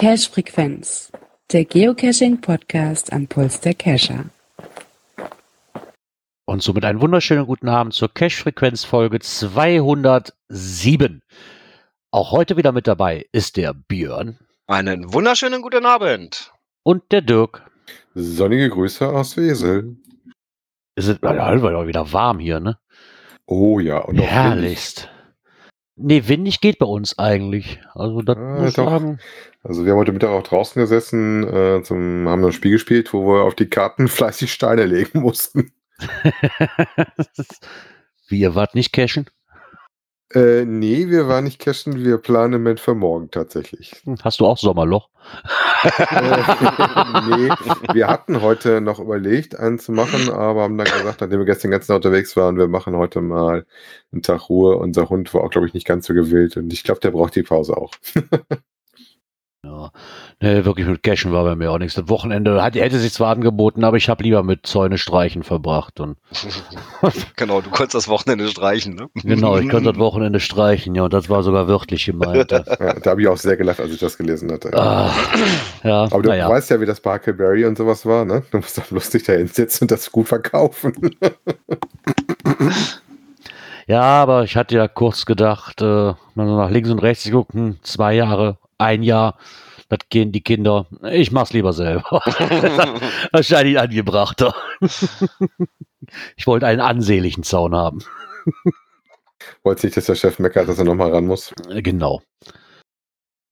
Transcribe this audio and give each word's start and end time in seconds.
Cache-Frequenz, 0.00 1.12
der 1.52 1.66
Geocaching-Podcast 1.66 3.12
am 3.12 3.28
Puls 3.28 3.60
der 3.60 3.74
Cacher. 3.74 4.24
Und 6.46 6.62
somit 6.62 6.84
einen 6.84 7.00
wunderschönen 7.00 7.46
guten 7.46 7.68
Abend 7.68 7.94
zur 7.94 8.12
Cache-Frequenz-Folge 8.12 9.20
207. 9.20 11.22
Auch 12.10 12.32
heute 12.32 12.56
wieder 12.56 12.72
mit 12.72 12.88
dabei 12.88 13.26
ist 13.30 13.56
der 13.56 13.72
Björn. 13.72 14.40
Einen 14.66 15.12
wunderschönen 15.12 15.62
guten 15.62 15.86
Abend. 15.86 16.52
Und 16.82 17.12
der 17.12 17.20
Dirk. 17.20 17.69
Sonnige 18.14 18.68
Grüße 18.70 19.08
aus 19.08 19.36
Wesel. 19.36 19.96
Es 20.96 21.06
ist 21.06 21.22
ja, 21.22 21.86
wieder 21.86 22.12
warm 22.12 22.38
hier, 22.38 22.60
ne? 22.60 22.78
Oh 23.46 23.78
ja, 23.78 23.98
und 23.98 24.16
Herrlichst. 24.16 25.08
Nee, 25.96 26.22
windig 26.26 26.60
geht 26.60 26.78
bei 26.78 26.86
uns 26.86 27.18
eigentlich. 27.18 27.80
Also, 27.94 28.22
das 28.22 28.36
ah, 28.36 28.60
muss 28.60 28.74
sagen. 28.74 29.18
Also, 29.62 29.84
wir 29.84 29.92
haben 29.92 29.98
heute 29.98 30.12
Mittag 30.12 30.30
auch 30.30 30.42
draußen 30.42 30.80
gesessen, 30.80 31.46
äh, 31.46 31.82
zum, 31.82 32.28
haben 32.28 32.44
ein 32.44 32.52
Spiel 32.52 32.72
gespielt, 32.72 33.12
wo 33.12 33.26
wir 33.26 33.44
auf 33.44 33.54
die 33.54 33.68
Karten 33.68 34.08
fleißig 34.08 34.52
Steine 34.52 34.86
legen 34.86 35.20
mussten. 35.20 35.72
Wie, 38.28 38.40
ihr 38.40 38.54
wart 38.54 38.74
nicht 38.74 38.92
cashen? 38.92 39.26
Äh, 40.32 40.64
nee, 40.64 41.08
wir 41.08 41.26
waren 41.26 41.42
nicht 41.42 41.58
cashen, 41.58 42.04
wir 42.04 42.18
planen 42.18 42.54
im 42.54 42.62
Moment 42.62 42.78
für 42.78 42.94
morgen 42.94 43.32
tatsächlich. 43.32 44.00
Hm, 44.04 44.16
hast 44.22 44.38
du 44.38 44.46
auch 44.46 44.58
Sommerloch? 44.58 45.08
äh, 45.82 45.90
nee, 47.28 47.50
wir 47.92 48.06
hatten 48.06 48.40
heute 48.40 48.80
noch 48.80 49.00
überlegt, 49.00 49.58
einen 49.58 49.80
zu 49.80 49.90
machen, 49.90 50.30
aber 50.30 50.62
haben 50.62 50.78
dann 50.78 50.86
gesagt, 50.86 51.20
nachdem 51.20 51.40
wir 51.40 51.46
gestern 51.46 51.72
ganz 51.72 51.88
unterwegs 51.90 52.36
waren, 52.36 52.58
wir 52.58 52.68
machen 52.68 52.94
heute 52.96 53.20
mal 53.20 53.66
einen 54.12 54.22
Tag 54.22 54.48
Ruhe. 54.48 54.76
Unser 54.76 55.08
Hund 55.08 55.34
war 55.34 55.42
auch, 55.42 55.50
glaube 55.50 55.66
ich, 55.66 55.74
nicht 55.74 55.86
ganz 55.86 56.06
so 56.06 56.14
gewillt 56.14 56.56
und 56.56 56.72
ich 56.72 56.84
glaube, 56.84 57.00
der 57.00 57.10
braucht 57.10 57.34
die 57.34 57.42
Pause 57.42 57.76
auch. 57.76 57.90
Ja, 59.80 59.90
nee, 60.40 60.64
wirklich 60.64 60.86
mit 60.86 61.02
Cashen 61.02 61.32
war 61.32 61.44
bei 61.44 61.54
mir 61.54 61.70
auch 61.70 61.78
nichts. 61.78 61.94
Das 61.94 62.08
Wochenende 62.08 62.62
hat, 62.62 62.74
hätte 62.74 62.98
sich 62.98 63.12
zwar 63.12 63.30
angeboten, 63.30 63.84
aber 63.84 63.96
ich 63.96 64.08
habe 64.08 64.22
lieber 64.22 64.42
mit 64.42 64.66
Zäune 64.66 64.98
streichen 64.98 65.42
verbracht. 65.42 66.00
Und 66.00 66.16
genau, 67.36 67.60
du 67.60 67.70
konntest 67.70 67.94
das 67.94 68.08
Wochenende 68.08 68.48
streichen, 68.48 68.94
ne? 68.94 69.08
Genau, 69.14 69.58
ich 69.58 69.68
konnte 69.68 69.92
das 69.92 69.98
Wochenende 69.98 70.40
streichen, 70.40 70.94
ja, 70.94 71.04
und 71.04 71.12
das 71.12 71.28
war 71.28 71.42
sogar 71.42 71.68
wörtlich 71.68 72.06
gemeint. 72.06 72.50
Ja, 72.50 72.62
da 73.02 73.10
habe 73.10 73.22
ich 73.22 73.28
auch 73.28 73.36
sehr 73.36 73.56
gelacht, 73.56 73.80
als 73.80 73.92
ich 73.92 74.00
das 74.00 74.16
gelesen 74.16 74.50
hatte. 74.50 74.72
Ah, 74.74 75.10
ja, 75.84 76.02
aber 76.04 76.22
du 76.22 76.36
ja. 76.36 76.48
weißt 76.48 76.70
ja, 76.70 76.80
wie 76.80 76.86
das 76.86 77.00
Barkelberry 77.00 77.64
und 77.64 77.76
sowas 77.76 78.06
war, 78.06 78.24
ne? 78.24 78.42
Du 78.50 78.58
musst 78.58 78.78
doch 78.78 78.90
lustig 78.90 79.24
da 79.24 79.32
hinsetzen 79.34 79.84
und 79.84 79.90
das 79.90 80.10
gut 80.10 80.28
verkaufen. 80.28 81.16
ja, 83.86 84.02
aber 84.02 84.44
ich 84.44 84.56
hatte 84.56 84.76
ja 84.76 84.88
kurz 84.88 85.26
gedacht, 85.26 85.80
äh, 85.82 86.14
nach 86.34 86.70
links 86.70 86.90
und 86.90 87.00
rechts 87.00 87.30
gucken, 87.30 87.78
zwei 87.82 88.14
Jahre 88.14 88.58
ein 88.78 89.02
Jahr, 89.02 89.36
das 89.90 90.08
gehen 90.08 90.32
die 90.32 90.40
Kinder. 90.40 90.86
Ich 91.10 91.32
mach's 91.32 91.52
lieber 91.52 91.72
selber. 91.72 92.04
Wahrscheinlich 93.32 93.78
angebrachter. 93.78 94.54
ich 96.36 96.46
wollte 96.46 96.66
einen 96.66 96.80
ansehnlichen 96.80 97.42
Zaun 97.42 97.74
haben. 97.74 97.98
Wollte 99.64 99.86
nicht, 99.86 99.96
dass 99.96 100.06
der 100.06 100.14
Chef 100.14 100.38
meckert, 100.38 100.68
dass 100.68 100.78
er 100.78 100.84
nochmal 100.84 101.10
ran 101.10 101.26
muss. 101.26 101.52
Äh, 101.68 101.82
genau. 101.82 102.22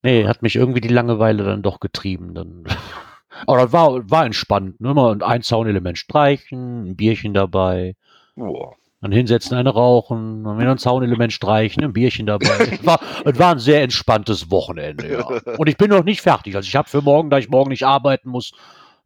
Nee, 0.03 0.27
hat 0.27 0.43
mich 0.43 0.55
irgendwie 0.55 0.81
die 0.81 0.89
Langeweile 0.89 1.43
dann 1.43 1.63
doch 1.63 1.81
getrieben. 1.81 2.35
Dann. 2.35 2.65
Aber 3.47 3.59
das 3.59 3.73
war, 3.73 4.09
war 4.09 4.25
entspannt. 4.25 4.81
Nur 4.81 4.95
mal 4.95 5.21
ein 5.23 5.43
Zaunelement 5.43 5.99
streichen, 5.99 6.91
ein 6.91 6.97
Bierchen 6.97 7.35
dabei. 7.35 7.97
Boah. 8.37 8.77
Dann 9.01 9.13
hinsetzen, 9.13 9.57
eine 9.57 9.71
rauchen, 9.71 10.43
dann 10.43 10.59
wieder 10.59 10.73
ein 10.73 10.79
Zaunelement 10.79 11.33
streichen, 11.33 11.85
ein 11.85 11.93
Bierchen 11.93 12.27
dabei. 12.27 12.49
es, 12.73 12.85
war, 12.85 13.01
es 13.25 13.39
war 13.39 13.53
ein 13.53 13.61
sehr 13.61 13.83
entspanntes 13.83 14.51
Wochenende, 14.51 15.13
ja. 15.13 15.55
Und 15.57 15.69
ich 15.69 15.77
bin 15.77 15.91
noch 15.91 16.03
nicht 16.03 16.21
fertig. 16.21 16.57
Also 16.57 16.67
ich 16.67 16.75
habe 16.75 16.89
für 16.89 17.01
morgen, 17.01 17.31
da 17.31 17.39
ich 17.39 17.49
morgen 17.49 17.71
nicht 17.71 17.87
arbeiten 17.87 18.29
muss, 18.29 18.53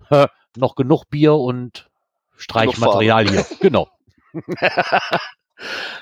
äh, 0.08 0.28
noch 0.56 0.76
genug 0.76 1.10
Bier 1.10 1.34
und 1.34 1.90
Streichmaterial 2.36 3.28
hier. 3.28 3.44
Genau. 3.60 3.88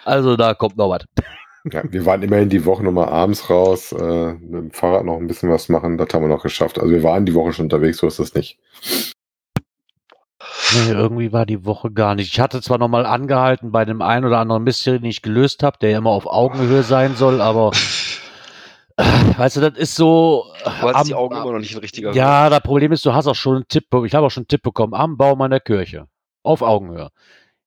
also 0.05 0.37
da 0.37 0.55
kommt 0.55 0.77
noch 0.77 0.91
was. 0.91 1.05
Ja, 1.71 1.83
wir 1.85 2.07
waren 2.07 2.23
immerhin 2.23 2.49
die 2.49 2.65
Woche 2.65 2.83
nochmal 2.83 3.09
abends 3.09 3.51
raus, 3.51 3.93
äh, 3.93 4.33
mit 4.33 4.55
dem 4.55 4.71
Fahrrad 4.71 5.05
noch 5.05 5.19
ein 5.19 5.27
bisschen 5.27 5.51
was 5.51 5.69
machen, 5.69 5.99
das 5.99 6.09
haben 6.15 6.23
wir 6.23 6.29
noch 6.29 6.43
geschafft. 6.43 6.79
Also 6.79 6.91
wir 6.91 7.03
waren 7.03 7.27
die 7.27 7.35
Woche 7.35 7.53
schon 7.53 7.67
unterwegs, 7.67 7.99
so 7.99 8.07
ist 8.07 8.19
das 8.19 8.35
nicht. 8.35 8.59
Nee, 10.73 10.93
irgendwie 10.93 11.33
war 11.33 11.47
die 11.47 11.65
Woche 11.65 11.91
gar 11.91 12.15
nicht. 12.15 12.33
Ich 12.33 12.39
hatte 12.39 12.63
zwar 12.63 12.79
nochmal 12.79 13.05
angehalten 13.05 13.73
bei 13.73 13.85
dem 13.85 14.03
einen 14.03 14.25
oder 14.25 14.39
anderen 14.39 14.63
Mystery, 14.63 15.01
den 15.01 15.11
ich 15.11 15.23
gelöst 15.23 15.63
habe, 15.63 15.79
der 15.81 15.91
ja 15.91 15.99
immer 15.99 16.11
auf 16.11 16.27
Augenhöhe 16.27 16.83
sein 16.83 17.17
soll, 17.17 17.41
aber 17.41 17.73
äh, 18.97 19.03
weißt 19.37 19.57
du, 19.57 19.61
das 19.63 19.79
ist 19.79 19.97
so. 19.97 20.45
Du 20.63 20.71
hast 20.71 20.95
am, 20.95 21.07
die 21.07 21.15
Augen 21.15 21.37
immer 21.37 21.53
noch 21.53 21.59
nicht 21.59 21.73
in 21.73 21.79
richtiger 21.79 22.13
Ja, 22.13 22.49
das 22.51 22.61
Problem 22.61 22.93
ist, 22.93 23.05
du 23.05 23.13
hast 23.13 23.27
auch 23.27 23.35
schon 23.35 23.57
einen 23.57 23.69
Tipp, 23.69 23.87
ich 24.05 24.15
habe 24.15 24.27
auch 24.27 24.31
schon 24.31 24.43
einen 24.43 24.49
Tipp 24.49 24.63
bekommen, 24.63 24.95
am 24.95 25.17
Bau 25.17 25.35
meiner 25.35 25.59
Kirche. 25.59 26.07
Auf 26.43 26.63
Augenhöhe. 26.63 27.11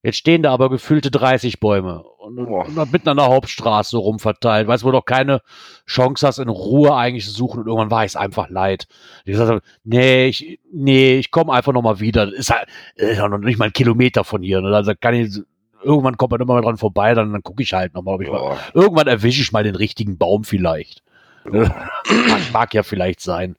Jetzt 0.04 0.18
stehen 0.18 0.44
da 0.44 0.52
aber 0.52 0.70
gefühlte 0.70 1.12
30 1.12 1.62
Bäume 1.62 2.04
und, 2.04 2.38
und 2.38 2.92
mitten 2.92 3.08
an 3.08 3.18
der 3.18 3.28
Hauptstraße 3.28 3.98
rumverteilt. 3.98 4.68
Weißt 4.68 4.84
du, 4.84 4.88
wo 4.88 4.92
du 4.92 4.98
doch 4.98 5.06
keine 5.06 5.42
Chance 5.88 6.28
hast, 6.28 6.40
in 6.40 6.50
Ruhe 6.50 6.94
eigentlich 6.94 7.24
zu 7.24 7.32
suchen 7.32 7.62
und 7.62 7.68
irgendwann 7.68 7.90
war 7.90 8.04
ich 8.04 8.12
es 8.12 8.16
einfach 8.18 8.50
leid. 8.50 8.88
Ich 9.24 9.32
gesagt 9.32 9.50
habe, 9.50 9.62
nee, 9.86 10.28
ich, 10.28 10.60
nee, 10.74 11.16
ich 11.16 11.32
komme 11.32 11.54
einfach 11.54 11.72
nochmal 11.72 12.02
wieder. 12.02 12.26
Das 12.26 12.36
ist 12.36 12.50
halt 12.50 12.68
ist 12.96 13.18
noch 13.18 13.38
nicht 13.38 13.58
mal 13.58 13.66
ein 13.66 13.74
Kilometer 13.74 14.26
von 14.26 14.44
hier. 14.44 14.60
Ne? 14.60 14.76
Also 14.76 14.92
kann 15.00 15.14
ich, 15.14 15.40
irgendwann 15.82 16.18
kommt 16.18 16.32
man 16.32 16.42
immer 16.42 16.56
mal 16.56 16.62
dran 16.62 16.78
vorbei, 16.78 17.14
dann, 17.14 17.32
dann 17.32 17.42
gucke 17.44 17.64
ich 17.64 17.74
halt 17.74 17.94
nochmal. 17.94 18.18
Mal, 18.18 18.58
irgendwann 18.74 19.08
erwische 19.08 19.42
ich 19.42 19.54
mal 19.54 19.64
den 19.64 19.76
richtigen 19.76 20.18
Baum 20.18 20.44
vielleicht. 20.44 21.02
mag, 21.46 21.72
mag 22.52 22.74
ja 22.74 22.84
vielleicht 22.84 23.22
sein. 23.22 23.56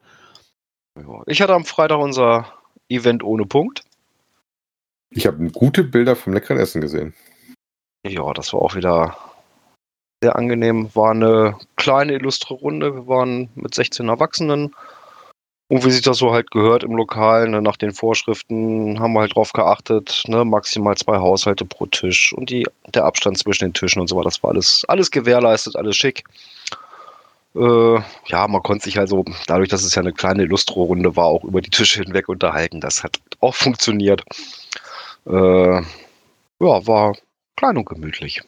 Ich 1.26 1.40
hatte 1.40 1.54
am 1.54 1.64
Freitag 1.64 2.00
unser 2.00 2.46
Event 2.90 3.24
ohne 3.24 3.46
Punkt. 3.46 3.82
Ich 5.16 5.26
habe 5.26 5.48
gute 5.50 5.84
Bilder 5.84 6.16
vom 6.16 6.32
leckeren 6.32 6.58
Essen 6.58 6.80
gesehen. 6.80 7.14
Ja, 8.06 8.32
das 8.32 8.52
war 8.52 8.60
auch 8.60 8.74
wieder 8.74 9.16
sehr 10.22 10.36
angenehm. 10.36 10.90
War 10.94 11.12
eine 11.12 11.56
kleine, 11.76 12.14
illustre 12.14 12.54
Runde. 12.54 12.94
Wir 12.94 13.06
waren 13.06 13.48
mit 13.54 13.74
16 13.74 14.08
Erwachsenen. 14.08 14.74
Und 15.68 15.84
wie 15.84 15.90
sich 15.90 16.02
das 16.02 16.18
so 16.18 16.32
halt 16.32 16.50
gehört 16.50 16.84
im 16.84 16.94
Lokal, 16.96 17.48
ne, 17.48 17.62
nach 17.62 17.76
den 17.76 17.92
Vorschriften, 17.92 19.00
haben 19.00 19.14
wir 19.14 19.20
halt 19.20 19.34
drauf 19.34 19.52
geachtet, 19.52 20.24
ne, 20.26 20.44
maximal 20.44 20.96
zwei 20.96 21.16
Haushalte 21.16 21.64
pro 21.64 21.86
Tisch 21.86 22.34
und 22.34 22.50
die, 22.50 22.66
der 22.94 23.04
Abstand 23.04 23.38
zwischen 23.38 23.64
den 23.64 23.72
Tischen 23.72 24.00
und 24.00 24.08
so 24.08 24.16
weiter. 24.16 24.26
Das 24.26 24.42
war 24.42 24.50
alles, 24.50 24.84
alles 24.88 25.10
gewährleistet, 25.10 25.76
alles 25.76 25.96
schick. 25.96 26.24
Äh, 27.54 27.98
ja, 28.26 28.48
man 28.48 28.62
konnte 28.62 28.84
sich 28.84 28.98
also, 28.98 29.24
dadurch, 29.46 29.68
dass 29.68 29.84
es 29.84 29.94
ja 29.94 30.02
eine 30.02 30.12
kleine 30.12 30.42
Illustro-Runde 30.42 31.16
war, 31.16 31.26
auch 31.26 31.44
über 31.44 31.62
die 31.62 31.70
Tische 31.70 32.02
hinweg 32.02 32.28
unterhalten. 32.28 32.80
Das 32.80 33.02
hat 33.02 33.20
auch 33.40 33.54
funktioniert. 33.54 34.22
Äh, 35.26 35.80
ja, 35.80 36.86
war 36.86 37.16
klein 37.56 37.76
und 37.76 37.86
gemütlich. 37.86 38.42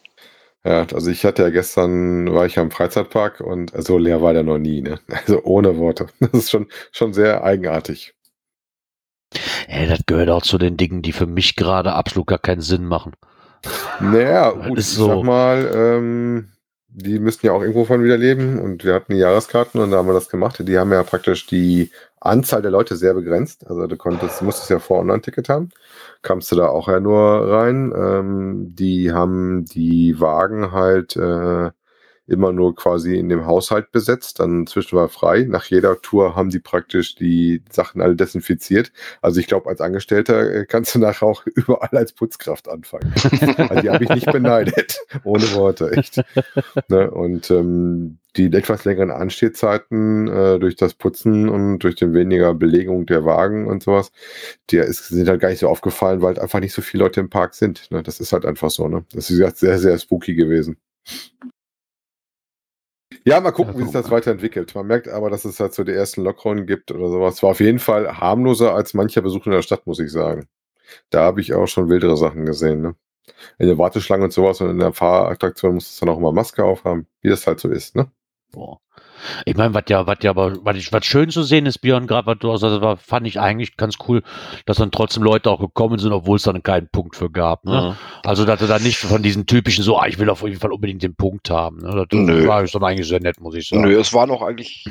Ja, 0.65 0.85
also 0.93 1.11
ich 1.11 1.25
hatte 1.25 1.43
ja 1.43 1.51
gestern, 1.51 2.33
war 2.35 2.45
ich 2.47 2.57
ja 2.57 2.63
im 2.63 2.73
Freizeitpark 2.73 3.41
und 3.41 3.73
so 3.77 3.99
leer 3.99 4.21
war 4.21 4.33
der 4.33 4.43
noch 4.43 4.59
nie, 4.59 4.83
ne? 4.83 4.99
Also 5.09 5.43
ohne 5.45 5.77
Worte. 5.79 6.09
Das 6.19 6.33
ist 6.33 6.51
schon, 6.51 6.67
schon 6.91 7.13
sehr 7.13 7.45
eigenartig. 7.45 8.15
Ey, 9.69 9.87
das 9.87 10.01
gehört 10.07 10.31
auch 10.31 10.43
zu 10.43 10.59
den 10.59 10.77
Dingen, 10.77 11.03
die 11.03 11.13
für 11.13 11.27
mich 11.27 11.57
gerade 11.57 11.93
absolut 11.93 12.27
gar 12.27 12.39
keinen 12.39 12.63
Sinn 12.63 12.85
machen. 12.85 13.13
Naja, 14.01 14.51
gut, 14.51 14.79
ich 14.79 14.87
so. 14.87 15.07
sag 15.07 15.23
mal, 15.23 15.71
ähm, 15.75 16.49
die 16.89 17.19
müssten 17.19 17.47
ja 17.47 17.53
auch 17.53 17.61
irgendwo 17.61 17.85
von 17.85 18.03
wieder 18.03 18.17
leben 18.17 18.59
und 18.59 18.85
wir 18.85 18.95
hatten 18.95 19.13
die 19.13 19.19
Jahreskarten 19.19 19.81
und 19.81 19.91
da 19.91 19.99
haben 19.99 20.09
wir 20.09 20.15
das 20.15 20.29
gemacht. 20.29 20.57
Die 20.67 20.79
haben 20.79 20.93
ja 20.93 21.03
praktisch 21.03 21.47
die 21.47 21.91
Anzahl 22.21 22.63
der 22.63 22.71
Leute 22.71 22.97
sehr 22.97 23.15
begrenzt. 23.15 23.67
Also 23.67 23.87
du 23.87 23.97
konntest, 23.97 24.43
musstest 24.43 24.71
ja 24.71 24.79
vor 24.79 25.01
Online-Ticket 25.01 25.49
haben. 25.49 25.71
Kamst 26.27 26.51
du 26.51 26.57
da 26.57 26.67
auch 26.69 26.89
ja 26.89 26.99
nur 26.99 27.53
rein. 27.53 27.93
Ähm, 27.97 28.75
die 28.75 29.13
haben 29.13 29.65
die 29.65 30.19
Wagen 30.21 30.73
halt 30.73 31.15
äh, 31.17 31.71
immer 32.27 32.53
nur 32.53 32.75
quasi 32.75 33.17
in 33.17 33.29
dem 33.29 33.47
Haushalt 33.47 33.93
besetzt, 33.93 34.41
dann 34.41 34.67
zwischen 34.67 34.97
war 34.97 35.09
frei. 35.09 35.47
Nach 35.49 35.65
jeder 35.65 36.01
Tour 36.01 36.35
haben 36.35 36.51
die 36.51 36.59
praktisch 36.59 37.15
die 37.15 37.63
Sachen 37.71 38.01
alle 38.01 38.17
desinfiziert. 38.17 38.93
Also 39.23 39.41
ich 39.41 39.47
glaube, 39.47 39.69
als 39.69 39.81
Angestellter 39.81 40.53
äh, 40.53 40.67
kannst 40.67 40.95
du 40.95 40.99
nachher 40.99 41.27
auch 41.27 41.47
überall 41.55 41.91
als 41.93 42.13
Putzkraft 42.13 42.69
anfangen. 42.69 43.13
also 43.69 43.81
die 43.81 43.91
habe 43.91 44.05
ich 44.05 44.11
nicht 44.11 44.33
beneidet. 44.33 44.99
Ohne 45.25 45.53
Worte, 45.55 45.93
echt. 45.93 46.23
Ne? 46.89 47.11
Und 47.11 47.51
ähm, 47.51 48.19
die 48.37 48.53
etwas 48.53 48.85
längeren 48.85 49.11
Anstehzeiten 49.11 50.29
äh, 50.29 50.59
durch 50.59 50.77
das 50.77 50.95
Putzen 50.95 51.49
und 51.49 51.79
durch 51.79 51.95
den 51.95 52.13
weniger 52.13 52.55
Belegung 52.55 53.07
der 53.07 53.25
Wagen 53.25 53.67
und 53.67 53.83
sowas, 53.83 54.13
die 54.71 54.77
ist, 54.77 55.09
sind 55.09 55.29
halt 55.29 55.41
gar 55.41 55.49
nicht 55.49 55.61
so 55.61 55.69
aufgefallen, 55.69 56.21
weil 56.21 56.29
halt 56.29 56.39
einfach 56.41 56.61
nicht 56.61 56.75
so 56.75 56.83
viele 56.83 57.05
Leute 57.05 57.21
im 57.21 57.31
Park 57.31 57.55
sind. 57.55 57.91
Ne? 57.91 58.03
Das 58.03 58.21
ist 58.21 58.33
halt 58.33 58.45
einfach 58.45 58.71
so. 58.71 58.89
Ne? 58.89 59.05
Das 59.13 59.31
ist 59.31 59.59
sehr, 59.59 59.79
sehr 59.79 59.99
spooky 59.99 60.35
gewesen. 60.35 60.77
Ja, 63.27 63.41
mal 63.41 63.51
gucken, 63.51 63.75
ja, 63.75 63.81
wie 63.81 63.85
sich 63.85 63.93
das 63.93 64.11
weiterentwickelt. 64.11 64.73
Man 64.77 64.87
merkt 64.87 65.09
aber, 65.09 65.31
dass 65.31 65.45
es 65.45 65.59
halt 65.59 65.75
so 65.75 65.83
die 65.83 65.93
ersten 65.93 66.23
Lockrollen 66.23 66.65
gibt 66.65 66.93
oder 66.93 67.09
sowas. 67.09 67.43
War 67.43 67.51
auf 67.51 67.61
jeden 67.61 67.81
Fall 67.81 68.19
harmloser 68.19 68.73
als 68.73 68.95
mancher 68.95 69.21
Besuch 69.21 69.47
in 69.47 69.53
der 69.53 69.63
Stadt, 69.63 69.85
muss 69.85 69.99
ich 69.99 70.13
sagen. 70.13 70.47
Da 71.11 71.23
habe 71.23 71.41
ich 71.41 71.53
auch 71.53 71.67
schon 71.67 71.89
wildere 71.89 72.17
Sachen 72.17 72.47
gesehen. 72.47 72.83
Ne? 72.83 72.95
In 73.59 73.67
der 73.69 73.79
Warteschlange 73.79 74.25
und 74.25 74.33
sowas 74.33 74.61
und 74.61 74.71
in 74.71 74.79
der 74.79 74.93
Fahrattraktion 74.93 75.75
muss 75.75 75.91
es 75.91 75.99
dann 75.99 76.09
auch 76.09 76.19
immer 76.19 76.33
Maske 76.33 76.65
aufhaben, 76.65 77.09
wie 77.23 77.29
das 77.29 77.47
halt 77.49 77.59
so 77.61 77.69
ist. 77.69 77.97
Ne? 77.97 78.11
Boah. 78.53 78.79
Ich 79.45 79.57
meine, 79.57 79.75
was 79.75 79.85
ja, 79.89 80.07
was 80.07 80.19
ja, 80.23 80.31
aber 80.31 80.65
was, 80.65 80.93
was 80.93 81.05
schön 81.05 81.31
zu 81.31 81.43
sehen 81.43 81.67
ist, 81.67 81.79
Björn, 81.79 82.07
gerade 82.07 82.27
was 82.27 82.39
du 82.39 82.51
also, 82.51 82.81
war, 82.81 82.97
fand 82.97 83.27
ich 83.27 83.41
eigentlich 83.41 83.77
ganz 83.77 83.97
cool, 84.09 84.23
dass 84.67 84.79
dann 84.79 84.91
trotzdem 84.91 85.23
Leute 85.23 85.51
auch 85.51 85.61
gekommen 85.61 85.99
sind, 85.99 86.13
obwohl 86.13 86.37
es 86.37 86.45
dann 86.45 86.63
keinen 86.63 86.89
Punkt 86.89 87.17
für 87.17 87.31
gab. 87.31 87.65
Ne? 87.65 87.91
Mhm. 87.91 88.29
Also, 88.29 88.45
dass 88.45 88.61
er 88.63 88.69
dann 88.69 88.83
nicht 88.83 88.99
von 88.99 89.23
diesen 89.23 89.47
typischen 89.47 89.85
so, 89.85 89.99
ah, 89.99 90.07
ich 90.07 90.19
will 90.19 90.31
auf 90.31 90.43
jeden 90.43 90.61
Fall 90.61 90.73
unbedingt 90.73 91.03
den 91.03 91.17
Punkt 91.17 91.51
haben. 91.51 91.79
Ne? 91.79 92.07
Das 92.09 92.19
Nö. 92.19 92.47
war 92.47 92.65
dann 92.65 92.85
eigentlich 92.85 93.09
sehr 93.09 93.21
nett, 93.21 93.41
muss 93.41 93.55
ich 93.55 93.69
sagen. 93.69 93.83
Nö, 93.83 93.99
es 93.99 94.13
waren 94.13 94.31
auch 94.31 94.43
eigentlich 94.43 94.85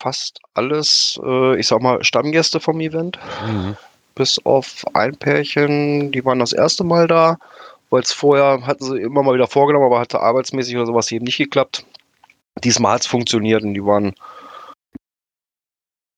fast 0.00 0.40
alles, 0.54 1.20
äh, 1.22 1.58
ich 1.58 1.66
sag 1.66 1.82
mal, 1.82 2.02
Stammgäste 2.02 2.60
vom 2.60 2.80
Event. 2.80 3.18
Mhm. 3.46 3.76
Bis 4.14 4.38
auf 4.44 4.84
ein 4.94 5.16
Pärchen, 5.16 6.12
die 6.12 6.24
waren 6.24 6.38
das 6.38 6.52
erste 6.52 6.84
Mal 6.84 7.06
da 7.06 7.38
weil 7.90 8.02
es 8.02 8.12
vorher 8.12 8.64
hatten 8.66 8.84
sie 8.84 9.00
immer 9.00 9.22
mal 9.22 9.34
wieder 9.34 9.48
vorgenommen, 9.48 9.86
aber 9.86 9.98
hatte 9.98 10.20
arbeitsmäßig 10.20 10.76
oder 10.76 10.86
sowas 10.86 11.10
eben 11.10 11.24
nicht 11.24 11.38
geklappt. 11.38 11.84
Diesmal 12.64 12.94
hat 12.94 13.02
es 13.02 13.06
funktioniert 13.06 13.62
und 13.62 13.74
die 13.74 13.84
waren, 13.84 14.14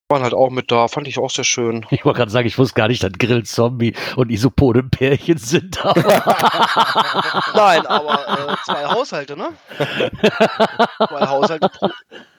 waren 0.08 0.22
halt 0.22 0.34
auch 0.34 0.50
mit 0.50 0.70
da. 0.70 0.88
Fand 0.88 1.08
ich 1.08 1.18
auch 1.18 1.30
sehr 1.30 1.44
schön. 1.44 1.86
Ich 1.90 2.04
wollte 2.04 2.18
gerade 2.18 2.30
sagen, 2.30 2.46
ich 2.46 2.58
wusste 2.58 2.74
gar 2.74 2.88
nicht, 2.88 3.02
dass 3.02 3.12
Grill 3.12 3.44
Zombie 3.44 3.94
und 4.16 4.30
Isopode 4.30 4.82
Pärchen 4.82 5.38
sind. 5.38 5.84
Aber 5.84 6.00
Nein, 7.54 7.86
aber 7.86 8.52
äh, 8.52 8.56
zwei 8.64 8.84
Haushalte, 8.86 9.36
ne? 9.36 9.50
zwei 9.78 11.26
Haushalte 11.26 11.68
pro, 11.68 11.88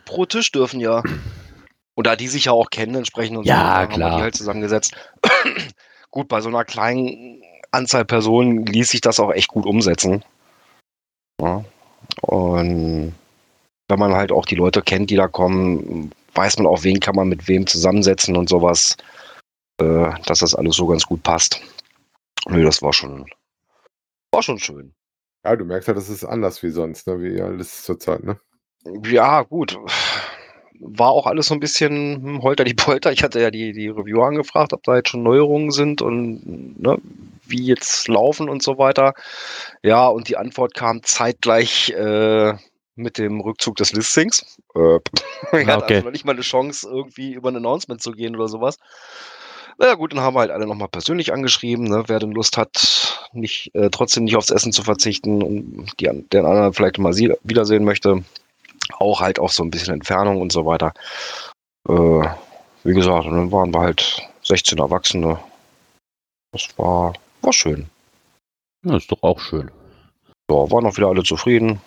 pro, 0.06 0.26
Tisch 0.26 0.52
dürfen 0.52 0.80
ja. 0.80 1.04
Und 1.96 2.08
da 2.08 2.16
die 2.16 2.28
sich 2.28 2.46
ja 2.46 2.52
auch 2.52 2.70
kennen, 2.70 2.96
entsprechend 2.96 3.38
und 3.38 3.46
ja, 3.46 3.82
so, 3.84 3.96
klar. 3.96 4.12
haben 4.12 4.18
die 4.18 4.24
halt 4.24 4.36
zusammengesetzt. 4.36 4.96
gut, 6.12 6.28
bei 6.28 6.42
so 6.42 6.50
einer 6.50 6.66
kleinen 6.66 7.42
Anzahl 7.72 8.06
Personen 8.06 8.66
ließ 8.66 8.90
sich 8.90 9.02
das 9.02 9.20
auch 9.20 9.32
echt 9.32 9.48
gut 9.48 9.66
umsetzen. 9.66 10.24
Ja. 11.42 11.64
Und 12.22 13.14
wenn 13.88 14.00
man 14.00 14.14
halt 14.14 14.32
auch 14.32 14.46
die 14.46 14.56
Leute 14.56 14.82
kennt, 14.82 15.10
die 15.10 15.16
da 15.16 15.28
kommen, 15.28 16.12
weiß 16.36 16.58
man 16.58 16.68
auch, 16.68 16.84
wen 16.84 17.00
kann 17.00 17.16
man 17.16 17.30
mit 17.30 17.48
wem 17.48 17.68
zusammensetzen 17.68 18.36
und 18.38 18.50
sowas, 18.50 18.98
äh, 19.80 20.10
dass 20.26 20.40
das 20.40 20.56
alles 20.56 20.76
so 20.76 20.88
ganz 20.88 21.04
gut 21.06 21.24
passt. 21.24 21.62
Nö, 22.48 22.64
das 22.64 22.82
war 22.82 22.94
schon, 22.94 23.26
war 24.32 24.44
schon 24.44 24.60
schön. 24.60 24.94
Ja, 25.46 25.56
du 25.56 25.66
merkst 25.66 25.88
ja, 25.88 25.94
das 25.94 26.10
ist 26.10 26.24
anders 26.24 26.64
wie 26.64 26.70
sonst, 26.70 27.08
ne? 27.08 27.22
wie 27.22 27.42
alles 27.42 27.84
zurzeit, 27.84 28.24
ne? 28.24 28.40
Ja, 29.06 29.44
gut. 29.44 29.78
War 30.80 31.12
auch 31.12 31.28
alles 31.28 31.48
so 31.48 31.54
ein 31.54 31.60
bisschen 31.60 32.24
hm, 32.24 32.42
holter 32.42 32.64
die 32.64 32.74
Polter. 32.74 33.12
Ich 33.12 33.24
hatte 33.24 33.42
ja 33.42 33.52
die, 33.52 33.72
die 33.74 33.90
Reviewer 33.90 34.28
angefragt, 34.28 34.74
ob 34.74 34.84
da 34.84 34.96
jetzt 34.96 35.10
schon 35.10 35.24
Neuerungen 35.24 35.72
sind 35.72 36.02
und 36.02 36.82
ne, 36.82 36.98
wie 37.46 37.66
jetzt 37.66 38.08
laufen 38.08 38.50
und 38.50 38.64
so 38.64 38.78
weiter. 38.78 39.14
Ja, 39.84 40.08
und 40.08 40.28
die 40.28 40.38
Antwort 40.38 40.74
kam 40.74 41.04
zeitgleich 41.04 41.92
äh, 41.92 42.54
mit 42.96 43.18
dem 43.18 43.40
Rückzug 43.40 43.76
des 43.76 43.94
Listings. 43.94 44.60
Äh, 44.76 45.00
ich 45.62 45.68
hatte 45.68 45.84
okay. 45.84 45.96
also 45.96 46.06
noch 46.06 46.12
nicht 46.12 46.26
mal 46.26 46.34
eine 46.34 46.42
Chance, 46.42 46.88
irgendwie 46.90 47.34
über 47.34 47.50
ein 47.50 47.58
Announcement 47.58 48.02
zu 48.02 48.12
gehen 48.12 48.36
oder 48.36 48.48
sowas. 48.48 48.78
Na 49.80 49.88
ja, 49.88 49.96
gut, 49.96 50.14
dann 50.14 50.20
haben 50.20 50.36
wir 50.36 50.42
halt 50.42 50.52
alle 50.52 50.68
nochmal 50.68 50.88
persönlich 50.88 51.34
angeschrieben, 51.34 51.86
ne, 51.86 52.04
wer 52.08 52.20
denn 52.20 52.32
Lust 52.32 52.58
hat, 52.58 53.30
nicht, 53.34 53.74
äh, 53.74 53.90
trotzdem 53.90 54.26
nicht 54.26 54.36
aufs 54.36 54.52
Essen 54.52 54.72
zu 54.72 54.84
verzichten 54.84 55.42
und 55.42 55.92
die, 56.00 56.06
den 56.06 56.46
anderen 56.46 56.74
vielleicht 56.74 57.00
mal 57.00 57.14
sie, 57.14 57.34
wiedersehen 57.44 57.84
möchte. 57.84 58.24
Auch 59.00 59.22
halt 59.22 59.40
auf 59.40 59.52
so 59.52 59.64
ein 59.64 59.72
bisschen 59.72 59.94
Entfernung 59.94 60.42
und 60.42 60.52
so 60.52 60.66
weiter. 60.66 60.94
Äh, 61.88 62.28
wie 62.84 62.94
gesagt, 62.94 63.26
dann 63.26 63.52
waren 63.52 63.74
wir 63.74 63.80
halt 63.80 64.22
16 64.44 64.78
Erwachsene. 64.78 65.40
Das 66.52 66.68
war, 66.78 67.14
war 67.42 67.54
schön. 67.54 67.88
Ja, 68.86 68.98
ist 68.98 69.12
doch 69.12 69.24
auch 69.24 69.40
schön. 69.40 69.72
Ja, 70.52 70.56
waren 70.70 70.86
auch 70.86 70.98
wieder 70.98 71.08
alle 71.08 71.24
zufrieden. 71.24 71.82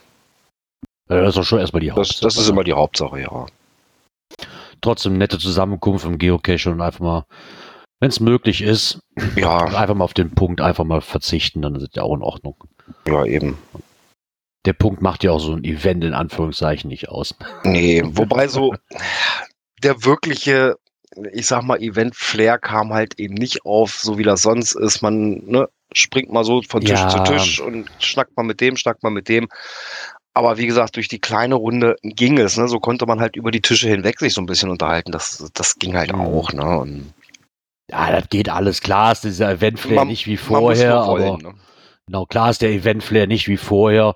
Das 1.09 1.29
ist 1.29 1.37
doch 1.37 1.45
schon 1.45 1.61
erstmal 1.61 1.81
die 1.81 1.93
Hauptsache. 1.93 2.23
Das, 2.23 2.35
das 2.35 2.43
ist 2.43 2.51
immer 2.51 2.65
die 2.65 2.73
Hauptsache, 2.73 3.21
ja. 3.21 3.47
Trotzdem 4.81 5.19
nette 5.19 5.39
Zusammenkunft 5.39 6.05
im 6.05 6.19
Geocache 6.19 6.71
und 6.71 6.81
einfach 6.81 7.01
mal, 7.01 7.25
wenn 8.01 8.11
es 8.11 8.21
möglich 8.21 8.63
ist, 8.63 9.01
ja. 9.37 9.59
einfach 9.59 9.95
mal 9.95 10.05
auf 10.05 10.15
den 10.15 10.35
Punkt 10.35 10.61
einfach 10.61 10.85
mal 10.85 11.01
verzichten, 11.01 11.63
dann 11.63 11.75
ist 11.77 11.83
es 11.83 11.89
ja 11.95 12.03
auch 12.03 12.15
in 12.15 12.23
Ordnung. 12.23 12.57
Ja, 13.07 13.25
eben. 13.25 13.57
Der 14.65 14.73
Punkt 14.73 15.01
macht 15.01 15.23
ja 15.23 15.31
auch 15.31 15.39
so 15.39 15.53
ein 15.53 15.65
Event 15.65 16.03
in 16.03 16.13
Anführungszeichen 16.13 16.89
nicht 16.89 17.09
aus. 17.09 17.35
Nee, 17.63 18.03
wobei 18.05 18.49
so 18.49 18.75
der 19.83 20.05
wirkliche, 20.05 20.77
ich 21.33 21.47
sag 21.47 21.63
mal, 21.63 21.81
Event-Flair 21.81 22.59
kam 22.59 22.93
halt 22.93 23.19
eben 23.21 23.35
nicht 23.35 23.65
auf, 23.65 23.93
so 23.95 24.19
wie 24.19 24.25
das 24.25 24.43
sonst 24.43 24.75
ist. 24.75 25.03
Man 25.03 25.45
ne, 25.47 25.69
springt 25.93 26.33
mal 26.33 26.45
so 26.45 26.63
von 26.63 26.81
Tisch 26.81 26.99
ja. 26.99 27.09
zu 27.09 27.23
Tisch 27.23 27.61
und 27.61 27.89
schnackt 28.01 28.37
mal 28.37 28.43
mit 28.43 28.61
dem, 28.61 28.77
schnackt 28.77 29.03
mal 29.03 29.11
mit 29.11 29.29
dem. 29.29 29.49
Aber 30.37 30.59
wie 30.59 30.67
gesagt, 30.67 30.97
durch 30.97 31.09
die 31.09 31.19
kleine 31.19 31.55
Runde 31.55 31.97
ging 32.03 32.37
es. 32.37 32.59
Ne? 32.59 32.69
So 32.69 32.79
konnte 32.79 33.07
man 33.07 33.21
halt 33.21 33.37
über 33.37 33.51
die 33.51 33.63
Tische 33.63 33.89
hinweg 33.89 34.19
sich 34.19 34.35
so 34.35 34.43
ein 34.43 34.47
bisschen 34.47 34.69
unterhalten. 34.69 35.11
Das, 35.11 35.51
das 35.55 35.79
ging 35.79 35.97
halt 35.97 36.13
mhm. 36.13 36.21
auch. 36.21 36.53
Ne? 36.53 36.79
Und 36.79 37.15
ja, 37.91 38.11
das 38.11 38.29
geht 38.29 38.51
alles. 38.51 38.83
Klar 38.83 39.13
ist 39.13 39.25
dieser 39.25 39.51
Event-Flair 39.51 40.05
nicht 40.05 40.27
wie 40.27 40.37
vorher. 40.37 41.07
Wollen, 41.07 41.23
aber 41.23 41.43
ne? 41.43 41.55
Genau, 42.05 42.27
klar 42.27 42.51
ist 42.51 42.61
der 42.61 42.71
Event-Flair 42.71 43.27
nicht 43.27 43.49
wie 43.49 43.57
vorher. 43.57 44.15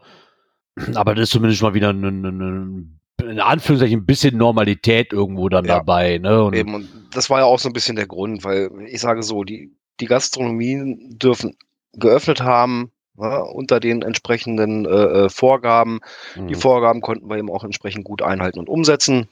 Aber 0.95 1.15
das 1.15 1.25
ist 1.25 1.31
zumindest 1.31 1.63
mal 1.63 1.73
wieder 1.73 1.89
ein, 1.89 2.05
ein, 2.05 2.25
ein 2.27 3.01
in 3.23 3.41
Anführungszeichen 3.41 4.01
ein 4.01 4.07
bisschen 4.07 4.37
Normalität 4.37 5.15
irgendwo 5.15 5.49
dann 5.49 5.65
ja, 5.65 5.79
dabei. 5.79 6.19
Ne? 6.19 6.45
Und 6.45 6.55
eben, 6.55 6.75
und 6.75 6.89
das 7.15 7.31
war 7.31 7.39
ja 7.39 7.45
auch 7.47 7.59
so 7.59 7.71
ein 7.71 7.73
bisschen 7.73 7.97
der 7.97 8.07
Grund, 8.07 8.45
weil 8.45 8.71
ich 8.89 9.01
sage 9.01 9.23
so, 9.23 9.43
die, 9.43 9.75
die 10.01 10.07
Gastronomien 10.07 11.17
dürfen 11.19 11.57
geöffnet 11.95 12.43
haben, 12.43 12.93
ja, 13.21 13.41
unter 13.41 13.81
den 13.81 14.03
entsprechenden 14.03 14.87
äh, 14.87 14.89
äh, 14.89 15.29
Vorgaben. 15.29 16.01
Mhm. 16.37 16.49
Die 16.49 16.55
Vorgaben 16.55 17.01
konnten 17.01 17.29
wir 17.29 17.37
eben 17.37 17.51
auch 17.51 17.65
entsprechend 17.65 18.05
gut 18.05 18.23
einhalten 18.23 18.59
und 18.59 18.69
umsetzen. 18.69 19.29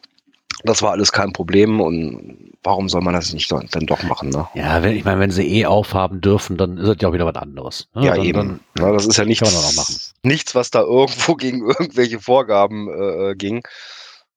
Das 0.64 0.82
war 0.82 0.90
alles 0.90 1.12
kein 1.12 1.32
Problem 1.32 1.80
und 1.80 2.52
warum 2.64 2.88
soll 2.88 3.00
man 3.00 3.14
das 3.14 3.32
nicht 3.32 3.50
dann, 3.52 3.68
dann 3.70 3.86
doch 3.86 4.02
machen? 4.02 4.30
Ne? 4.30 4.48
Ja, 4.54 4.82
wenn, 4.82 4.96
ich 4.96 5.04
meine, 5.04 5.20
wenn 5.20 5.30
sie 5.30 5.46
eh 5.46 5.66
aufhaben 5.66 6.20
dürfen, 6.20 6.56
dann 6.56 6.78
ist 6.78 6.88
das 6.88 6.96
ja 7.00 7.08
auch 7.08 7.12
wieder 7.12 7.26
was 7.26 7.36
anderes. 7.36 7.88
Ne? 7.94 8.06
Ja, 8.06 8.16
dann, 8.16 8.24
eben. 8.24 8.60
Dann, 8.74 8.86
ja, 8.86 8.92
das 8.92 9.06
ist 9.06 9.16
ja 9.16 9.24
nichts, 9.24 10.14
nichts, 10.22 10.54
was 10.54 10.70
da 10.70 10.80
irgendwo 10.80 11.34
gegen 11.36 11.60
irgendwelche 11.66 12.18
Vorgaben 12.18 12.88
äh, 12.88 13.30
äh, 13.30 13.34
ging. 13.36 13.62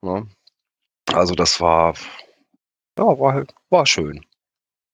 Ne? 0.01 0.27
Also 1.12 1.33
das 1.33 1.59
war, 1.59 1.95
ja, 3.00 3.06
war 3.19 3.33
halt, 3.33 3.53
war 3.69 3.86
schön. 3.88 4.24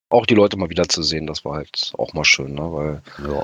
Auch 0.09 0.25
die 0.25 0.35
Leute 0.35 0.55
mal 0.55 0.69
wieder 0.69 0.87
zu 0.87 1.03
sehen, 1.03 1.27
das 1.27 1.43
war 1.43 1.55
halt 1.55 1.91
auch 1.97 2.13
mal 2.13 2.23
schön, 2.23 2.53
ne? 2.53 2.61
weil 2.71 3.01
ja. 3.27 3.43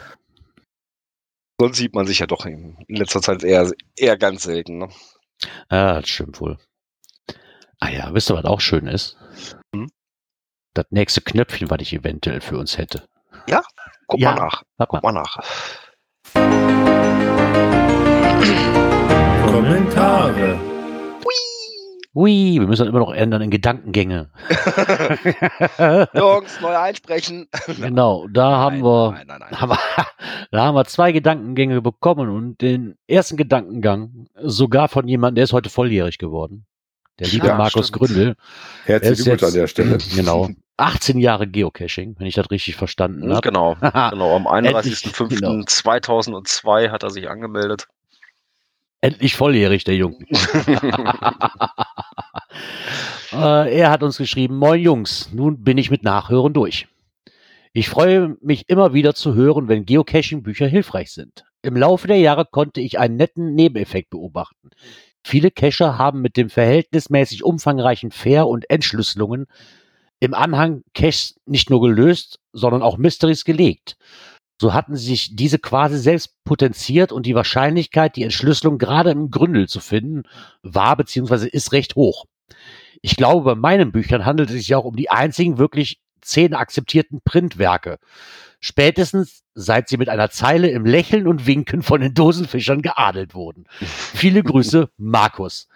Sonst 1.63 1.77
sieht 1.77 1.95
man 1.95 2.05
sich 2.05 2.19
ja 2.19 2.27
doch 2.27 2.45
in 2.45 2.75
letzter 2.89 3.21
Zeit 3.21 3.41
eher, 3.41 3.71
eher 3.95 4.17
ganz 4.17 4.43
selten. 4.43 4.79
Ne? 4.79 4.89
Ja, 5.71 6.01
das 6.01 6.09
stimmt 6.09 6.41
wohl. 6.41 6.57
Ah 7.79 7.87
ja, 7.87 8.13
wisst 8.13 8.29
ihr, 8.29 8.35
was 8.35 8.43
auch 8.43 8.59
schön 8.59 8.85
ist? 8.85 9.15
Hm? 9.73 9.89
Das 10.73 10.87
nächste 10.89 11.21
Knöpfchen, 11.21 11.69
was 11.69 11.79
ich 11.79 11.93
eventuell 11.93 12.41
für 12.41 12.57
uns 12.57 12.77
hätte. 12.77 13.07
Ja? 13.47 13.61
Guck 14.07 14.19
ja, 14.19 14.35
mal 14.35 14.41
nach. 14.41 14.63
Guck 14.77 14.91
mal. 14.91 15.13
mal 15.13 15.13
nach. 15.13 15.37
Kommentare. 19.49 20.72
Ui, 22.15 22.59
wir 22.59 22.67
müssen 22.67 22.83
das 22.83 22.89
immer 22.89 22.99
noch 22.99 23.11
ändern 23.11 23.41
in 23.41 23.49
Gedankengänge. 23.49 24.29
Jungs, 26.13 26.61
neu 26.61 26.77
einsprechen. 26.77 27.47
genau, 27.81 28.27
da 28.27 28.51
nein, 28.51 28.59
haben 28.59 28.83
wir, 28.83 29.23
nein, 29.25 29.39
nein, 29.39 29.59
haben 29.59 29.71
wir, 29.71 29.79
da 30.51 30.65
haben 30.65 30.75
wir 30.75 30.85
zwei 30.85 31.11
Gedankengänge 31.11 31.81
bekommen 31.81 32.29
und 32.29 32.61
den 32.61 32.99
ersten 33.07 33.35
Gedankengang 33.35 34.27
sogar 34.35 34.89
von 34.89 35.07
jemandem, 35.07 35.35
der 35.35 35.45
ist 35.45 35.53
heute 35.53 35.71
volljährig 35.71 36.19
geworden. 36.19 36.67
Der 37.17 37.27
liebe 37.27 37.47
ja, 37.47 37.55
Markus 37.55 37.87
stimmt. 37.87 38.07
Gründel. 38.07 38.35
Herzlichen 38.85 39.23
Glückwunsch 39.23 39.43
an 39.43 39.53
der 39.53 39.67
Stelle. 39.67 39.97
Genau. 40.15 40.49
18 40.77 41.17
Jahre 41.17 41.47
Geocaching, 41.47 42.15
wenn 42.19 42.27
ich 42.27 42.35
das 42.35 42.51
richtig 42.51 42.75
verstanden 42.75 43.31
habe. 43.31 43.41
Genau, 43.41 43.75
genau. 43.75 44.35
Am 44.35 44.47
31.05.2002 44.47 46.81
genau. 46.81 46.91
hat 46.91 47.03
er 47.03 47.09
sich 47.09 47.29
angemeldet. 47.29 47.87
Endlich 49.03 49.35
volljährig, 49.35 49.83
der 49.83 49.97
Junge. 49.97 50.19
äh, 53.33 53.77
er 53.77 53.91
hat 53.91 54.01
uns 54.01 54.17
geschrieben, 54.17 54.55
Moin 54.55 54.79
Jungs, 54.79 55.29
nun 55.33 55.61
bin 55.61 55.77
ich 55.77 55.91
mit 55.91 56.03
Nachhören 56.03 56.53
durch. 56.53 56.87
Ich 57.73 57.89
freue 57.89 58.37
mich 58.39 58.69
immer 58.69 58.93
wieder 58.93 59.13
zu 59.13 59.33
hören, 59.33 59.67
wenn 59.67 59.85
Geocaching-Bücher 59.85 60.67
hilfreich 60.67 61.11
sind. 61.11 61.43
Im 61.63 61.75
Laufe 61.75 62.07
der 62.07 62.19
Jahre 62.19 62.45
konnte 62.45 62.79
ich 62.79 62.97
einen 62.97 63.17
netten 63.17 63.55
Nebeneffekt 63.55 64.09
beobachten. 64.09 64.69
Viele 65.21 65.51
Cacher 65.51 65.97
haben 65.97 66.21
mit 66.21 66.37
dem 66.37 66.49
verhältnismäßig 66.49 67.43
umfangreichen 67.43 68.11
Fair- 68.11 68.47
und 68.47 68.69
Entschlüsselungen 68.69 69.47
im 70.21 70.33
Anhang 70.33 70.83
Caches 70.93 71.35
nicht 71.45 71.69
nur 71.69 71.81
gelöst, 71.81 72.39
sondern 72.53 72.81
auch 72.81 72.97
Mysteries 72.97 73.43
gelegt. 73.43 73.97
So 74.63 74.73
hatten 74.73 74.95
sich 74.95 75.35
diese 75.35 75.59
quasi 75.59 75.97
selbst 75.97 76.41
potenziert 76.45 77.11
und 77.11 77.25
die 77.25 77.35
Wahrscheinlichkeit, 77.35 78.15
die 78.15 78.23
Entschlüsselung 78.23 78.77
gerade 78.77 79.11
im 79.11 79.29
Gründel 79.29 79.67
zu 79.67 79.81
finden, 79.81 80.23
war 80.61 80.95
bzw. 80.95 81.49
ist 81.49 81.73
recht 81.73 81.95
hoch. 81.95 82.23
Ich 83.01 83.17
glaube, 83.17 83.43
bei 83.43 83.55
meinen 83.55 83.91
Büchern 83.91 84.25
handelt 84.25 84.49
es 84.49 84.55
sich 84.55 84.73
auch 84.73 84.85
um 84.85 84.95
die 84.95 85.09
einzigen 85.09 85.57
wirklich 85.57 85.99
zehn 86.21 86.53
akzeptierten 86.53 87.19
Printwerke. 87.25 87.99
Spätestens 88.61 89.43
seit 89.53 89.89
sie 89.89 89.97
mit 89.97 90.07
einer 90.07 90.29
Zeile 90.29 90.69
im 90.69 90.85
Lächeln 90.85 91.27
und 91.27 91.45
Winken 91.45 91.83
von 91.83 91.99
den 91.99 92.13
Dosenfischern 92.13 92.81
geadelt 92.81 93.35
wurden. 93.35 93.65
Viele 93.81 94.43
Grüße, 94.43 94.87
Markus. 94.97 95.67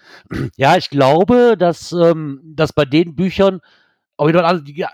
Ja, 0.56 0.78
ich 0.78 0.90
glaube, 0.90 1.58
dass, 1.60 1.92
ähm, 1.92 2.40
dass 2.46 2.72
bei 2.72 2.86
den 2.86 3.18
Büchern, 3.18 3.60
die, 4.18 4.86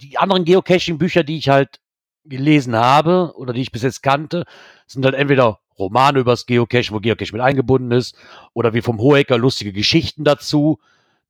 die 0.00 0.18
anderen 0.18 0.44
Geocaching-Bücher, 0.44 1.22
die 1.22 1.38
ich 1.38 1.48
halt 1.48 1.78
gelesen 2.24 2.76
habe 2.76 3.32
oder 3.36 3.52
die 3.52 3.62
ich 3.62 3.72
bis 3.72 3.82
jetzt 3.82 4.02
kannte, 4.02 4.44
sind 4.86 5.04
halt 5.04 5.14
entweder 5.14 5.58
Romane 5.78 6.20
übers 6.20 6.46
Geocache, 6.46 6.92
wo 6.92 7.00
Geocache 7.00 7.32
mit 7.32 7.40
eingebunden 7.40 7.92
ist, 7.92 8.16
oder 8.52 8.74
wie 8.74 8.82
vom 8.82 8.98
Hohecker 8.98 9.38
lustige 9.38 9.72
Geschichten 9.72 10.24
dazu. 10.24 10.78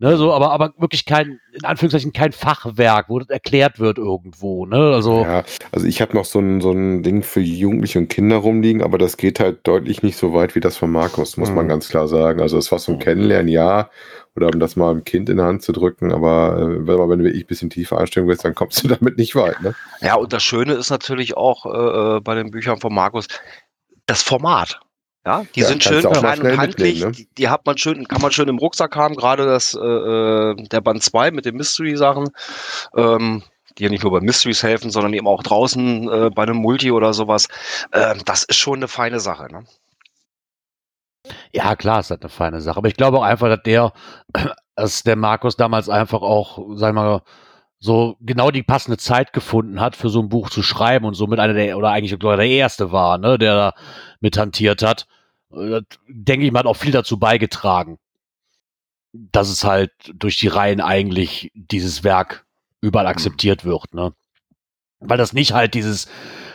Ne, 0.03 0.17
so, 0.17 0.33
aber, 0.33 0.51
aber 0.51 0.73
wirklich 0.79 1.05
kein, 1.05 1.41
in 1.53 1.63
Anführungszeichen, 1.63 2.15
kein 2.15 2.33
Fachwerk, 2.33 3.11
wo 3.11 3.19
das 3.19 3.29
erklärt 3.29 3.79
wird 3.79 3.99
irgendwo. 3.99 4.65
Ne? 4.65 4.95
Also, 4.95 5.25
ja, 5.25 5.45
also 5.73 5.87
ich 5.87 6.01
habe 6.01 6.15
noch 6.15 6.25
so 6.25 6.39
ein, 6.39 6.63
so 6.63 6.73
ein 6.73 7.03
Ding 7.03 7.23
für 7.23 7.41
Jugendliche 7.41 7.99
und 7.99 8.09
Kinder 8.09 8.39
rumliegen, 8.39 8.83
aber 8.83 8.97
das 8.97 9.19
geht 9.19 9.41
halt 9.41 9.59
deutlich 9.65 10.03
nicht 10.03 10.17
so 10.17 10.33
weit 10.33 10.55
wie 10.55 10.61
das 10.61 10.79
von 10.79 10.91
Markus, 10.91 11.37
muss 11.37 11.51
mhm. 11.51 11.57
man 11.57 11.69
ganz 11.69 11.91
klar 11.91 12.09
sagen. 12.09 12.41
Also 12.41 12.57
es 12.57 12.73
war 12.73 12.79
so 12.79 12.93
ein 12.93 12.99
Kennenlernen, 12.99 13.49
ja, 13.49 13.91
oder 14.35 14.47
um 14.47 14.59
das 14.59 14.75
mal 14.75 14.91
einem 14.91 15.05
Kind 15.05 15.29
in 15.29 15.37
der 15.37 15.45
Hand 15.45 15.61
zu 15.61 15.73
drücken, 15.73 16.13
aber 16.13 16.57
äh, 16.57 16.87
wenn, 16.87 17.11
wenn 17.11 17.19
du 17.19 17.25
wirklich 17.27 17.45
ein 17.45 17.49
bisschen 17.49 17.69
tiefer 17.69 17.99
einsteigen 17.99 18.27
willst, 18.27 18.47
dann 18.47 18.55
kommst 18.55 18.83
du 18.83 18.89
damit 18.97 19.19
nicht 19.19 19.35
weit. 19.35 19.61
Ne? 19.61 19.75
Ja, 20.01 20.15
und 20.15 20.33
das 20.33 20.43
Schöne 20.43 20.73
ist 20.73 20.89
natürlich 20.89 21.37
auch 21.37 21.67
äh, 21.67 22.17
äh 22.17 22.21
bei 22.21 22.35
den 22.35 22.51
Büchern 22.51 22.81
von 22.81 22.95
Markus, 22.95 23.29
das 24.07 24.23
Format. 24.23 24.81
Ja, 25.27 25.45
die 25.55 25.61
ja, 25.61 25.67
sind 25.67 25.85
schön 25.85 26.03
klein 26.03 26.41
und 26.41 26.57
handlich. 26.57 27.05
Ne? 27.05 27.13
Die, 27.13 27.29
die, 27.37 27.49
hat 27.49 27.67
man 27.67 27.77
schön, 27.77 28.09
kann 28.09 28.23
man 28.23 28.33
schön 28.33 28.49
im 28.49 28.59
Rucksack 28.59 28.97
haben. 28.97 29.17
Gerade 29.17 29.45
das 29.45 29.75
äh, 29.75 29.79
äh 29.79 30.57
der 30.69 30.81
Band 30.81 31.03
2 31.03 31.31
mit 31.31 31.45
den 31.45 31.57
Mystery-Sachen, 31.57 32.29
ähm, 32.97 33.43
die 33.77 33.85
ja 33.85 33.91
nicht 33.91 34.03
nur 34.03 34.13
bei 34.13 34.21
Mysteries 34.21 34.63
helfen, 34.63 34.91
sondern 34.91 35.13
eben 35.13 35.27
auch 35.29 35.43
draußen 35.43 36.09
äh, 36.09 36.31
bei 36.31 36.45
einem 36.45 36.57
Multi 36.57 36.91
oder 36.91 37.13
sowas. 37.13 37.49
Äh, 37.93 38.17
das 38.25 38.45
ist 38.45 38.57
schon 38.57 38.77
eine 38.77 38.89
feine 38.89 39.21
Sache. 39.21 39.49
Ne? 39.53 39.65
Ja, 41.53 41.77
klar, 41.77 42.01
ist 42.01 42.11
halt 42.11 42.23
eine 42.23 42.31
feine 42.31 42.63
Sache. 42.63 42.79
Aber 42.79 42.89
ich 42.89 42.97
glaube 42.97 43.19
auch 43.19 43.23
einfach, 43.23 43.49
dass 43.49 43.63
der, 43.63 43.93
dass 44.75 45.03
der 45.03 45.17
Markus 45.17 45.57
damals 45.57 45.91
einfach 45.91 46.23
auch, 46.23 46.77
sagen 46.77 46.97
wir 46.97 47.03
mal, 47.03 47.23
so 47.81 48.17
genau 48.21 48.51
die 48.51 48.63
passende 48.63 48.99
Zeit 48.99 49.33
gefunden 49.33 49.81
hat, 49.81 49.97
für 49.97 50.11
so 50.11 50.21
ein 50.21 50.29
Buch 50.29 50.51
zu 50.51 50.63
schreiben 50.63 51.07
und 51.07 51.15
somit 51.15 51.39
einer 51.41 51.55
der, 51.55 51.79
oder 51.79 51.91
eigentlich 51.91 52.17
der 52.19 52.39
erste 52.41 52.93
war, 52.93 53.17
ne, 53.17 53.39
der 53.39 53.55
da 53.55 53.75
mit 54.21 54.37
hantiert 54.37 54.83
hat. 54.83 55.09
Das, 55.49 55.83
denke 56.07 56.45
ich 56.45 56.53
mal, 56.53 56.61
hat 56.61 56.67
auch 56.67 56.77
viel 56.77 56.93
dazu 56.93 57.19
beigetragen, 57.19 57.99
dass 59.13 59.49
es 59.49 59.65
halt 59.65 59.93
durch 60.15 60.37
die 60.37 60.49
Reihen 60.49 60.81
eigentlich 60.83 61.51
dieses 61.55 62.05
Werk 62.05 62.47
überall 62.83 63.07
akzeptiert 63.07 63.65
wird, 63.65 63.93
ne. 63.95 64.13
Weil 65.03 65.17
das 65.17 65.33
nicht 65.33 65.53
halt 65.53 65.73
dieses, 65.73 66.09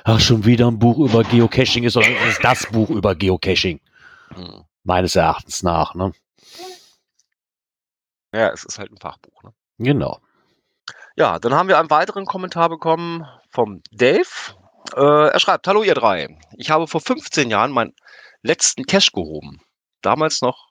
ach, 0.04 0.20
schon 0.20 0.46
wieder 0.46 0.68
ein 0.68 0.78
Buch 0.78 1.00
über 1.00 1.24
Geocaching 1.24 1.84
ist, 1.84 1.94
sondern 1.94 2.14
es 2.28 2.34
ist 2.34 2.44
das 2.44 2.68
Buch 2.68 2.92
über 2.92 3.16
Geocaching. 3.16 3.82
Mhm. 4.38 4.64
Meines 4.84 5.16
Erachtens 5.16 5.64
nach, 5.64 5.96
ne. 5.96 6.14
Ja, 8.32 8.52
es 8.52 8.64
ist 8.64 8.78
halt 8.78 8.92
ein 8.92 8.98
Fachbuch, 8.98 9.42
ne. 9.42 9.54
Genau. 9.80 10.20
Ja, 11.18 11.40
dann 11.40 11.54
haben 11.54 11.70
wir 11.70 11.80
einen 11.80 11.90
weiteren 11.90 12.26
Kommentar 12.26 12.68
bekommen 12.68 13.26
vom 13.50 13.82
Dave. 13.92 14.28
Äh, 14.96 15.30
er 15.30 15.40
schreibt, 15.40 15.66
hallo 15.66 15.82
ihr 15.82 15.94
drei. 15.94 16.38
Ich 16.58 16.70
habe 16.70 16.88
vor 16.88 17.00
15 17.00 17.50
Jahren 17.50 17.72
meinen 17.72 17.94
letzten 18.42 18.86
Cache 18.86 19.12
gehoben. 19.14 19.62
Damals 20.02 20.42
noch 20.42 20.68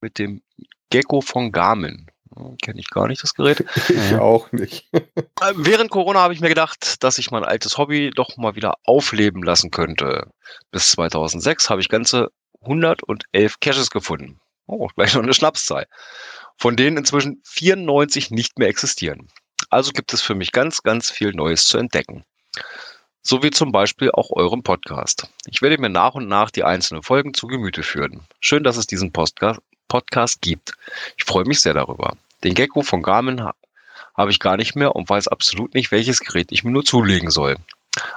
mit 0.00 0.18
dem 0.18 0.42
Gecko 0.90 1.20
von 1.20 1.50
Garmin. 1.50 2.06
Hm, 2.36 2.56
Kenne 2.62 2.78
ich 2.78 2.88
gar 2.90 3.08
nicht 3.08 3.22
das 3.22 3.34
Gerät. 3.34 3.64
Ich 3.88 4.14
auch 4.14 4.52
nicht. 4.52 4.88
Äh, 5.40 5.52
während 5.54 5.90
Corona 5.90 6.20
habe 6.20 6.34
ich 6.34 6.40
mir 6.40 6.48
gedacht, 6.48 7.02
dass 7.04 7.18
ich 7.18 7.30
mein 7.30 7.44
altes 7.44 7.78
Hobby 7.78 8.10
doch 8.10 8.36
mal 8.36 8.56
wieder 8.56 8.74
aufleben 8.84 9.44
lassen 9.44 9.70
könnte. 9.70 10.32
Bis 10.72 10.90
2006 10.90 11.70
habe 11.70 11.80
ich 11.80 11.88
ganze 11.88 12.30
111 12.62 13.60
Caches 13.60 13.90
gefunden. 13.90 14.40
Oh, 14.66 14.88
gleich 14.96 15.14
noch 15.14 15.22
eine 15.22 15.34
Schnapszahl. 15.34 15.86
Von 16.56 16.76
denen 16.76 16.96
inzwischen 16.96 17.40
94 17.44 18.30
nicht 18.32 18.58
mehr 18.58 18.68
existieren. 18.68 19.28
Also 19.70 19.92
gibt 19.92 20.12
es 20.12 20.22
für 20.22 20.34
mich 20.34 20.52
ganz, 20.52 20.82
ganz 20.82 21.10
viel 21.10 21.32
Neues 21.32 21.66
zu 21.66 21.78
entdecken. 21.78 22.24
So 23.22 23.42
wie 23.42 23.50
zum 23.50 23.72
Beispiel 23.72 24.10
auch 24.10 24.30
eurem 24.30 24.62
Podcast. 24.62 25.28
Ich 25.46 25.60
werde 25.60 25.78
mir 25.78 25.90
nach 25.90 26.14
und 26.14 26.28
nach 26.28 26.50
die 26.50 26.64
einzelnen 26.64 27.02
Folgen 27.02 27.34
zu 27.34 27.46
Gemüte 27.46 27.82
führen. 27.82 28.26
Schön, 28.40 28.64
dass 28.64 28.78
es 28.78 28.86
diesen 28.86 29.12
Podcast, 29.12 29.60
gibt. 30.40 30.72
Ich 31.16 31.24
freue 31.24 31.44
mich 31.44 31.60
sehr 31.60 31.74
darüber. 31.74 32.16
Den 32.44 32.54
Gecko 32.54 32.82
von 32.82 33.02
Garmin 33.02 33.42
ha 33.42 33.54
habe 34.16 34.30
ich 34.30 34.40
gar 34.40 34.56
nicht 34.56 34.74
mehr 34.74 34.96
und 34.96 35.08
weiß 35.08 35.28
absolut 35.28 35.74
nicht, 35.74 35.92
welches 35.92 36.20
Gerät 36.20 36.50
ich 36.50 36.64
mir 36.64 36.72
nur 36.72 36.84
zulegen 36.84 37.30
soll. 37.30 37.56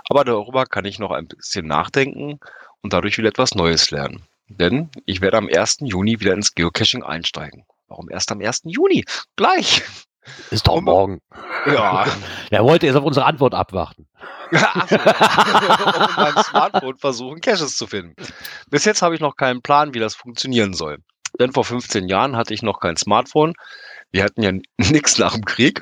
Aber 0.10 0.24
darüber 0.24 0.65
kann 0.65 0.86
ich 0.86 1.00
noch 1.00 1.12
ein 1.12 1.27
bisschen 1.27 1.67
nachdenken 1.67 2.39
und 2.81 2.93
dadurch 2.93 3.17
wieder 3.17 3.29
etwas 3.29 3.53
Neues 3.53 3.91
lernen. 3.91 4.24
Denn 4.48 4.89
ich 5.05 5.22
werde 5.22 5.38
am 5.38 5.48
1. 5.48 5.77
Juni 5.81 6.20
wieder 6.20 6.34
ins 6.34 6.55
Geocaching 6.55 7.03
einsteigen. 7.03 7.65
Warum 7.88 8.10
erst 8.10 8.31
am 8.31 8.41
1. 8.41 8.62
Juni? 8.65 9.05
Gleich! 9.36 9.84
Ist 10.50 10.68
doch 10.68 10.82
morgen. 10.82 11.20
Ja. 11.66 12.06
Er 12.50 12.63
wollte 12.66 12.86
jetzt 12.86 12.96
auf 12.96 13.06
unsere 13.06 13.25
Antwort 13.25 13.54
abwarten. 13.54 14.08
also, 14.51 14.96
auf 14.98 16.18
meinem 16.18 16.44
Smartphone 16.44 16.98
versuchen, 16.98 17.40
Caches 17.40 17.78
zu 17.78 17.88
finden. 17.88 18.13
Bis 18.70 18.84
jetzt 18.84 19.01
habe 19.01 19.16
ich 19.16 19.22
noch 19.22 19.38
keinen 19.38 19.62
Plan, 19.62 19.94
wie 19.94 20.00
das 20.00 20.16
funktionieren 20.16 20.74
soll. 20.74 20.98
Denn 21.40 21.54
vor 21.54 21.63
15 21.63 22.10
Jahren 22.10 22.36
hatte 22.36 22.54
ich 22.54 22.62
noch 22.62 22.82
kein 22.82 22.98
Smartphone. 22.98 23.54
Wir 24.12 24.24
hatten 24.25 24.44
ja 24.44 24.51
nichts 24.78 25.18
nach 25.18 25.34
dem 25.34 25.46
Krieg. 25.46 25.82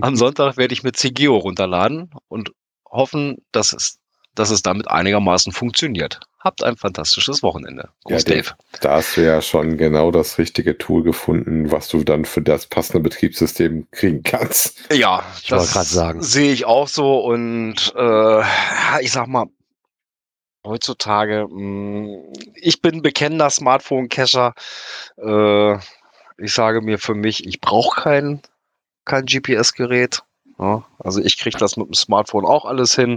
Am 0.00 0.14
Sonntag 0.14 0.56
werde 0.56 0.74
ich 0.74 0.82
mit 0.82 0.96
CGO 0.96 1.36
runterladen 1.36 2.10
und 2.28 2.52
hoffen, 2.88 3.38
dass 3.50 3.72
es 3.72 3.98
dass 4.34 4.50
es 4.50 4.62
damit 4.62 4.88
einigermaßen 4.88 5.52
funktioniert. 5.52 6.20
Habt 6.40 6.62
ein 6.62 6.76
fantastisches 6.76 7.42
Wochenende. 7.42 7.88
Gruß, 8.04 8.24
ja, 8.24 8.34
Dave. 8.34 8.50
Da 8.80 8.96
hast 8.96 9.16
du 9.16 9.24
ja 9.24 9.40
schon 9.40 9.78
genau 9.78 10.10
das 10.10 10.38
richtige 10.38 10.76
Tool 10.76 11.02
gefunden, 11.02 11.70
was 11.70 11.88
du 11.88 12.04
dann 12.04 12.24
für 12.24 12.42
das 12.42 12.66
passende 12.66 13.00
Betriebssystem 13.00 13.86
kriegen 13.90 14.22
kannst. 14.22 14.92
Ja, 14.92 15.24
ich 15.40 15.48
das 15.48 15.72
gerade 15.72 15.86
sagen. 15.86 16.22
Sehe 16.22 16.52
ich 16.52 16.66
auch 16.66 16.88
so 16.88 17.20
und 17.20 17.94
äh, 17.96 18.42
ich 19.00 19.12
sag 19.12 19.26
mal, 19.26 19.46
heutzutage, 20.64 21.46
mh, 21.48 21.60
mm, 21.60 22.32
ich 22.56 22.82
bin 22.82 23.02
bekennender 23.02 23.50
Smartphone-Cacher. 23.50 24.54
Äh, 25.18 25.74
ich 26.38 26.52
sage 26.52 26.80
mir 26.80 26.98
für 26.98 27.14
mich, 27.14 27.46
ich 27.46 27.60
brauche 27.60 28.02
kein, 28.02 28.42
kein 29.04 29.26
GPS-Gerät. 29.26 30.22
Ja, 30.58 30.84
also 30.98 31.20
ich 31.20 31.38
kriege 31.38 31.58
das 31.58 31.76
mit 31.76 31.88
dem 31.88 31.94
Smartphone 31.94 32.44
auch 32.44 32.64
alles 32.64 32.94
hin. 32.94 33.16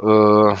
Äh, 0.00 0.54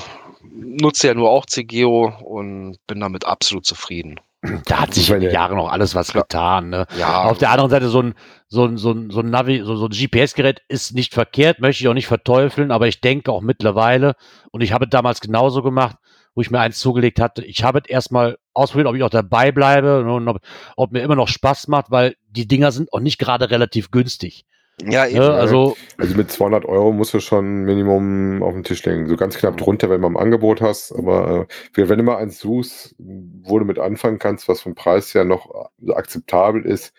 nutze 0.54 1.08
ja 1.08 1.14
nur 1.14 1.30
auch 1.30 1.46
CGO 1.46 2.12
und 2.22 2.76
bin 2.86 3.00
damit 3.00 3.24
absolut 3.24 3.66
zufrieden. 3.66 4.20
Da 4.66 4.80
hat 4.80 4.94
sich 4.94 5.08
in 5.08 5.20
den 5.20 5.30
Jahren 5.30 5.56
noch 5.56 5.70
alles 5.70 5.94
was 5.94 6.12
getan. 6.12 6.70
Ne? 6.70 6.86
Ja. 6.98 7.24
Auf 7.24 7.38
der 7.38 7.50
anderen 7.50 7.70
Seite, 7.70 7.88
so 7.88 8.02
ein, 8.02 8.14
so 8.48 8.64
ein, 8.64 8.76
so 8.76 8.90
ein, 8.90 9.10
so 9.10 9.20
ein 9.20 9.30
Navi, 9.30 9.62
so, 9.64 9.76
so 9.76 9.86
ein 9.86 9.92
GPS-Gerät 9.92 10.62
ist 10.66 10.94
nicht 10.94 11.14
verkehrt, 11.14 11.60
möchte 11.60 11.84
ich 11.84 11.88
auch 11.88 11.94
nicht 11.94 12.08
verteufeln, 12.08 12.72
aber 12.72 12.88
ich 12.88 13.00
denke 13.00 13.30
auch 13.30 13.40
mittlerweile, 13.40 14.16
und 14.50 14.60
ich 14.60 14.72
habe 14.72 14.86
es 14.86 14.90
damals 14.90 15.20
genauso 15.20 15.62
gemacht, 15.62 15.96
wo 16.34 16.40
ich 16.40 16.50
mir 16.50 16.58
eins 16.58 16.80
zugelegt 16.80 17.20
hatte, 17.20 17.44
ich 17.44 17.62
habe 17.62 17.80
es 17.84 17.88
erstmal 17.88 18.36
ausprobiert, 18.52 18.88
ob 18.88 18.96
ich 18.96 19.04
auch 19.04 19.10
dabei 19.10 19.52
bleibe 19.52 20.00
und 20.02 20.26
ob, 20.26 20.40
ob 20.76 20.90
mir 20.90 21.02
immer 21.02 21.16
noch 21.16 21.28
Spaß 21.28 21.68
macht, 21.68 21.90
weil 21.90 22.16
die 22.28 22.48
Dinger 22.48 22.72
sind 22.72 22.92
auch 22.92 23.00
nicht 23.00 23.18
gerade 23.18 23.48
relativ 23.48 23.92
günstig. 23.92 24.44
Ja, 24.80 25.06
eben. 25.06 25.16
Ja, 25.16 25.34
also, 25.34 25.76
also 25.98 26.16
mit 26.16 26.30
200 26.30 26.64
Euro 26.64 26.92
musst 26.92 27.14
du 27.14 27.20
schon 27.20 27.64
Minimum 27.64 28.42
auf 28.42 28.54
den 28.54 28.64
Tisch 28.64 28.84
legen. 28.84 29.06
So 29.06 29.16
ganz 29.16 29.36
knapp 29.36 29.56
drunter, 29.56 29.90
wenn 29.90 30.00
man 30.00 30.12
im 30.12 30.16
Angebot 30.16 30.60
hast. 30.60 30.92
Aber 30.92 31.46
äh, 31.76 31.88
wenn 31.88 31.98
du 31.98 32.04
mal 32.04 32.16
eins 32.16 32.38
suchst, 32.40 32.94
wo 32.98 33.58
du 33.58 33.64
mit 33.64 33.78
anfangen 33.78 34.18
kannst, 34.18 34.48
was 34.48 34.60
vom 34.60 34.74
Preis 34.74 35.14
her 35.14 35.24
noch 35.24 35.70
akzeptabel 35.94 36.64
ist, 36.64 36.92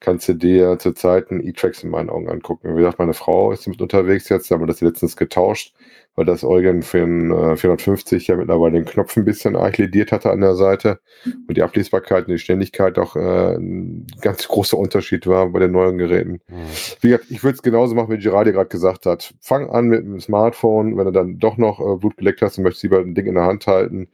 kannst 0.00 0.28
du 0.28 0.34
dir 0.34 0.78
zur 0.78 0.94
Zeit 0.94 1.30
ein 1.30 1.44
E-Tracks 1.44 1.82
in 1.82 1.90
meinen 1.90 2.10
Augen 2.10 2.28
angucken. 2.28 2.74
Wie 2.74 2.80
gesagt, 2.80 2.98
meine 2.98 3.14
Frau 3.14 3.52
ist 3.52 3.66
mit 3.66 3.80
unterwegs 3.80 4.28
jetzt, 4.28 4.50
da 4.50 4.54
haben 4.54 4.62
wir 4.62 4.66
das 4.66 4.80
letztens 4.80 5.16
getauscht, 5.16 5.74
weil 6.14 6.24
das 6.24 6.44
Eugen 6.44 6.82
für 6.82 6.98
den 6.98 7.30
äh, 7.30 7.56
450 7.56 8.28
ja 8.28 8.36
mittlerweile 8.36 8.74
den 8.74 8.84
Knopf 8.84 9.16
ein 9.16 9.24
bisschen 9.24 9.56
archlidiert 9.56 10.12
hatte 10.12 10.30
an 10.30 10.40
der 10.40 10.54
Seite 10.54 11.00
und 11.46 11.56
die 11.56 11.62
Ablesbarkeit 11.62 12.26
und 12.26 12.32
die 12.32 12.38
Ständigkeit 12.38 12.98
auch 12.98 13.16
äh, 13.16 13.56
ein 13.56 14.06
ganz 14.20 14.46
großer 14.46 14.78
Unterschied 14.78 15.26
war 15.26 15.48
bei 15.50 15.60
den 15.60 15.72
neuen 15.72 15.98
Geräten. 15.98 16.40
Mhm. 16.48 16.66
Wie 17.00 17.08
gesagt, 17.08 17.30
ich 17.30 17.42
würde 17.42 17.56
es 17.56 17.62
genauso 17.62 17.94
machen, 17.94 18.10
wie 18.10 18.18
Gerardi 18.18 18.52
gerade 18.52 18.68
gesagt 18.68 19.06
hat. 19.06 19.34
Fang 19.40 19.68
an 19.70 19.86
mit 19.88 20.04
dem 20.04 20.20
Smartphone, 20.20 20.96
wenn 20.96 21.06
du 21.06 21.12
dann 21.12 21.38
doch 21.38 21.56
noch 21.56 21.80
äh, 21.80 21.98
Blut 21.98 22.16
geleckt 22.16 22.42
hast 22.42 22.58
und 22.58 22.64
möchtest 22.64 22.84
lieber 22.84 22.98
ein 22.98 23.14
Ding 23.14 23.26
in 23.26 23.34
der 23.34 23.44
Hand 23.44 23.66
halten, 23.66 24.08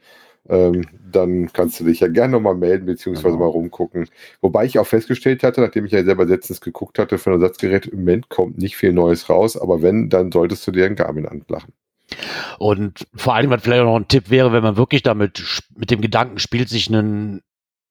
ähm, 0.49 0.85
dann 1.11 1.51
kannst 1.51 1.79
du 1.79 1.85
dich 1.85 2.01
ja 2.01 2.07
gerne 2.07 2.33
nochmal 2.33 2.55
melden, 2.55 2.85
beziehungsweise 2.85 3.35
genau. 3.35 3.45
mal 3.45 3.51
rumgucken. 3.51 4.07
Wobei 4.41 4.65
ich 4.65 4.77
auch 4.77 4.87
festgestellt 4.87 5.43
hatte, 5.43 5.61
nachdem 5.61 5.85
ich 5.85 5.91
ja 5.91 6.03
selber 6.03 6.25
letztens 6.25 6.61
geguckt 6.61 6.99
hatte 6.99 7.17
für 7.17 7.31
ein 7.31 7.41
Ersatzgerät, 7.41 7.87
im 7.87 7.99
Moment 7.99 8.29
kommt 8.29 8.57
nicht 8.57 8.75
viel 8.75 8.93
Neues 8.93 9.29
raus, 9.29 9.57
aber 9.57 9.81
wenn, 9.81 10.09
dann 10.09 10.31
solltest 10.31 10.65
du 10.67 10.71
dir 10.71 10.85
ein 10.85 10.95
Garmin 10.95 11.25
anlachen. 11.27 11.73
Und 12.59 13.07
vor 13.15 13.35
allem, 13.35 13.49
was 13.49 13.63
vielleicht 13.63 13.81
auch 13.81 13.85
noch 13.85 13.95
ein 13.95 14.07
Tipp 14.07 14.29
wäre, 14.29 14.53
wenn 14.53 14.63
man 14.63 14.77
wirklich 14.77 15.03
damit 15.03 15.61
mit 15.75 15.89
dem 15.89 16.01
Gedanken 16.01 16.37
spielt, 16.37 16.69
sich 16.69 16.87
einen, 16.87 17.41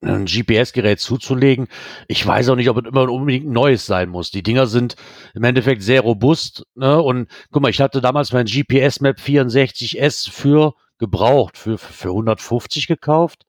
ein 0.03 0.27
GPS-Gerät 0.27 1.01
zuzulegen. 1.01 1.67
Ich 2.07 2.25
weiß 2.25 2.49
auch 2.51 2.57
nicht, 2.57 2.69
ob 2.69 2.79
es 2.79 2.89
immer 2.89 3.11
unbedingt 3.11 3.49
neues 3.49 3.87
sein 3.87 4.11
muss. 4.11 4.31
Die 4.31 4.43
Dinger 4.43 4.67
sind 4.67 4.97
im 5.35 5.43
Endeffekt 5.43 5.83
sehr 5.83 6.03
robust. 6.03 6.65
Ne? 6.75 7.01
Und 7.01 7.29
guck 7.51 7.63
mal, 7.63 7.71
ich 7.71 7.81
hatte 7.81 8.01
damals 8.01 8.33
mein 8.33 8.47
GPS-Map 8.47 9.19
64S 9.19 10.31
für 10.31 10.75
gebraucht, 10.99 11.59
für, 11.59 11.79
für 11.79 12.09
150 12.09 12.87
gekauft. 12.87 13.47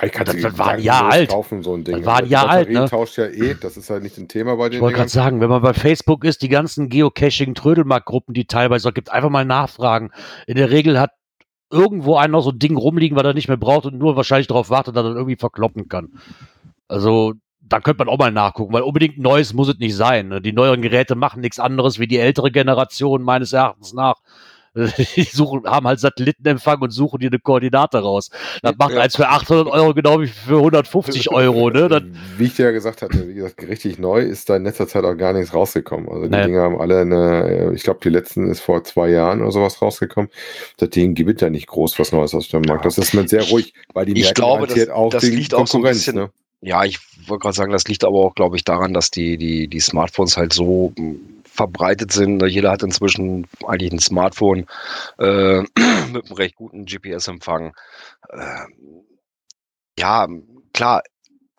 Ich 0.00 0.10
kann 0.10 0.24
das, 0.24 0.40
das 0.40 0.58
war 0.58 0.70
ein 0.70 0.82
Jahr 0.82 1.10
alt. 1.10 1.30
Kaufen, 1.30 1.62
so 1.62 1.74
ein 1.74 1.84
Ding. 1.84 1.98
Das 1.98 2.06
war 2.06 2.16
ein 2.18 2.28
Jahr 2.28 2.48
alt. 2.48 2.70
Ne? 2.70 2.88
tauscht 2.88 3.18
ja 3.18 3.26
eh, 3.26 3.54
das 3.54 3.76
ist 3.76 3.88
halt 3.88 4.02
nicht 4.02 4.18
ein 4.18 4.26
Thema 4.26 4.56
bei 4.56 4.68
den 4.68 4.76
Ich 4.76 4.80
wollte 4.80 4.96
gerade 4.96 5.10
sagen, 5.10 5.40
wenn 5.40 5.50
man 5.50 5.62
bei 5.62 5.74
Facebook 5.74 6.24
ist, 6.24 6.42
die 6.42 6.48
ganzen 6.48 6.88
Geocaching-Trödelmarkt-Gruppen, 6.88 8.34
die 8.34 8.46
teilweise 8.46 8.92
gibt, 8.92 9.12
einfach 9.12 9.30
mal 9.30 9.44
nachfragen. 9.44 10.10
In 10.46 10.56
der 10.56 10.70
Regel 10.70 10.98
hat 10.98 11.12
irgendwo 11.70 12.16
einer 12.16 12.32
noch 12.32 12.42
so 12.42 12.50
ein 12.50 12.58
Ding 12.58 12.76
rumliegen, 12.76 13.16
was 13.16 13.24
er 13.24 13.34
nicht 13.34 13.48
mehr 13.48 13.56
braucht 13.56 13.86
und 13.86 13.98
nur 13.98 14.16
wahrscheinlich 14.16 14.48
darauf 14.48 14.70
wartet, 14.70 14.96
dass 14.96 15.04
er 15.04 15.14
irgendwie 15.14 15.36
verkloppen 15.36 15.88
kann. 15.88 16.18
Also 16.88 17.34
da 17.60 17.80
könnte 17.80 18.04
man 18.04 18.12
auch 18.12 18.18
mal 18.18 18.32
nachgucken, 18.32 18.72
weil 18.72 18.82
unbedingt 18.82 19.18
Neues 19.18 19.54
muss 19.54 19.68
es 19.68 19.78
nicht 19.78 19.94
sein. 19.94 20.28
Ne? 20.28 20.40
Die 20.40 20.52
neueren 20.52 20.82
Geräte 20.82 21.14
machen 21.14 21.40
nichts 21.40 21.60
anderes 21.60 21.98
wie 21.98 22.08
die 22.08 22.18
ältere 22.18 22.50
Generation 22.50 23.22
meines 23.22 23.52
Erachtens 23.52 23.92
nach 23.92 24.16
die 25.16 25.24
suchen, 25.24 25.64
haben 25.66 25.86
halt 25.86 26.00
Satellitenempfang 26.00 26.80
und 26.80 26.90
suchen 26.90 27.18
dir 27.20 27.28
eine 27.28 27.38
Koordinate 27.38 27.98
raus. 27.98 28.30
Das 28.62 28.76
macht 28.78 28.94
ja. 28.94 29.00
eins 29.00 29.16
für 29.16 29.28
800 29.28 29.68
Euro 29.68 29.92
genau 29.92 30.20
wie 30.20 30.28
für 30.28 30.56
150 30.56 31.30
Euro. 31.32 31.70
Ne? 31.70 31.88
Dann, 31.88 32.16
wie 32.38 32.44
ich 32.44 32.56
dir 32.56 32.66
ja 32.66 32.70
gesagt 32.70 33.02
hatte, 33.02 33.28
wie 33.28 33.34
gesagt, 33.34 33.62
richtig 33.62 33.98
neu 33.98 34.20
ist 34.20 34.48
da 34.48 34.56
in 34.56 34.64
letzter 34.64 34.88
Zeit 34.88 35.04
auch 35.04 35.14
gar 35.14 35.34
nichts 35.34 35.52
rausgekommen. 35.52 36.08
Also 36.08 36.22
die 36.22 36.30
nee. 36.30 36.44
Dinge 36.44 36.60
haben 36.60 36.80
alle 36.80 37.00
eine, 37.00 37.72
ich 37.74 37.82
glaube, 37.82 38.00
die 38.02 38.08
letzten 38.08 38.48
ist 38.50 38.60
vor 38.60 38.82
zwei 38.84 39.10
Jahren 39.10 39.42
oder 39.42 39.52
sowas 39.52 39.82
rausgekommen. 39.82 40.30
Seitdem 40.78 41.14
gibt 41.14 41.30
es 41.30 41.36
da 41.36 41.50
nicht 41.50 41.66
groß 41.66 41.98
was 41.98 42.12
Neues 42.12 42.34
aus 42.34 42.48
dem 42.48 42.62
Markt. 42.62 42.86
Das 42.86 42.96
ist 42.96 43.12
man 43.12 43.28
sehr 43.28 43.42
ruhig, 43.44 43.74
weil 43.92 44.06
die 44.06 44.18
ich 44.18 44.32
glaube, 44.32 44.66
das, 44.66 44.88
auch 44.88 45.10
das 45.10 45.22
die 45.22 45.30
liegt 45.30 45.52
Konkurrenz. 45.52 45.70
Auch 45.70 45.72
so 45.72 45.78
ein 45.78 45.92
bisschen, 45.92 46.14
ne? 46.16 46.30
Ja, 46.64 46.84
ich 46.84 46.98
wollte 47.26 47.42
gerade 47.42 47.56
sagen, 47.56 47.72
das 47.72 47.84
liegt 47.88 48.04
aber 48.04 48.18
auch, 48.18 48.34
glaube 48.34 48.56
ich, 48.56 48.64
daran, 48.64 48.94
dass 48.94 49.10
die, 49.10 49.36
die, 49.36 49.66
die 49.66 49.80
Smartphones 49.80 50.36
halt 50.36 50.52
so 50.52 50.92
verbreitet 51.52 52.12
sind. 52.12 52.42
Jeder 52.46 52.70
hat 52.70 52.82
inzwischen 52.82 53.46
eigentlich 53.66 53.92
ein 53.92 53.98
Smartphone 53.98 54.66
äh, 55.18 55.60
mit 56.12 56.24
einem 56.26 56.36
recht 56.36 56.56
guten 56.56 56.86
GPS-Empfang. 56.86 57.74
Äh, 58.30 58.66
ja, 59.98 60.26
klar, 60.72 61.02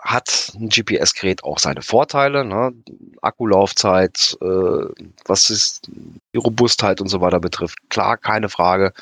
hat 0.03 0.51
ein 0.60 0.67
GPS-Gerät 0.67 1.45
auch 1.45 1.60
seine 1.60 1.81
Vorteile, 1.81 2.43
ne? 2.43 2.74
Akkulaufzeit, 3.22 4.38
äh, 4.41 5.05
was 5.25 5.50
ist 5.50 5.88
die 6.33 6.38
Robustheit 6.38 7.00
und 7.00 7.07
so 7.07 7.22
weiter 7.22 7.39
betrifft. 7.39 7.77
Klar, 7.89 8.17
keine 8.17 8.50
Frage. 8.50 8.93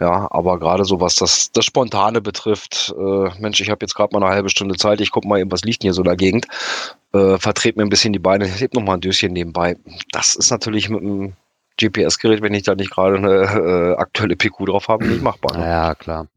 Ja, 0.00 0.28
aber 0.30 0.58
gerade 0.58 0.84
so 0.86 1.00
was 1.00 1.16
das, 1.16 1.52
das 1.52 1.66
Spontane 1.66 2.22
betrifft, 2.22 2.94
äh, 2.98 3.28
Mensch, 3.38 3.60
ich 3.60 3.68
habe 3.68 3.84
jetzt 3.84 3.94
gerade 3.94 4.14
mal 4.18 4.24
eine 4.24 4.34
halbe 4.34 4.48
Stunde 4.48 4.76
Zeit, 4.76 5.02
ich 5.02 5.10
gucke 5.10 5.28
mal 5.28 5.38
eben, 5.38 5.52
was 5.52 5.62
liegt 5.62 5.82
hier 5.82 5.92
so 5.92 6.00
in 6.00 6.08
der 6.08 6.16
Gegend, 6.16 6.46
äh, 7.12 7.36
vertrete 7.36 7.78
mir 7.78 7.84
ein 7.84 7.90
bisschen 7.90 8.14
die 8.14 8.18
Beine, 8.18 8.46
heb 8.46 8.72
noch 8.72 8.82
mal 8.82 8.94
ein 8.94 9.00
Döschen 9.02 9.34
nebenbei. 9.34 9.76
Das 10.10 10.34
ist 10.34 10.50
natürlich 10.50 10.88
mit 10.88 11.02
einem 11.02 11.34
GPS-Gerät, 11.78 12.40
wenn 12.40 12.54
ich 12.54 12.62
da 12.62 12.74
nicht 12.74 12.90
gerade 12.90 13.16
eine 13.16 13.28
äh, 13.28 13.96
aktuelle 13.96 14.36
PQ 14.36 14.66
drauf 14.66 14.88
habe, 14.88 15.06
nicht 15.06 15.22
machbar. 15.22 15.58
Ne? 15.58 15.66
Ja, 15.66 15.94
klar. 15.94 16.28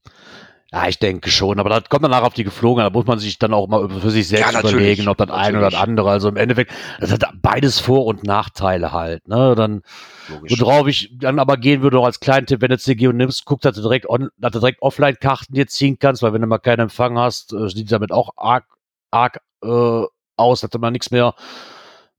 Ja, 0.73 0.87
ich 0.87 0.97
denke 0.97 1.29
schon, 1.29 1.59
aber 1.59 1.69
das 1.69 1.87
kommt 1.87 2.03
danach 2.03 2.23
auf 2.23 2.33
die 2.33 2.43
Geflogenheit. 2.43 2.89
Da 2.89 2.97
muss 2.97 3.05
man 3.05 3.19
sich 3.19 3.37
dann 3.37 3.53
auch 3.53 3.67
mal 3.67 3.87
für 3.87 4.09
sich 4.09 4.27
selbst 4.27 4.53
ja, 4.53 4.59
überlegen, 4.59 5.07
ob 5.07 5.17
das 5.17 5.29
eine 5.29 5.59
oder 5.59 5.69
das 5.69 5.79
andere. 5.79 6.09
Also 6.09 6.29
im 6.29 6.35
Endeffekt, 6.35 6.71
das 6.99 7.11
hat 7.11 7.23
beides 7.43 7.79
Vor- 7.79 8.07
und 8.07 8.23
Nachteile 8.23 8.91
halt. 8.91 9.27
Ne? 9.27 9.53
Dann, 9.53 9.83
Logisch. 10.29 10.59
worauf 10.59 10.87
ich 10.87 11.11
dann 11.19 11.37
aber 11.37 11.57
gehen 11.57 11.83
würde, 11.83 11.99
auch 11.99 12.05
als 12.05 12.19
kleinen 12.19 12.47
Tipp, 12.47 12.61
wenn 12.61 12.71
du 12.71 12.79
CGO 12.79 13.11
nimmst, 13.11 13.45
guck, 13.45 13.61
dass 13.61 13.75
du 13.75 13.83
direkt, 13.83 14.09
on, 14.09 14.29
dass 14.37 14.51
du 14.53 14.59
direkt 14.59 14.81
Offline-Karten 14.81 15.53
dir 15.53 15.67
ziehen 15.67 15.99
kannst, 15.99 16.23
weil 16.23 16.33
wenn 16.33 16.41
du 16.41 16.47
mal 16.47 16.57
keinen 16.57 16.79
Empfang 16.79 17.19
hast, 17.19 17.53
äh, 17.53 17.69
sieht 17.69 17.91
damit 17.91 18.11
auch 18.11 18.31
arg, 18.35 18.65
arg 19.11 19.41
äh, 19.63 20.03
aus, 20.37 20.61
dass 20.61 20.71
du 20.71 20.79
mal 20.79 20.89
nichts 20.89 21.11
mehr 21.11 21.35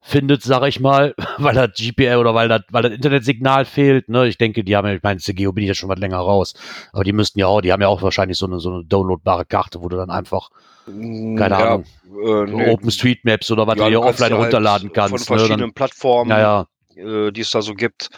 findet, 0.06 0.42
sage 0.42 0.68
ich 0.68 0.80
mal, 0.80 1.14
weil 1.38 1.54
das 1.54 1.72
GPL 1.72 2.16
oder 2.16 2.34
weil 2.34 2.48
das, 2.48 2.62
weil 2.70 2.82
das 2.82 2.92
Internetsignal 2.92 3.64
fehlt. 3.64 4.08
Ne? 4.10 4.28
Ich 4.28 4.36
denke, 4.36 4.62
die 4.62 4.76
haben 4.76 4.86
ja, 4.86 4.94
ich 4.94 5.02
meine, 5.02 5.18
CGO 5.18 5.52
bin 5.52 5.64
ich 5.64 5.68
ja 5.68 5.74
schon 5.74 5.88
was 5.88 5.98
länger 5.98 6.18
raus, 6.18 6.52
aber 6.92 7.04
die 7.04 7.12
müssten 7.12 7.38
ja 7.38 7.46
auch, 7.46 7.62
die 7.62 7.72
haben 7.72 7.80
ja 7.80 7.88
auch 7.88 8.02
wahrscheinlich 8.02 8.36
so 8.36 8.46
eine, 8.46 8.60
so 8.60 8.70
eine 8.70 8.84
downloadbare 8.84 9.46
Karte, 9.46 9.82
wo 9.82 9.88
du 9.88 9.96
dann 9.96 10.10
einfach, 10.10 10.50
mm, 10.86 11.36
keine 11.36 11.54
ja, 11.54 11.66
Ahnung, 11.66 11.84
äh, 12.22 12.44
nee. 12.44 12.70
OpenStreetMaps 12.70 13.50
oder 13.50 13.66
was 13.66 13.78
ja, 13.78 13.84
du 13.84 13.88
hier 13.88 14.02
offline 14.02 14.32
halt 14.32 14.42
runterladen 14.42 14.92
kannst. 14.92 15.26
Von 15.26 15.38
verschiedenen 15.38 15.60
ne? 15.60 15.66
dann, 15.66 15.74
Plattformen, 15.74 16.30
ja, 16.30 16.66
äh, 16.96 17.32
die 17.32 17.40
es 17.40 17.50
da 17.50 17.62
so 17.62 17.72
gibt, 17.72 18.10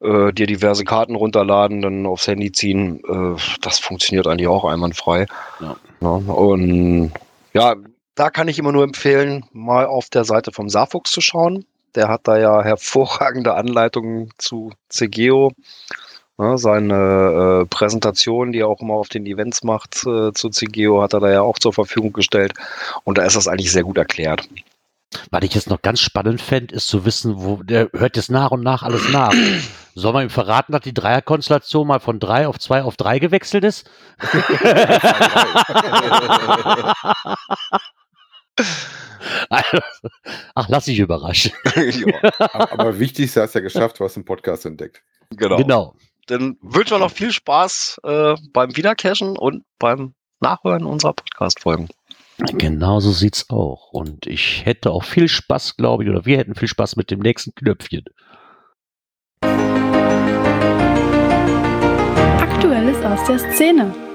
äh, 0.00 0.32
dir 0.32 0.48
diverse 0.48 0.82
Karten 0.82 1.14
runterladen, 1.14 1.80
dann 1.80 2.06
aufs 2.06 2.26
Handy 2.26 2.50
ziehen. 2.50 3.00
Äh, 3.08 3.40
das 3.62 3.78
funktioniert 3.78 4.26
eigentlich 4.26 4.48
auch 4.48 4.64
einwandfrei. 4.64 5.26
Ja. 5.60 5.76
und 6.08 7.12
ja, 7.52 7.76
da 8.20 8.28
kann 8.28 8.48
ich 8.48 8.58
immer 8.58 8.70
nur 8.70 8.84
empfehlen, 8.84 9.46
mal 9.50 9.86
auf 9.86 10.10
der 10.10 10.26
Seite 10.26 10.52
vom 10.52 10.68
Saarfuchs 10.68 11.10
zu 11.10 11.22
schauen. 11.22 11.64
Der 11.94 12.08
hat 12.08 12.28
da 12.28 12.38
ja 12.38 12.62
hervorragende 12.62 13.54
Anleitungen 13.54 14.30
zu 14.36 14.72
CGO. 14.90 15.52
Ja, 16.38 16.58
seine 16.58 17.62
äh, 17.62 17.66
Präsentation, 17.66 18.52
die 18.52 18.60
er 18.60 18.68
auch 18.68 18.82
immer 18.82 18.94
auf 18.94 19.08
den 19.08 19.24
Events 19.24 19.64
macht 19.64 20.04
äh, 20.06 20.34
zu 20.34 20.50
CGO, 20.50 21.00
hat 21.00 21.14
er 21.14 21.20
da 21.20 21.30
ja 21.30 21.40
auch 21.40 21.58
zur 21.58 21.72
Verfügung 21.72 22.12
gestellt. 22.12 22.52
Und 23.04 23.16
da 23.16 23.22
ist 23.22 23.36
das 23.36 23.48
eigentlich 23.48 23.72
sehr 23.72 23.84
gut 23.84 23.96
erklärt. 23.96 24.46
Was 25.30 25.42
ich 25.42 25.54
jetzt 25.54 25.70
noch 25.70 25.80
ganz 25.80 26.00
spannend 26.00 26.42
fände, 26.42 26.74
ist 26.74 26.88
zu 26.88 27.06
wissen, 27.06 27.42
wo 27.42 27.62
der 27.62 27.88
hört 27.94 28.16
jetzt 28.16 28.30
nach 28.30 28.50
und 28.50 28.62
nach 28.62 28.82
alles 28.82 29.08
nach. 29.08 29.32
Soll 29.94 30.12
man 30.12 30.24
ihm 30.24 30.30
verraten, 30.30 30.72
dass 30.72 30.82
die 30.82 30.94
Dreierkonstellation 30.94 31.86
mal 31.86 32.00
von 32.00 32.20
drei 32.20 32.46
auf 32.46 32.58
zwei 32.58 32.82
auf 32.82 32.96
drei 32.96 33.18
gewechselt 33.18 33.64
ist? 33.64 33.90
Ach, 40.54 40.68
lass 40.68 40.84
dich 40.86 40.98
überraschen. 40.98 41.52
ja. 41.76 42.32
Aber 42.50 42.98
wichtig 42.98 43.26
ist, 43.26 43.36
du 43.36 43.42
hast 43.42 43.54
ja 43.54 43.60
geschafft, 43.60 44.00
du 44.00 44.04
hast 44.04 44.16
einen 44.16 44.24
Podcast 44.24 44.66
entdeckt. 44.66 45.02
Genau. 45.30 45.56
genau. 45.56 45.94
Dann 46.26 46.56
wünschen 46.62 46.92
wir 46.92 46.98
noch 46.98 47.10
viel 47.10 47.32
Spaß 47.32 48.00
äh, 48.04 48.34
beim 48.52 48.76
Wiedercachen 48.76 49.36
und 49.36 49.64
beim 49.78 50.14
Nachhören 50.40 50.84
unserer 50.84 51.12
Podcast-Folgen. 51.12 51.88
Genau 52.52 53.00
so 53.00 53.12
sieht's 53.12 53.50
auch. 53.50 53.92
Und 53.92 54.26
ich 54.26 54.64
hätte 54.64 54.90
auch 54.90 55.04
viel 55.04 55.28
Spaß, 55.28 55.76
glaube 55.76 56.04
ich, 56.04 56.10
oder 56.10 56.24
wir 56.24 56.38
hätten 56.38 56.54
viel 56.54 56.68
Spaß 56.68 56.96
mit 56.96 57.10
dem 57.10 57.20
nächsten 57.20 57.54
Knöpfchen. 57.54 58.04
Aktuelles 62.40 63.04
aus 63.04 63.26
der 63.26 63.38
Szene. 63.52 64.09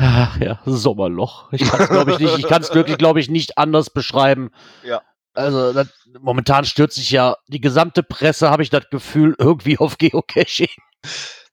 Ach 0.00 0.38
ja, 0.40 0.60
Sommerloch. 0.64 1.52
Ich 1.52 1.68
kann 1.68 1.80
es 1.80 1.88
glaube 1.88 2.12
ich 2.12 2.18
nicht, 2.20 2.38
ich 2.38 2.46
kann 2.46 2.62
es 2.62 2.72
wirklich 2.72 2.98
glaube 2.98 3.18
ich 3.18 3.28
nicht 3.28 3.58
anders 3.58 3.90
beschreiben. 3.90 4.50
Ja. 4.84 5.02
Also 5.34 5.72
das, 5.72 5.88
momentan 6.20 6.64
stürzt 6.64 6.94
sich 6.94 7.10
ja 7.10 7.36
die 7.48 7.60
gesamte 7.60 8.04
Presse, 8.04 8.50
habe 8.50 8.62
ich 8.62 8.70
das 8.70 8.88
Gefühl, 8.90 9.34
irgendwie 9.38 9.76
auf 9.78 9.98
Geocaching. 9.98 10.68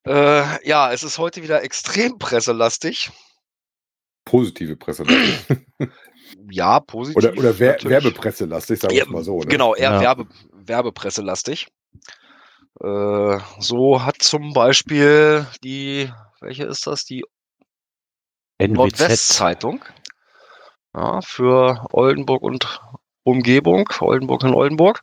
Äh, 0.06 0.68
ja, 0.68 0.92
es 0.92 1.02
ist 1.02 1.18
heute 1.18 1.42
wieder 1.42 1.64
extrem 1.64 2.20
presselastig. 2.20 3.10
Positive 4.26 4.76
Presselastig. 4.76 5.58
ja, 6.52 6.80
positiv. 6.80 7.18
Oder, 7.18 7.38
oder 7.38 7.58
Wer 7.58 7.78
Werbepresselastig, 7.84 8.80
sagen 8.80 8.94
wir 8.94 9.06
ja, 9.06 9.10
mal 9.10 9.24
so. 9.24 9.40
Ne? 9.40 9.48
Genau, 9.48 9.74
eher 9.74 9.94
ja. 9.94 10.02
Werbe 10.02 10.28
Werbepresselastig. 10.52 11.68
Äh, 12.80 13.38
so 13.60 14.04
hat 14.04 14.22
zum 14.22 14.54
Beispiel 14.54 15.48
die, 15.64 16.12
welche 16.42 16.66
ist 16.66 16.86
das? 16.86 17.06
Die 17.06 17.24
Nordwestzeitung 18.60 19.84
ja, 20.96 21.22
für 21.22 21.86
Oldenburg 21.92 22.42
und 22.42 22.82
Umgebung, 23.24 23.90
Oldenburg 24.00 24.44
und 24.44 24.54
Oldenburg, 24.54 25.02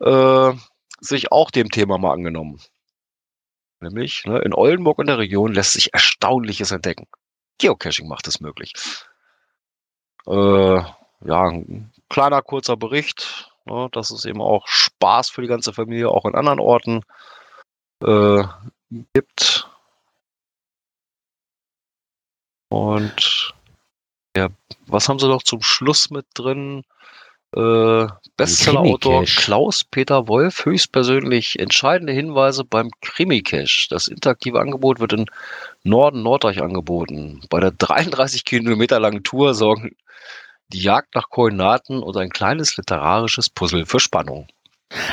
äh, 0.00 0.52
sich 1.00 1.32
auch 1.32 1.50
dem 1.50 1.70
Thema 1.70 1.98
mal 1.98 2.12
angenommen. 2.12 2.60
Nämlich 3.80 4.24
ne, 4.24 4.38
in 4.40 4.54
Oldenburg 4.54 4.98
und 4.98 5.06
der 5.06 5.18
Region 5.18 5.52
lässt 5.52 5.74
sich 5.74 5.92
Erstaunliches 5.92 6.70
entdecken. 6.70 7.06
Geocaching 7.58 8.08
macht 8.08 8.26
es 8.26 8.40
möglich. 8.40 8.72
Äh, 10.26 10.82
ja, 11.24 11.48
ein 11.48 11.92
kleiner 12.08 12.42
kurzer 12.42 12.76
Bericht, 12.76 13.50
ne, 13.66 13.88
dass 13.92 14.10
es 14.10 14.24
eben 14.24 14.40
auch 14.40 14.66
Spaß 14.66 15.30
für 15.30 15.42
die 15.42 15.48
ganze 15.48 15.72
Familie 15.72 16.10
auch 16.10 16.24
in 16.24 16.34
anderen 16.34 16.60
Orten 16.60 17.02
äh, 18.02 18.44
gibt. 19.12 19.68
Und 22.68 23.54
ja, 24.36 24.48
was 24.86 25.08
haben 25.08 25.18
sie 25.18 25.28
noch 25.28 25.42
zum 25.42 25.62
Schluss 25.62 26.10
mit 26.10 26.26
drin? 26.34 26.84
Äh, 27.56 28.06
Bestsellerautor 28.36 29.24
Klaus-Peter 29.24 30.28
Wolf 30.28 30.66
höchstpersönlich 30.66 31.58
entscheidende 31.58 32.12
Hinweise 32.12 32.62
beim 32.62 32.90
Krimi-Cache. 33.00 33.88
Das 33.88 34.06
interaktive 34.06 34.60
Angebot 34.60 35.00
wird 35.00 35.14
in 35.14 35.26
Norden 35.82 36.22
Nordreich 36.22 36.60
angeboten. 36.60 37.40
Bei 37.48 37.58
der 37.58 37.70
33 37.70 38.44
Kilometer 38.44 39.00
langen 39.00 39.22
Tour 39.22 39.54
sorgen 39.54 39.96
die 40.68 40.82
Jagd 40.82 41.14
nach 41.14 41.30
Koordinaten 41.30 42.02
und 42.02 42.18
ein 42.18 42.28
kleines 42.28 42.76
literarisches 42.76 43.48
Puzzle 43.48 43.86
für 43.86 44.00
Spannung. 44.00 44.46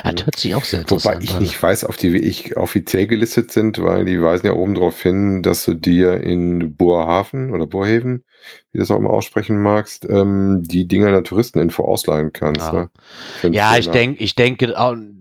Das 0.03 0.25
hört 0.25 0.37
sich 0.37 0.55
auch 0.55 0.63
sehr 0.63 0.81
interessant 0.81 1.15
Wobei 1.15 1.23
ich 1.23 1.39
nicht 1.39 1.61
weiß, 1.61 1.83
auf 1.83 1.97
die 1.97 2.15
ich 2.15 2.55
offiziell 2.55 3.07
gelistet 3.07 3.51
sind, 3.51 3.81
weil 3.81 4.05
die 4.05 4.21
weisen 4.21 4.45
ja 4.47 4.53
oben 4.53 4.73
drauf 4.73 5.01
hin, 5.01 5.43
dass 5.43 5.65
du 5.65 5.73
dir 5.73 6.21
in 6.21 6.75
Boerhaven 6.75 7.51
oder 7.51 7.67
Boerhaven, 7.67 8.23
wie 8.71 8.77
du 8.77 8.79
das 8.79 8.91
auch 8.91 8.97
immer 8.97 9.09
aussprechen 9.09 9.61
magst, 9.61 10.07
ähm, 10.09 10.63
die 10.63 10.87
Dinger 10.87 11.11
der 11.11 11.23
Touristeninfo 11.23 11.83
ausleihen 11.83 12.31
kannst. 12.31 12.61
Ja, 12.61 12.89
ne? 13.43 13.49
ja 13.51 13.77
ich 13.77 13.89
denke, 13.89 14.23
ich 14.23 14.35
denke, 14.35 14.73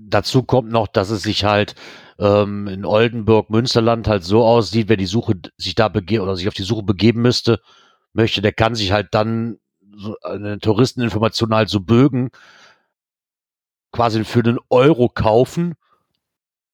dazu 0.08 0.44
kommt 0.44 0.70
noch, 0.70 0.86
dass 0.86 1.10
es 1.10 1.22
sich 1.22 1.44
halt 1.44 1.74
ähm, 2.20 2.68
in 2.68 2.84
Oldenburg, 2.84 3.50
Münsterland 3.50 4.06
halt 4.06 4.22
so 4.22 4.44
aussieht, 4.44 4.88
wer 4.88 4.96
die 4.96 5.06
Suche 5.06 5.34
sich 5.56 5.74
da 5.74 5.88
begeben 5.88 6.22
oder 6.22 6.36
sich 6.36 6.46
auf 6.46 6.54
die 6.54 6.62
Suche 6.62 6.84
begeben 6.84 7.22
müsste, 7.22 7.58
möchte, 8.12 8.40
der 8.40 8.52
kann 8.52 8.76
sich 8.76 8.92
halt 8.92 9.08
dann 9.10 9.58
so 9.96 10.16
eine 10.22 10.58
Touristeninformation 10.58 11.54
halt 11.54 11.68
so 11.68 11.80
bögen, 11.80 12.30
quasi 13.94 14.24
für 14.24 14.40
einen 14.40 14.58
Euro 14.70 15.08
kaufen, 15.08 15.76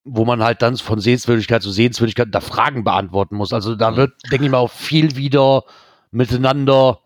wo 0.05 0.25
man 0.25 0.43
halt 0.43 0.63
dann 0.63 0.77
von 0.79 1.01
Sehenswürdigkeit 1.01 1.63
zu 1.63 1.71
Sehenswürdigkeit 1.71 2.29
da 2.31 2.41
Fragen 2.41 2.83
beantworten 2.83 3.37
muss. 3.37 3.53
Also 3.53 3.77
da 3.77 3.95
wird, 3.97 4.15
denke 4.33 4.47
ich 4.47 4.51
mal, 4.51 4.59
auch 4.59 4.71
viel 4.71 5.17
wieder 5.17 5.65
miteinander 6.11 7.01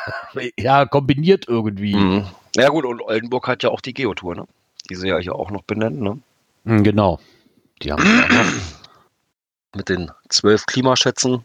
ja, 0.56 0.86
kombiniert 0.86 1.48
irgendwie. 1.48 1.96
Mhm. 1.96 2.26
Ja 2.54 2.68
gut, 2.68 2.84
und 2.84 3.02
Oldenburg 3.02 3.48
hat 3.48 3.64
ja 3.64 3.70
auch 3.70 3.80
die 3.80 3.92
Geotour, 3.92 4.36
ne? 4.36 4.46
Die 4.88 4.94
sie 4.94 5.08
ja 5.08 5.18
hier 5.18 5.34
auch 5.34 5.50
noch 5.50 5.62
benennen, 5.62 6.00
ne? 6.00 6.18
Mhm, 6.62 6.84
genau. 6.84 7.18
Die 7.82 7.92
haben 7.92 8.04
mit 9.74 9.88
den 9.88 10.10
zwölf 10.28 10.64
Klimaschätzen. 10.64 11.44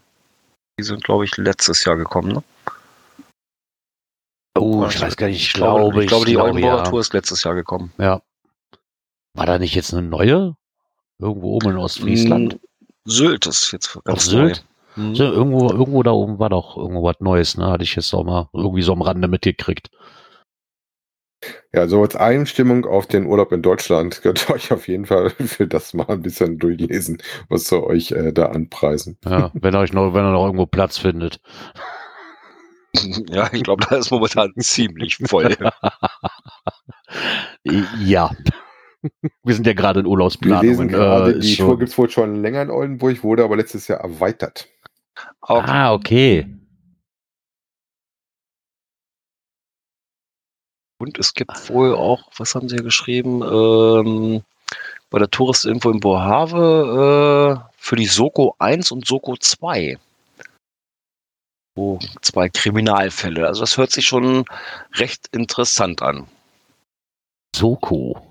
Die 0.79 0.83
sind, 0.83 1.03
glaube 1.03 1.25
ich, 1.25 1.35
letztes 1.37 1.83
Jahr 1.83 1.97
gekommen, 1.97 2.31
ne? 2.31 2.43
Oh, 4.61 4.85
ich 4.87 5.01
weiß 5.01 5.17
gar 5.17 5.27
nicht, 5.27 5.41
ich 5.41 5.53
glaube, 5.53 6.01
ich 6.01 6.07
glaube, 6.07 6.25
die 6.25 6.37
Oldenburger 6.37 6.83
Tour 6.83 6.99
ist 6.99 7.13
letztes 7.13 7.43
Jahr 7.43 7.55
gekommen. 7.55 7.91
Ja. 7.97 8.21
War 9.33 9.45
da 9.45 9.57
nicht 9.57 9.75
jetzt 9.75 9.93
eine 9.93 10.07
neue? 10.07 10.55
Irgendwo 11.19 11.55
oben 11.55 11.71
in 11.71 11.77
Ostfriesland? 11.77 12.59
Sylt 13.05 13.47
ist 13.47 13.71
jetzt 13.71 13.93
ganz 14.03 14.05
Ach, 14.07 14.19
Sylt? 14.19 14.65
Mhm. 14.95 15.15
So, 15.15 15.23
irgendwo, 15.23 15.69
irgendwo 15.69 16.03
da 16.03 16.11
oben 16.11 16.39
war 16.39 16.49
doch 16.49 16.77
irgendwo 16.77 17.03
was 17.03 17.19
Neues, 17.19 17.57
ne? 17.57 17.67
Hatte 17.67 17.83
ich 17.83 17.95
jetzt 17.95 18.13
auch 18.13 18.23
mal 18.23 18.49
irgendwie 18.53 18.81
so 18.81 18.93
am 18.93 19.01
Rande 19.01 19.27
mitgekriegt. 19.27 19.89
Ja, 21.73 21.87
so 21.87 22.01
als 22.03 22.15
Einstimmung 22.15 22.85
auf 22.85 23.07
den 23.07 23.25
Urlaub 23.25 23.51
in 23.51 23.61
Deutschland 23.61 24.21
könnt 24.21 24.47
ihr 24.47 24.53
euch 24.53 24.71
auf 24.71 24.87
jeden 24.87 25.05
Fall 25.05 25.31
für 25.31 25.67
das 25.67 25.93
mal 25.93 26.07
ein 26.07 26.21
bisschen 26.21 26.59
durchlesen, 26.59 27.21
was 27.49 27.67
sie 27.67 27.81
euch 27.81 28.11
äh, 28.11 28.31
da 28.31 28.47
anpreisen. 28.47 29.17
Ja, 29.25 29.51
wenn 29.53 29.75
euch 29.75 29.93
noch, 29.93 30.13
wenn 30.13 30.25
ihr 30.25 30.31
noch 30.31 30.45
irgendwo 30.45 30.65
Platz 30.65 30.97
findet. 30.97 31.39
Ja, 33.29 33.51
ich 33.53 33.63
glaube, 33.63 33.85
da 33.89 33.97
ist 33.97 34.11
momentan 34.11 34.53
ziemlich 34.59 35.17
voll. 35.17 35.55
ja. 37.99 38.31
Wir 39.43 39.55
sind 39.55 39.65
ja 39.65 39.73
gerade 39.73 40.01
in 40.01 40.05
Urlaubsplanung. 40.05 40.61
Wir 40.61 40.69
lesen 40.69 40.87
gerade, 40.87 41.31
äh, 41.31 41.39
die 41.39 41.55
Tour 41.55 41.79
gibt 41.79 41.89
es 41.89 41.97
wohl 41.97 42.09
schon 42.09 42.41
länger 42.41 42.61
in 42.61 42.69
Oldenburg, 42.69 43.23
wurde 43.23 43.43
aber 43.43 43.55
letztes 43.55 43.87
Jahr 43.87 44.01
erweitert. 44.01 44.67
Okay. 45.41 45.71
Ah, 45.71 45.93
okay. 45.93 46.47
Und 50.99 51.17
es 51.17 51.33
gibt 51.33 51.69
wohl 51.69 51.95
auch, 51.95 52.29
was 52.37 52.53
haben 52.53 52.69
sie 52.69 52.75
hier 52.75 52.83
geschrieben, 52.83 53.41
ähm, 53.41 54.43
bei 55.09 55.17
der 55.17 55.31
Touristinfo 55.31 55.89
in 55.89 55.99
Bohave 55.99 57.57
äh, 57.57 57.69
für 57.75 57.95
die 57.95 58.05
Soko 58.05 58.55
1 58.59 58.91
und 58.91 59.07
Soko 59.07 59.35
2 59.35 59.97
zwei 62.21 62.49
Kriminalfälle. 62.49 63.47
Also 63.47 63.61
das 63.61 63.77
hört 63.77 63.91
sich 63.91 64.05
schon 64.05 64.45
recht 64.95 65.27
interessant 65.31 66.01
an. 66.01 66.27
Soko. 67.55 68.21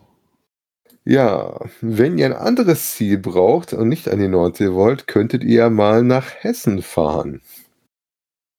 Ja, 1.05 1.59
wenn 1.81 2.18
ihr 2.18 2.26
ein 2.26 2.33
anderes 2.35 2.94
Ziel 2.94 3.18
braucht 3.18 3.72
und 3.72 3.88
nicht 3.88 4.09
an 4.09 4.18
die 4.18 4.29
Nordsee 4.29 4.72
wollt, 4.72 5.07
könntet 5.07 5.42
ihr 5.42 5.70
mal 5.70 6.03
nach 6.03 6.31
Hessen 6.40 6.83
fahren. 6.83 7.40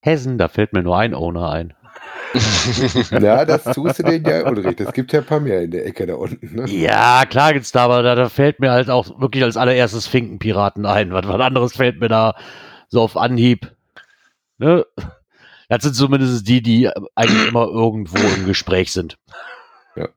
Hessen, 0.03 0.37
da 0.37 0.47
fällt 0.47 0.73
mir 0.73 0.81
nur 0.81 0.97
ein 0.97 1.13
Owner 1.13 1.51
ein. 1.51 1.73
Na, 3.11 3.45
das 3.45 3.63
tust 3.63 3.99
du 3.99 4.03
denen 4.03 4.25
ja 4.25 4.49
Ulrich. 4.49 4.79
Es 4.79 4.93
gibt 4.93 5.11
ja 5.13 5.19
ein 5.19 5.25
paar 5.25 5.41
mehr 5.41 5.61
in 5.61 5.71
der 5.71 5.85
Ecke 5.85 6.07
da 6.07 6.15
unten. 6.15 6.55
Ne? 6.55 6.65
Ja, 6.69 7.25
klar 7.25 7.53
gibt's 7.53 7.71
da, 7.71 7.83
aber 7.85 8.01
da, 8.01 8.15
da, 8.15 8.29
fällt 8.29 8.59
mir 8.59 8.71
halt 8.71 8.89
auch 8.89 9.19
wirklich 9.19 9.43
als 9.43 9.57
allererstes 9.57 10.07
Finkenpiraten 10.07 10.85
ein. 10.85 11.11
Was, 11.11 11.27
was 11.27 11.41
anderes 11.41 11.75
fällt 11.75 11.99
mir 11.99 12.07
da 12.07 12.35
so 12.87 13.01
auf 13.01 13.17
Anhieb 13.17 13.71
Ne? 14.61 14.85
Das 15.69 15.83
sind 15.83 15.95
zumindest 15.95 16.45
die, 16.49 16.61
die 16.61 16.89
eigentlich 17.15 17.47
immer 17.47 17.65
irgendwo 17.65 18.17
im 18.35 18.45
Gespräch 18.45 18.91
sind. 18.91 19.17
Ja. 19.95 20.09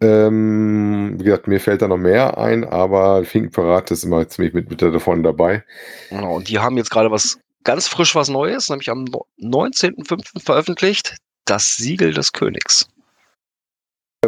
Ähm, 0.00 1.16
wie 1.18 1.24
gesagt, 1.24 1.48
mir 1.48 1.58
fällt 1.58 1.82
da 1.82 1.88
noch 1.88 1.96
mehr 1.96 2.38
ein, 2.38 2.62
aber 2.62 3.24
Finkenparat 3.24 3.90
ist 3.90 4.04
immer 4.04 4.28
ziemlich 4.28 4.54
mit, 4.54 4.70
mit 4.70 4.80
davon 4.80 5.24
dabei. 5.24 5.64
Genau, 6.10 6.36
und 6.36 6.48
die 6.48 6.60
haben 6.60 6.76
jetzt 6.76 6.90
gerade 6.90 7.10
was 7.10 7.40
ganz 7.64 7.88
frisch 7.88 8.14
was 8.14 8.28
Neues, 8.28 8.68
nämlich 8.70 8.88
am 8.88 9.06
19.05. 9.42 10.40
veröffentlicht, 10.40 11.16
das 11.46 11.76
Siegel 11.76 12.14
des 12.14 12.32
Königs. 12.32 12.88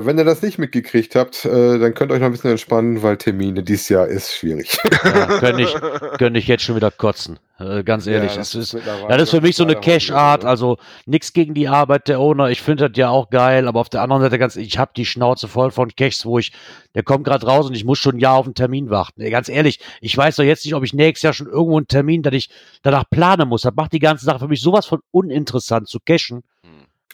Wenn 0.04 0.18
ihr 0.18 0.24
das 0.24 0.42
nicht 0.42 0.58
mitgekriegt 0.58 1.14
habt, 1.14 1.44
äh, 1.44 1.78
dann 1.78 1.94
könnt 1.94 2.10
ihr 2.10 2.14
euch 2.14 2.20
noch 2.20 2.26
ein 2.26 2.32
bisschen 2.32 2.50
entspannen, 2.50 3.02
weil 3.02 3.16
Termine 3.16 3.62
dieses 3.62 3.88
Jahr 3.88 4.06
ist 4.06 4.34
schwierig. 4.34 4.78
Ja, 5.04 5.38
könnte 5.38 5.62
ich, 5.62 5.74
könnt 6.18 6.36
ich 6.36 6.46
jetzt 6.48 6.64
schon 6.64 6.76
wieder 6.76 6.90
kotzen. 6.90 7.38
Äh, 7.58 7.82
ganz 7.82 8.06
ehrlich. 8.06 8.32
Ja, 8.32 8.38
das, 8.38 8.54
ist, 8.54 8.74
das 8.74 9.22
ist 9.22 9.30
für 9.30 9.40
mich 9.40 9.56
so 9.56 9.64
eine 9.64 9.74
Cash-Art, 9.74 10.44
also 10.44 10.76
nichts 11.06 11.32
gegen 11.32 11.54
die 11.54 11.66
Arbeit 11.66 12.06
der 12.08 12.20
Owner. 12.20 12.50
Ich 12.50 12.62
finde 12.62 12.88
das 12.88 12.96
ja 12.98 13.08
auch 13.08 13.30
geil, 13.30 13.66
aber 13.66 13.80
auf 13.80 13.88
der 13.88 14.02
anderen 14.02 14.22
Seite 14.22 14.38
ganz, 14.38 14.56
ich 14.56 14.78
habe 14.78 14.92
die 14.96 15.04
Schnauze 15.04 15.48
voll 15.48 15.70
von 15.70 15.90
Caches, 15.94 16.24
wo 16.24 16.38
ich, 16.38 16.52
der 16.94 17.02
kommt 17.02 17.24
gerade 17.24 17.46
raus 17.46 17.66
und 17.66 17.74
ich 17.74 17.84
muss 17.84 17.98
schon 17.98 18.16
ein 18.16 18.20
Jahr 18.20 18.36
auf 18.36 18.46
einen 18.46 18.54
Termin 18.54 18.90
warten. 18.90 19.28
Ganz 19.30 19.48
ehrlich, 19.48 19.80
ich 20.00 20.16
weiß 20.16 20.36
doch 20.36 20.44
jetzt 20.44 20.64
nicht, 20.64 20.74
ob 20.74 20.84
ich 20.84 20.92
nächstes 20.92 21.22
Jahr 21.22 21.32
schon 21.32 21.48
irgendwo 21.48 21.76
einen 21.76 21.88
Termin, 21.88 22.22
dass 22.22 22.34
ich 22.34 22.50
danach 22.82 23.04
planen 23.10 23.48
muss. 23.48 23.62
Das 23.62 23.74
macht 23.74 23.92
die 23.92 23.98
ganze 23.98 24.24
Sache 24.24 24.38
für 24.38 24.48
mich 24.48 24.60
sowas 24.60 24.86
von 24.86 25.00
uninteressant 25.10 25.88
zu 25.88 25.98
cashen. 26.04 26.44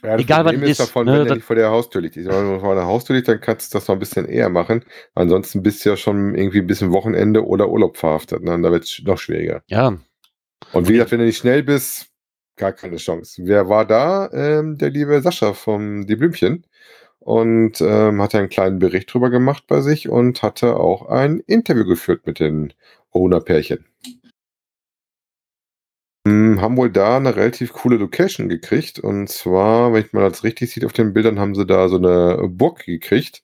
Ja, 0.02 0.18
Egal, 0.18 0.44
was 0.44 0.54
ist. 0.54 0.80
Davon, 0.80 1.06
ne, 1.06 1.20
wenn 1.20 1.26
er 1.28 1.34
nicht 1.36 1.44
vor 1.44 1.56
der 1.56 1.70
Haustür 1.70 2.02
liegt. 2.02 2.16
Wenn 2.16 2.26
er 2.26 2.60
vor 2.60 2.74
der 2.74 2.86
Haustür 2.86 3.16
liegt, 3.16 3.28
dann 3.28 3.40
kannst 3.40 3.72
du 3.72 3.78
das 3.78 3.88
noch 3.88 3.96
ein 3.96 3.98
bisschen 3.98 4.26
eher 4.26 4.50
machen. 4.50 4.84
Ansonsten 5.14 5.62
bist 5.62 5.84
du 5.84 5.90
ja 5.90 5.96
schon 5.96 6.34
irgendwie 6.34 6.58
ein 6.58 6.66
bisschen 6.66 6.92
Wochenende 6.92 7.46
oder 7.46 7.68
Urlaub 7.68 7.96
verhaftet. 7.96 8.42
Ne? 8.42 8.60
Da 8.60 8.70
wird 8.70 8.84
es 8.84 9.00
noch 9.04 9.18
schwieriger. 9.18 9.62
Ja. 9.68 9.96
Und 10.72 10.88
wie 10.88 10.92
gesagt, 10.92 11.12
wenn 11.12 11.20
du 11.20 11.24
nicht 11.24 11.38
schnell 11.38 11.62
bist, 11.62 12.08
gar 12.56 12.72
keine 12.72 12.96
Chance. 12.96 13.42
Wer 13.44 13.68
war 13.68 13.86
da? 13.86 14.30
Ähm, 14.32 14.76
der 14.78 14.90
liebe 14.90 15.20
Sascha 15.22 15.52
vom 15.52 16.06
Die 16.06 16.16
Blümchen. 16.16 16.66
Und 17.18 17.80
ähm, 17.80 18.20
hat 18.20 18.34
einen 18.34 18.50
kleinen 18.50 18.78
Bericht 18.78 19.12
drüber 19.12 19.30
gemacht 19.30 19.64
bei 19.66 19.80
sich 19.80 20.10
und 20.10 20.42
hatte 20.42 20.76
auch 20.76 21.08
ein 21.08 21.40
Interview 21.40 21.86
geführt 21.86 22.26
mit 22.26 22.38
den 22.38 22.74
Owner-Pärchen. 23.12 23.86
Hm, 26.26 26.60
haben 26.62 26.76
wohl 26.78 26.90
da 26.90 27.18
eine 27.18 27.36
relativ 27.36 27.72
coole 27.74 27.96
Location 27.96 28.48
gekriegt. 28.48 28.98
Und 28.98 29.28
zwar, 29.28 29.92
wenn 29.92 30.04
ich 30.04 30.12
mal 30.14 30.28
das 30.28 30.42
richtig 30.42 30.70
sieht 30.72 30.84
auf 30.86 30.92
den 30.94 31.12
Bildern, 31.12 31.38
haben 31.38 31.54
sie 31.54 31.66
da 31.66 31.88
so 31.88 31.96
eine 31.96 32.48
Burg 32.48 32.84
gekriegt. 32.86 33.42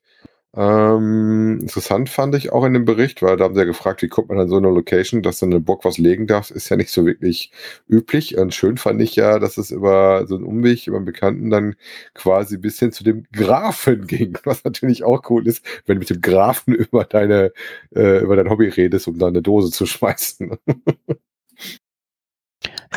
Ähm, 0.55 1.59
interessant 1.61 2.09
fand 2.09 2.35
ich 2.35 2.51
auch 2.53 2.65
in 2.65 2.73
dem 2.75 2.85
Bericht, 2.85 3.23
weil 3.23 3.37
da 3.37 3.45
haben 3.45 3.55
sie 3.55 3.61
ja 3.61 3.65
gefragt, 3.65 4.03
wie 4.03 4.09
kommt 4.09 4.29
man 4.29 4.39
an 4.39 4.49
so 4.49 4.57
eine 4.57 4.69
Location, 4.69 5.23
dass 5.23 5.39
dann 5.39 5.51
eine 5.51 5.61
Burg 5.61 5.85
was 5.85 5.97
legen 5.97 6.27
darf, 6.27 6.51
ist 6.51 6.69
ja 6.69 6.77
nicht 6.77 6.91
so 6.91 7.05
wirklich 7.07 7.51
üblich. 7.89 8.37
Und 8.37 8.53
schön 8.53 8.77
fand 8.77 9.01
ich 9.01 9.15
ja, 9.17 9.39
dass 9.39 9.57
es 9.57 9.71
über 9.71 10.27
so 10.27 10.35
einen 10.35 10.45
Umweg, 10.45 10.87
über 10.87 10.97
einen 10.97 11.05
Bekannten 11.07 11.49
dann 11.49 11.75
quasi 12.15 12.57
bis 12.59 12.79
hin 12.79 12.91
zu 12.93 13.03
dem 13.03 13.25
Grafen 13.33 14.07
ging, 14.07 14.37
was 14.45 14.63
natürlich 14.65 15.03
auch 15.05 15.23
cool 15.31 15.47
ist, 15.47 15.65
wenn 15.87 15.95
du 15.97 16.01
mit 16.01 16.11
dem 16.11 16.21
Grafen 16.21 16.75
über 16.75 17.05
deine, 17.05 17.53
äh, 17.95 18.19
über 18.23 18.35
dein 18.37 18.51
Hobby 18.51 18.67
redest, 18.69 19.07
um 19.09 19.19
da 19.19 19.27
eine 19.27 19.41
Dose 19.41 19.71
zu 19.71 19.85
schmeißen. 19.87 20.57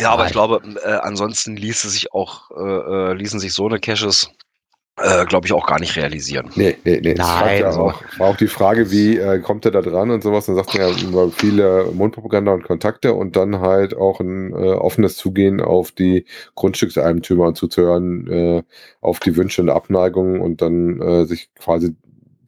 Ja, 0.01 0.11
aber 0.11 0.27
ich 0.27 0.33
glaube, 0.33 0.61
äh, 0.85 0.89
ansonsten 0.89 1.57
ließe 1.57 1.89
sich 1.89 2.13
auch, 2.13 2.51
äh, 2.51 3.11
äh, 3.11 3.13
ließen 3.15 3.39
sich 3.39 3.53
so 3.53 3.67
eine 3.67 3.79
Caches, 3.79 4.29
äh, 4.97 5.25
glaube 5.25 5.47
ich, 5.47 5.53
auch 5.53 5.67
gar 5.67 5.79
nicht 5.79 5.97
realisieren. 5.97 6.51
Nee, 6.57 6.77
nee, 6.85 7.01
nee. 7.01 7.15
Nein, 7.15 7.61
ja 7.61 7.71
auch, 7.71 8.03
war 8.19 8.29
auch 8.29 8.37
die 8.37 8.49
Frage, 8.49 8.91
wie 8.91 9.19
äh, 9.19 9.39
kommt 9.39 9.65
er 9.65 9.71
da 9.71 9.83
dran 9.83 10.11
und 10.11 10.23
sowas. 10.23 10.47
Dann 10.47 10.57
sagt 10.57 10.75
er 10.75 10.89
ja 10.89 10.99
über 11.01 11.31
viele 11.31 11.91
Mundpropaganda 11.93 12.53
und 12.53 12.65
Kontakte 12.65 13.15
und 13.15 13.37
dann 13.37 13.61
halt 13.61 13.97
auch 13.97 14.19
ein 14.19 14.53
äh, 14.53 14.73
offenes 14.73 15.17
Zugehen 15.17 15.61
auf 15.61 15.93
die 15.93 16.27
Grundstückseigentümer 16.57 17.47
und 17.47 17.57
zuzuhören, 17.57 18.27
äh, 18.29 18.63
auf 19.01 19.21
die 19.21 19.37
Wünsche 19.37 19.63
und 19.63 19.71
Abneigungen 19.71 20.41
und 20.41 20.61
dann 20.61 21.01
äh, 21.01 21.25
sich 21.25 21.55
quasi 21.55 21.95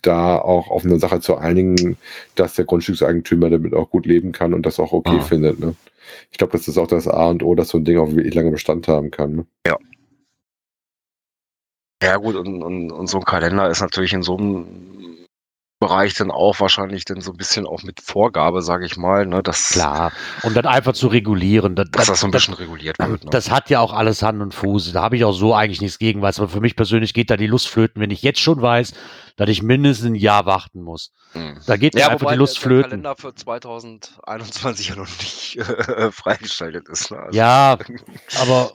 da 0.03 0.39
auch 0.39 0.71
auf 0.71 0.85
eine 0.85 0.99
Sache 0.99 1.21
zu 1.21 1.37
einigen, 1.37 1.97
dass 2.35 2.55
der 2.55 2.65
Grundstückseigentümer 2.65 3.51
damit 3.51 3.75
auch 3.75 3.91
gut 3.91 4.07
leben 4.07 4.33
kann 4.33 4.55
und 4.55 4.65
das 4.65 4.81
auch 4.81 4.93
okay 4.93 5.19
ah. 5.19 5.23
findet. 5.23 5.59
Ne? 5.59 5.75
Ich 6.31 6.39
glaube, 6.39 6.53
das 6.53 6.69
ist 6.69 6.79
auch 6.79 6.87
das 6.87 7.09
A 7.09 7.29
und 7.29 7.43
O, 7.43 7.55
dass 7.55 7.69
so 7.69 7.79
ein 7.79 7.85
Ding 7.85 7.99
auch 7.99 8.11
wirklich 8.11 8.35
lange 8.35 8.51
Bestand 8.51 8.89
haben 8.89 9.11
kann. 9.11 9.37
Ne? 9.37 9.47
Ja. 9.67 9.77
Ja, 12.03 12.17
gut, 12.19 12.37
und, 12.37 12.63
und, 12.63 12.93
und 12.93 13.07
so 13.07 13.19
ein 13.19 13.25
Kalender 13.25 13.71
ist 13.71 13.81
natürlich 13.81 14.13
in 14.13 14.23
so 14.23 14.37
einem 14.37 15.16
Bereich 15.87 16.15
dann 16.15 16.31
auch 16.31 16.59
wahrscheinlich 16.61 17.05
dann 17.05 17.21
so 17.21 17.31
ein 17.31 17.37
bisschen 17.37 17.67
auch 17.67 17.83
mit 17.83 18.01
Vorgabe, 18.01 18.63
sage 18.63 18.87
ich 18.87 18.97
mal, 18.97 19.27
ne, 19.27 19.43
dass, 19.43 19.71
Klar. 19.71 20.13
Und 20.43 20.57
dann 20.57 20.67
einfach 20.67 20.95
zu 20.95 21.09
regulieren. 21.09 21.77
Das, 21.77 21.91
dass 21.93 22.07
das 22.07 22.21
so 22.21 22.27
ein 22.27 22.31
bisschen 22.31 22.55
reguliert 22.55 22.99
wird. 22.99 23.25
Ne? 23.25 23.31
Das 23.31 23.51
hat 23.51 23.71
ja 23.71 23.81
auch 23.81 23.93
alles 23.93 24.23
Hand 24.23 24.43
und 24.43 24.55
Fuß. 24.55 24.93
Da 24.93 25.03
habe 25.03 25.17
ich 25.17 25.25
auch 25.25 25.33
so 25.33 25.55
eigentlich 25.55 25.81
nichts 25.81 25.99
gegen. 25.99 26.25
Aber 26.25 26.49
für 26.49 26.61
mich 26.61 26.77
persönlich 26.77 27.15
geht 27.15 27.31
da 27.31 27.37
die 27.37 27.47
Lust 27.47 27.69
flöten, 27.69 28.03
wenn 28.03 28.11
ich 28.11 28.23
jetzt 28.23 28.41
schon 28.41 28.61
weiß, 28.61 28.95
dass 29.37 29.49
ich 29.49 29.63
mindestens 29.63 30.07
ein 30.07 30.15
Jahr 30.15 30.47
warten 30.47 30.83
muss. 30.83 31.13
Hm. 31.33 31.61
Da 31.67 31.77
geht 31.77 31.95
mir 31.95 32.01
Ja, 32.01 32.09
einfach 32.09 32.23
wobei 32.23 32.33
die 32.33 32.39
Lust 32.39 32.57
der, 32.57 32.63
flöten. 32.63 33.03
Der 33.03 33.15
Kalender 33.15 33.17
für 33.17 33.35
2021 33.35 34.89
ja 34.89 34.97
noch 34.97 35.07
nicht 35.07 35.57
äh, 35.59 36.11
freigeschaltet 36.11 36.89
ist. 36.89 37.11
Ne? 37.11 37.19
Also, 37.19 37.39
Ja, 37.39 37.79
aber 38.41 38.73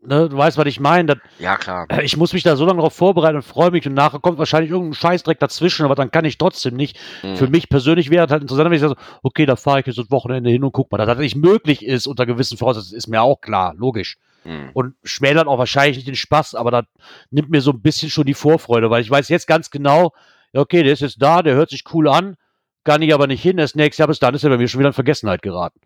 ne, 0.00 0.28
du 0.28 0.36
weißt, 0.36 0.56
was 0.58 0.66
ich 0.66 0.80
meine. 0.80 1.14
Das- 1.14 1.18
ja, 1.38 1.56
klar. 1.56 1.86
Ich 2.02 2.16
muss 2.16 2.32
mich 2.32 2.42
da 2.42 2.56
so 2.56 2.64
lange 2.64 2.78
darauf 2.78 2.94
vorbereiten 2.94 3.36
und 3.36 3.42
freue 3.42 3.70
mich 3.70 3.86
und 3.86 3.94
nachher 3.94 4.20
kommt 4.20 4.38
wahrscheinlich 4.38 4.70
irgendein 4.70 4.94
Scheißdreck 4.94 5.38
dazwischen, 5.38 5.84
aber 5.84 5.94
dann 5.94 6.10
kann 6.10 6.24
ich 6.24 6.38
trotzdem 6.38 6.74
nicht. 6.74 6.98
Hm. 7.20 7.36
Für 7.36 7.48
mich 7.48 7.68
persönlich 7.68 8.10
wäre 8.10 8.26
es 8.26 8.32
halt 8.32 8.42
interessant, 8.42 8.66
wenn 8.66 8.74
ich 8.76 8.80
sage, 8.80 8.96
okay, 9.22 9.46
da 9.46 9.56
fahre 9.56 9.80
ich 9.80 9.86
jetzt 9.86 9.98
das 9.98 10.10
Wochenende 10.10 10.50
hin 10.50 10.64
und 10.64 10.72
guck 10.72 10.90
mal, 10.90 10.98
dass 10.98 11.06
das 11.06 11.18
nicht 11.18 11.36
möglich 11.36 11.84
ist 11.84 12.06
unter 12.06 12.26
gewissen 12.26 12.58
Voraussetzungen, 12.58 12.96
ist 12.98 13.08
mir 13.08 13.22
auch 13.22 13.40
klar, 13.40 13.74
logisch. 13.76 14.16
Hm. 14.44 14.70
Und 14.72 14.94
schmälert 15.02 15.46
auch 15.46 15.58
wahrscheinlich 15.58 15.96
nicht 15.96 16.08
den 16.08 16.14
Spaß, 16.16 16.54
aber 16.54 16.70
das 16.70 16.84
nimmt 17.30 17.50
mir 17.50 17.60
so 17.60 17.72
ein 17.72 17.82
bisschen 17.82 18.10
schon 18.10 18.24
die 18.24 18.34
Vorfreude, 18.34 18.90
weil 18.90 19.02
ich 19.02 19.10
weiß 19.10 19.28
jetzt 19.28 19.46
ganz 19.46 19.70
genau, 19.70 20.12
okay, 20.52 20.82
der 20.82 20.92
ist 20.92 21.00
jetzt 21.00 21.20
da, 21.20 21.42
der 21.42 21.54
hört 21.54 21.70
sich 21.70 21.84
cool 21.92 22.08
an, 22.08 22.36
kann 22.84 23.02
ich 23.02 23.12
aber 23.12 23.26
nicht 23.26 23.42
hin, 23.42 23.56
das 23.56 23.74
nächste 23.74 24.02
Jahr 24.02 24.08
bis 24.08 24.18
dann 24.20 24.34
ist 24.34 24.44
er 24.44 24.50
bei 24.50 24.56
mir 24.58 24.68
schon 24.68 24.78
wieder 24.78 24.88
in 24.88 24.94
Vergessenheit 24.94 25.42
geraten. 25.42 25.80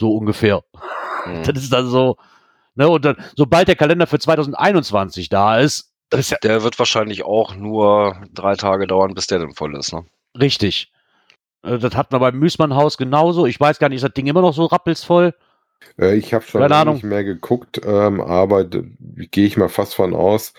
So 0.00 0.16
ungefähr. 0.16 0.62
Hm. 1.24 1.42
Das 1.46 1.62
ist 1.62 1.72
dann 1.72 1.86
so, 1.88 2.16
ne, 2.74 2.88
und 2.88 3.04
dann, 3.04 3.16
sobald 3.36 3.68
der 3.68 3.76
Kalender 3.76 4.06
für 4.06 4.18
2021 4.18 5.28
da 5.28 5.58
ist, 5.58 5.92
das 6.10 6.20
ist 6.20 6.30
ja 6.30 6.36
Der 6.42 6.62
wird 6.62 6.78
wahrscheinlich 6.78 7.24
auch 7.24 7.56
nur 7.56 8.16
drei 8.32 8.54
Tage 8.54 8.86
dauern, 8.86 9.14
bis 9.14 9.26
der 9.26 9.40
dann 9.40 9.54
voll 9.54 9.76
ist. 9.76 9.92
Ne? 9.92 10.04
richtig. 10.38 10.92
Äh, 11.62 11.78
Das 11.78 11.94
hat 11.94 12.12
man 12.12 12.20
beim 12.20 12.38
Müßmann-Haus 12.38 12.98
genauso. 12.98 13.46
Ich 13.46 13.58
weiß 13.58 13.78
gar 13.78 13.88
nicht, 13.88 13.96
ist 13.96 14.04
das 14.04 14.14
Ding 14.14 14.26
immer 14.26 14.42
noch 14.42 14.54
so 14.54 14.66
rappelsvoll? 14.66 15.34
Äh, 15.98 16.16
ich 16.16 16.32
habe 16.34 16.44
schon 16.44 16.60
nicht 16.92 17.04
mehr 17.04 17.24
geguckt, 17.24 17.80
ähm, 17.84 18.20
aber 18.20 18.64
gehe 18.64 19.46
ich 19.46 19.56
mal 19.56 19.68
fast 19.68 19.94
von 19.94 20.14
aus. 20.14 20.54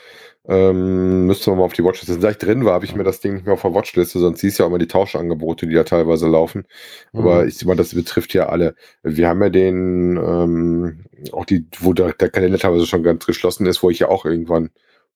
Ähm, 0.47 1.25
müsste 1.25 1.49
man 1.49 1.60
mal 1.60 1.65
auf 1.65 1.73
die 1.73 1.84
Watchliste. 1.84 2.21
Seit 2.21 2.34
ich 2.34 2.38
drin 2.38 2.65
war, 2.65 2.73
habe 2.75 2.86
ich 2.86 2.95
mir 2.95 3.03
das 3.03 3.19
Ding 3.19 3.34
nicht 3.34 3.45
mehr 3.45 3.55
auf 3.55 3.63
der 3.63 3.73
Watchliste, 3.73 4.19
sonst 4.19 4.41
siehst 4.41 4.60
du 4.60 4.63
ja 4.63 4.65
auch 4.67 4.69
immer 4.69 4.77
die 4.77 4.88
Tauschangebote, 4.88 5.65
die 5.67 5.73
da 5.73 5.84
teilweise 5.84 6.27
laufen. 6.27 6.65
Aber 7.13 7.43
Mhm. 7.43 7.47
ich 7.49 7.65
meine, 7.65 7.77
das 7.77 7.95
betrifft 7.95 8.34
ja 8.36 8.47
alle. 8.49 8.75
Wir 9.03 9.27
haben 9.29 9.41
ja 9.41 9.49
den, 9.49 10.17
ähm, 10.17 11.05
auch 11.31 11.45
die, 11.45 11.65
wo 11.79 11.93
der, 11.93 12.13
der 12.13 12.29
Kalender 12.29 12.60
teilweise 12.60 12.86
schon 12.86 13.01
ganz 13.03 13.25
geschlossen 13.25 13.65
ist, 13.65 13.81
wo 13.81 13.89
ich 13.89 13.99
ja 13.99 14.08
auch 14.10 14.25
irgendwann 14.25 14.69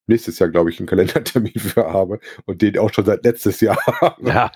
nächstes 0.09 0.37
Jahr, 0.39 0.49
glaube 0.49 0.69
ich, 0.69 0.79
einen 0.79 0.87
Kalendertermin 0.87 1.53
für 1.53 1.85
habe 1.91 2.19
und 2.45 2.61
den 2.61 2.77
auch 2.77 2.93
schon 2.93 3.05
seit 3.05 3.23
letztes 3.23 3.61
Jahr. 3.61 3.77
Ja, 4.21 4.51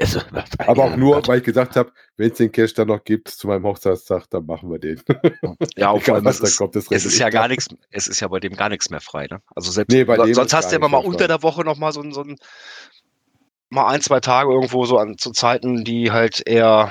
also, 0.00 0.20
Aber 0.58 0.84
auch 0.84 0.96
nur, 0.96 1.14
Gott. 1.16 1.28
weil 1.28 1.38
ich 1.38 1.44
gesagt 1.44 1.76
habe, 1.76 1.90
wenn 2.16 2.30
es 2.30 2.36
den 2.36 2.52
Cash 2.52 2.74
dann 2.74 2.88
noch 2.88 3.02
gibt 3.04 3.28
zu 3.28 3.46
meinem 3.46 3.64
Hochzeitstag, 3.64 4.28
dann 4.30 4.44
machen 4.46 4.70
wir 4.70 4.78
den. 4.78 5.00
Ja, 5.76 5.90
allem, 5.92 6.24
was 6.24 6.36
es 6.36 6.40
da 6.40 6.46
ist, 6.48 6.56
kommt, 6.58 6.76
das 6.76 6.86
es 6.90 7.04
ist 7.06 7.18
ja 7.18 7.30
gar 7.30 7.48
nichts, 7.48 7.68
es 7.90 8.06
ist 8.08 8.20
ja 8.20 8.28
bei 8.28 8.40
dem 8.40 8.54
gar 8.54 8.68
nichts 8.68 8.90
mehr 8.90 9.00
frei. 9.00 9.26
Ne? 9.30 9.40
Also 9.54 9.70
selbst, 9.70 9.92
Nee, 9.94 10.04
bei 10.04 10.16
so- 10.16 10.24
dem 10.24 10.34
sonst 10.34 10.52
hast 10.52 10.70
du 10.72 10.76
immer 10.76 10.88
mal 10.88 10.98
unter 10.98 11.20
frei. 11.20 11.26
der 11.28 11.42
Woche 11.42 11.64
noch 11.64 11.78
mal 11.78 11.92
so, 11.92 12.00
ein- 12.02 12.12
so 12.12 12.22
ein, 12.22 12.36
mal 13.70 13.86
ein, 13.88 14.00
zwei 14.00 14.20
Tage 14.20 14.52
irgendwo 14.52 14.84
so 14.86 14.98
an, 14.98 15.18
zu 15.18 15.30
Zeiten, 15.32 15.84
die 15.84 16.10
halt 16.10 16.42
eher, 16.46 16.90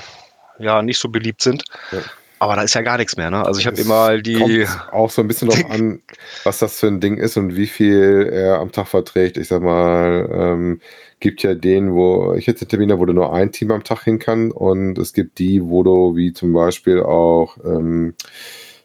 ja, 0.59 0.81
nicht 0.81 0.99
so 0.99 1.09
beliebt 1.09 1.41
sind. 1.41 1.63
Ja. 1.91 1.99
Aber 2.39 2.55
da 2.55 2.61
ist 2.61 2.73
ja 2.73 2.81
gar 2.81 2.97
nichts 2.97 3.17
mehr, 3.17 3.31
ne? 3.31 3.45
Also 3.45 3.59
ich 3.59 3.67
habe 3.67 3.79
immer 3.79 4.17
die, 4.17 4.33
Kommt 4.33 4.93
auch 4.93 5.09
so 5.09 5.21
ein 5.21 5.27
bisschen 5.27 5.49
drauf 5.49 5.65
an, 5.69 6.01
was 6.43 6.59
das 6.59 6.79
für 6.79 6.87
ein 6.87 6.99
Ding 6.99 7.17
ist 7.17 7.37
und 7.37 7.55
wie 7.55 7.67
viel 7.67 8.29
er 8.31 8.59
am 8.59 8.71
Tag 8.71 8.87
verträgt. 8.87 9.37
Ich 9.37 9.47
sag 9.47 9.61
mal, 9.61 10.29
ähm, 10.31 10.81
gibt 11.19 11.41
ja 11.41 11.55
den, 11.55 11.93
wo 11.93 12.33
ich 12.33 12.45
jetzt 12.45 12.67
Termine, 12.67 12.99
wo 12.99 13.05
du 13.05 13.13
nur 13.13 13.33
ein 13.33 13.51
Team 13.51 13.71
am 13.71 13.83
Tag 13.83 14.03
hin 14.03 14.19
kann 14.19 14.51
und 14.51 14.97
es 14.99 15.13
gibt 15.13 15.39
die, 15.39 15.63
wo 15.63 15.83
du 15.83 16.15
wie 16.15 16.33
zum 16.33 16.53
Beispiel 16.53 17.01
auch, 17.01 17.57
ähm, 17.65 18.13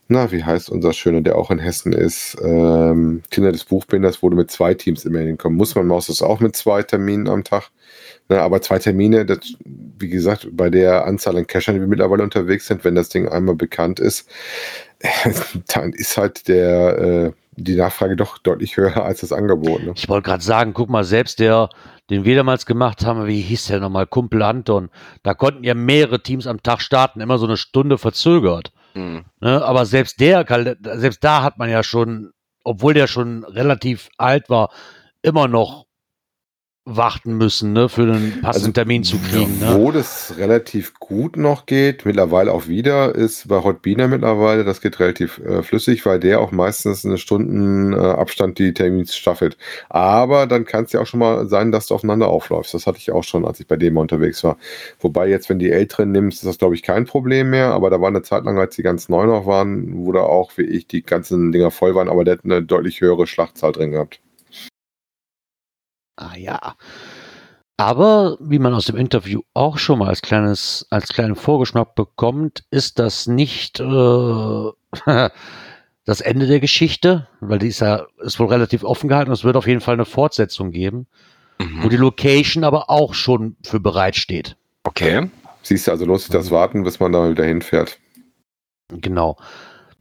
na, 0.08 0.30
wie 0.30 0.44
heißt 0.44 0.68
unser 0.68 0.92
Schöner, 0.92 1.22
der 1.22 1.36
auch 1.36 1.50
in 1.50 1.58
Hessen 1.58 1.92
ist, 1.92 2.36
ähm, 2.42 3.22
Kinder 3.30 3.52
des 3.52 3.64
Buchbinders, 3.64 4.20
du 4.20 4.30
mit 4.30 4.50
zwei 4.50 4.74
Teams 4.74 5.04
immer 5.04 5.20
hinkommst. 5.20 5.56
Muss 5.56 5.74
man 5.74 5.86
Maus 5.86 6.08
das 6.08 6.22
auch 6.22 6.40
mit 6.40 6.54
zwei 6.56 6.82
Terminen 6.82 7.28
am 7.28 7.44
Tag? 7.44 7.70
Ne, 8.28 8.40
aber 8.40 8.60
zwei 8.62 8.78
Termine, 8.78 9.24
das, 9.26 9.40
wie 9.64 10.08
gesagt, 10.08 10.48
bei 10.52 10.70
der 10.70 11.06
Anzahl 11.06 11.36
an 11.36 11.46
Cachern, 11.46 11.74
die 11.74 11.80
wir 11.80 11.88
mittlerweile 11.88 12.22
unterwegs 12.22 12.66
sind, 12.66 12.84
wenn 12.84 12.94
das 12.94 13.08
Ding 13.08 13.28
einmal 13.28 13.54
bekannt 13.54 14.00
ist, 14.00 14.28
dann 15.68 15.92
ist 15.92 16.16
halt 16.16 16.48
der, 16.48 16.98
äh, 16.98 17.32
die 17.56 17.76
Nachfrage 17.76 18.16
doch 18.16 18.38
deutlich 18.38 18.76
höher 18.76 19.04
als 19.04 19.20
das 19.20 19.32
Angebot. 19.32 19.82
Ne? 19.82 19.92
Ich 19.96 20.08
wollte 20.08 20.26
gerade 20.28 20.42
sagen, 20.42 20.72
guck 20.74 20.88
mal, 20.88 21.04
selbst 21.04 21.40
der, 21.40 21.68
den 22.10 22.24
wir 22.24 22.36
damals 22.36 22.66
gemacht 22.66 23.04
haben, 23.04 23.26
wie 23.26 23.40
hieß 23.40 23.66
der 23.66 23.80
nochmal, 23.80 24.06
Kumpel 24.06 24.42
Anton, 24.42 24.90
da 25.22 25.34
konnten 25.34 25.64
ja 25.64 25.74
mehrere 25.74 26.22
Teams 26.22 26.46
am 26.46 26.62
Tag 26.62 26.80
starten, 26.80 27.20
immer 27.20 27.38
so 27.38 27.46
eine 27.46 27.56
Stunde 27.56 27.98
verzögert. 27.98 28.72
Hm, 28.92 29.24
Ne? 29.40 29.64
Aber 29.64 29.86
selbst 29.86 30.20
der, 30.20 30.44
selbst 30.98 31.24
da 31.24 31.42
hat 31.42 31.58
man 31.58 31.70
ja 31.70 31.82
schon, 31.82 32.32
obwohl 32.64 32.94
der 32.94 33.06
schon 33.06 33.44
relativ 33.44 34.08
alt 34.18 34.48
war, 34.50 34.70
immer 35.22 35.48
noch 35.48 35.86
warten 36.84 37.36
müssen, 37.36 37.72
ne, 37.72 37.88
für 37.88 38.02
einen 38.02 38.40
passenden 38.40 38.44
Also, 38.44 38.72
Termin 38.72 39.04
zu 39.04 39.16
kriegen. 39.18 39.60
Ne? 39.60 39.74
Wo 39.76 39.92
das 39.92 40.34
relativ 40.36 40.94
gut 40.98 41.36
noch 41.36 41.66
geht, 41.66 42.04
mittlerweile 42.04 42.52
auch 42.52 42.66
wieder, 42.66 43.14
ist 43.14 43.46
bei 43.46 43.62
Hotbiner 43.62 44.08
mittlerweile, 44.08 44.64
das 44.64 44.80
geht 44.80 44.98
relativ 44.98 45.38
äh, 45.38 45.62
flüssig, 45.62 46.04
weil 46.06 46.18
der 46.18 46.40
auch 46.40 46.50
meistens 46.50 47.04
eine 47.04 47.18
Stunden 47.18 47.92
äh, 47.92 47.96
Abstand 47.96 48.58
die 48.58 48.74
Termins 48.74 49.14
staffelt. 49.14 49.56
Aber 49.90 50.48
dann 50.48 50.64
kann 50.64 50.84
es 50.84 50.92
ja 50.92 51.00
auch 51.00 51.06
schon 51.06 51.20
mal 51.20 51.46
sein, 51.46 51.70
dass 51.70 51.86
du 51.86 51.94
aufeinander 51.94 52.26
aufläufst. 52.26 52.74
Das 52.74 52.88
hatte 52.88 52.98
ich 52.98 53.12
auch 53.12 53.24
schon, 53.24 53.44
als 53.44 53.60
ich 53.60 53.68
bei 53.68 53.76
dem 53.76 53.94
mal 53.94 54.00
unterwegs 54.00 54.42
war. 54.42 54.56
Wobei 54.98 55.28
jetzt, 55.28 55.48
wenn 55.48 55.60
die 55.60 55.70
Älteren 55.70 56.10
nimmst, 56.10 56.38
ist 56.38 56.48
das, 56.48 56.58
glaube 56.58 56.74
ich, 56.74 56.82
kein 56.82 57.04
Problem 57.04 57.50
mehr. 57.50 57.72
Aber 57.72 57.90
da 57.90 58.00
war 58.00 58.08
eine 58.08 58.22
Zeit 58.22 58.44
lang, 58.44 58.58
als 58.58 58.74
die 58.74 58.82
ganz 58.82 59.08
neu 59.08 59.26
noch 59.26 59.46
waren, 59.46 60.04
wo 60.04 60.10
da 60.10 60.22
auch, 60.22 60.52
wie 60.56 60.62
ich, 60.62 60.88
die 60.88 61.02
ganzen 61.02 61.52
Dinger 61.52 61.70
voll 61.70 61.94
waren, 61.94 62.08
aber 62.08 62.24
der 62.24 62.34
hat 62.34 62.44
eine 62.44 62.60
deutlich 62.62 63.00
höhere 63.00 63.28
Schlachtzahl 63.28 63.70
drin 63.70 63.92
gehabt. 63.92 64.20
Ah 66.22 66.36
ja. 66.36 66.76
Aber 67.76 68.36
wie 68.40 68.60
man 68.60 68.74
aus 68.74 68.84
dem 68.84 68.96
Interview 68.96 69.40
auch 69.54 69.78
schon 69.78 69.98
mal 69.98 70.08
als 70.08 70.22
kleines, 70.22 70.86
als 70.90 71.08
kleinen 71.08 71.34
Vorgeschmack 71.34 71.96
bekommt, 71.96 72.64
ist 72.70 72.98
das 73.00 73.26
nicht 73.26 73.80
äh, 73.80 74.70
das 76.04 76.20
Ende 76.20 76.46
der 76.46 76.60
Geschichte, 76.60 77.26
weil 77.40 77.58
die 77.58 77.68
ist 77.68 77.80
ja 77.80 78.06
ist 78.18 78.38
wohl 78.38 78.46
relativ 78.48 78.84
offen 78.84 79.08
gehalten. 79.08 79.32
Es 79.32 79.42
wird 79.42 79.56
auf 79.56 79.66
jeden 79.66 79.80
Fall 79.80 79.94
eine 79.94 80.04
Fortsetzung 80.04 80.70
geben, 80.70 81.08
wo 81.58 81.86
mhm. 81.86 81.90
die 81.90 81.96
Location 81.96 82.62
aber 82.62 82.88
auch 82.88 83.14
schon 83.14 83.56
für 83.64 83.80
bereitsteht. 83.80 84.56
okay. 84.84 85.28
Siehst 85.64 85.86
du, 85.86 85.92
also 85.92 86.04
lohnt 86.04 86.20
sich 86.20 86.30
das 86.30 86.50
Warten, 86.50 86.82
bis 86.82 86.98
man 86.98 87.12
da 87.12 87.30
wieder 87.30 87.44
hinfährt. 87.44 87.98
Genau. 88.88 89.36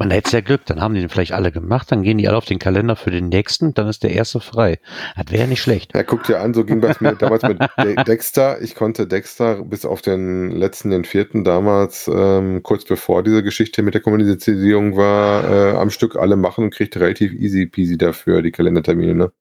Man 0.01 0.09
hätte 0.09 0.35
ja 0.35 0.41
Glück, 0.41 0.65
dann 0.65 0.81
haben 0.81 0.95
die 0.95 0.99
den 0.99 1.09
vielleicht 1.09 1.31
alle 1.31 1.51
gemacht, 1.51 1.91
dann 1.91 2.01
gehen 2.01 2.17
die 2.17 2.27
alle 2.27 2.35
auf 2.35 2.45
den 2.45 2.57
Kalender 2.57 2.95
für 2.95 3.11
den 3.11 3.29
nächsten, 3.29 3.75
dann 3.75 3.87
ist 3.87 4.01
der 4.01 4.09
erste 4.09 4.39
frei. 4.39 4.79
Das 5.15 5.31
wäre 5.31 5.47
nicht 5.47 5.61
schlecht. 5.61 5.93
Ja, 5.93 6.01
guck 6.01 6.23
dir 6.23 6.39
an, 6.39 6.55
so 6.55 6.65
ging 6.65 6.81
das 6.81 7.01
mir 7.01 7.13
damals 7.15 7.43
mit 7.43 7.59
De 7.77 8.03
Dexter. 8.03 8.59
Ich 8.63 8.73
konnte 8.73 9.05
Dexter 9.05 9.63
bis 9.63 9.85
auf 9.85 10.01
den 10.01 10.49
letzten, 10.49 10.89
den 10.89 11.05
vierten 11.05 11.43
damals, 11.43 12.09
ähm, 12.11 12.63
kurz 12.63 12.83
bevor 12.83 13.21
diese 13.21 13.43
Geschichte 13.43 13.83
mit 13.83 13.93
der 13.93 14.01
Kommunisierung 14.01 14.97
war, 14.97 15.43
äh, 15.43 15.77
am 15.77 15.91
Stück 15.91 16.15
alle 16.15 16.35
machen 16.35 16.63
und 16.63 16.73
kriegte 16.73 16.99
relativ 16.99 17.33
easy 17.33 17.67
peasy 17.67 17.95
dafür 17.95 18.41
die 18.41 18.51
Kalendertermine. 18.51 19.13
Ne? 19.13 19.31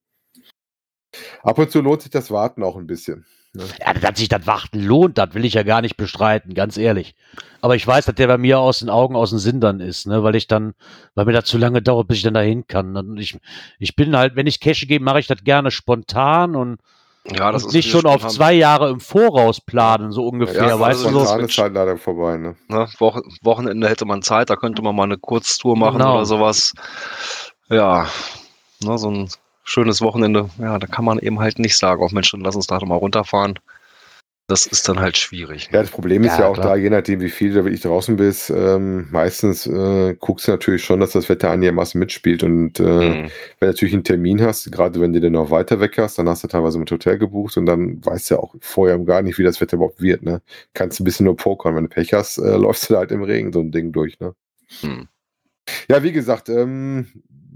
Ab 1.42 1.58
und 1.58 1.70
zu 1.70 1.80
lohnt 1.80 2.02
sich 2.02 2.10
das 2.10 2.30
Warten 2.30 2.62
auch 2.62 2.76
ein 2.76 2.86
bisschen. 2.86 3.24
Ja, 3.54 3.94
dass 3.94 4.18
sich 4.18 4.28
das 4.28 4.46
Warten 4.46 4.80
lohnt, 4.80 5.18
das 5.18 5.34
will 5.34 5.44
ich 5.44 5.54
ja 5.54 5.64
gar 5.64 5.80
nicht 5.80 5.96
bestreiten, 5.96 6.54
ganz 6.54 6.76
ehrlich. 6.76 7.16
Aber 7.60 7.74
ich 7.74 7.84
weiß, 7.84 8.04
dass 8.06 8.14
der 8.14 8.28
bei 8.28 8.38
mir 8.38 8.60
aus 8.60 8.78
den 8.78 8.88
Augen, 8.88 9.16
aus 9.16 9.30
den 9.30 9.40
Sinn 9.40 9.60
dann 9.60 9.80
ist, 9.80 10.06
ne, 10.06 10.22
weil 10.22 10.36
ich 10.36 10.46
dann, 10.46 10.74
weil 11.16 11.24
mir 11.24 11.32
das 11.32 11.46
zu 11.46 11.58
lange 11.58 11.82
dauert, 11.82 12.06
bis 12.06 12.18
ich 12.18 12.22
dann 12.22 12.34
dahin 12.34 12.66
kann. 12.68 12.96
Und 12.96 13.18
ich, 13.18 13.38
ich 13.80 13.96
bin 13.96 14.16
halt, 14.16 14.36
wenn 14.36 14.46
ich 14.46 14.60
Cash 14.60 14.86
gebe, 14.86 15.04
mache 15.04 15.18
ich 15.18 15.26
das 15.26 15.42
gerne 15.42 15.72
spontan 15.72 16.54
und, 16.54 16.78
Ja, 17.26 17.50
das 17.50 17.64
und 17.64 17.70
ist 17.70 17.74
nicht 17.74 17.90
schon 17.90 18.06
auf 18.06 18.20
spontan, 18.20 18.30
zwei 18.30 18.52
Jahre 18.52 18.88
im 18.88 19.00
Voraus 19.00 19.60
planen, 19.60 20.12
so 20.12 20.28
ungefähr, 20.28 20.68
Ja, 20.68 20.78
weißt 20.78 21.02
du 21.02 21.08
also 21.08 21.18
so. 21.18 21.24
spontan 21.26 21.44
ist 21.48 21.58
halt 21.58 21.74
leider 21.74 21.96
vorbei. 21.98 22.36
Ne? 22.36 22.54
Ne? 22.68 22.88
Woche, 22.98 23.20
Wochenende 23.42 23.88
hätte 23.88 24.04
man 24.04 24.22
Zeit, 24.22 24.48
da 24.50 24.54
könnte 24.54 24.80
man 24.80 24.94
mal 24.94 25.02
eine 25.04 25.18
Kurztour 25.18 25.76
machen 25.76 25.98
Genau. 25.98 26.14
oder 26.14 26.24
sowas. 26.24 26.72
Ja, 27.68 28.06
ne, 28.84 28.96
so 28.96 29.10
ein 29.10 29.28
schönes 29.64 30.00
Wochenende, 30.00 30.50
ja, 30.58 30.78
da 30.78 30.86
kann 30.86 31.04
man 31.04 31.18
eben 31.18 31.38
halt 31.40 31.58
nicht 31.58 31.76
sagen, 31.76 32.02
auch 32.02 32.12
Mensch, 32.12 32.30
dann 32.32 32.40
lass 32.40 32.56
uns 32.56 32.66
da 32.66 32.78
doch 32.78 32.86
mal 32.86 32.96
runterfahren. 32.96 33.58
Das 34.48 34.66
ist 34.66 34.88
dann 34.88 34.98
halt 34.98 35.16
schwierig. 35.16 35.68
Ja, 35.72 35.80
das 35.80 35.92
Problem 35.92 36.24
ist 36.24 36.32
Ja, 36.32 36.40
ja, 36.40 36.46
auch 36.48 36.54
klar. 36.54 36.70
da, 36.70 36.74
je 36.74 36.90
nachdem, 36.90 37.20
wie 37.20 37.30
viel 37.30 37.50
du 37.50 37.62
wirklich 37.62 37.82
draußen 37.82 38.16
bist, 38.16 38.50
ähm, 38.50 39.06
meistens 39.12 39.64
äh, 39.68 40.16
guckst 40.18 40.48
du 40.48 40.50
natürlich 40.50 40.82
schon, 40.82 40.98
dass 40.98 41.12
das 41.12 41.28
Wetter 41.28 41.52
einigermaßen 41.52 41.96
mitspielt. 42.00 42.42
Und 42.42 42.80
äh, 42.80 42.82
Mhm. 42.82 43.14
wenn 43.22 43.30
du 43.60 43.66
natürlich 43.66 43.94
einen 43.94 44.02
Termin 44.02 44.42
hast, 44.42 44.72
gerade 44.72 45.00
wenn 45.00 45.12
du 45.12 45.20
den 45.20 45.34
noch 45.34 45.52
weiter 45.52 45.78
weg 45.78 45.96
hast, 45.98 46.18
dann 46.18 46.28
hast 46.28 46.42
du 46.42 46.48
teilweise 46.48 46.80
mit 46.80 46.90
Hotel 46.90 47.16
gebucht 47.16 47.56
und 47.58 47.66
dann 47.66 48.04
weißt 48.04 48.28
du 48.30 48.34
ja 48.34 48.40
auch 48.40 48.56
vorher 48.60 48.98
gar 48.98 49.22
nicht, 49.22 49.38
wie 49.38 49.44
das 49.44 49.60
Wetter 49.60 49.76
überhaupt 49.76 50.02
wird. 50.02 50.24
Ne? 50.24 50.42
Kannst 50.74 50.98
ein 51.00 51.04
bisschen 51.04 51.26
nur 51.26 51.36
pokern. 51.36 51.76
Wenn 51.76 51.84
du 51.84 51.88
Pech 51.88 52.12
hast, 52.12 52.38
äh, 52.38 52.56
läufst 52.56 52.90
du 52.90 52.94
da 52.94 53.00
halt 53.00 53.12
im 53.12 53.22
Regen 53.22 53.52
so 53.52 53.60
ein 53.60 53.70
Ding 53.70 53.92
durch. 53.92 54.18
Ne? 54.18 54.34
Hm. 54.80 55.06
Ja, 55.88 56.02
wie 56.02 56.10
gesagt, 56.10 56.48
ähm, 56.48 57.06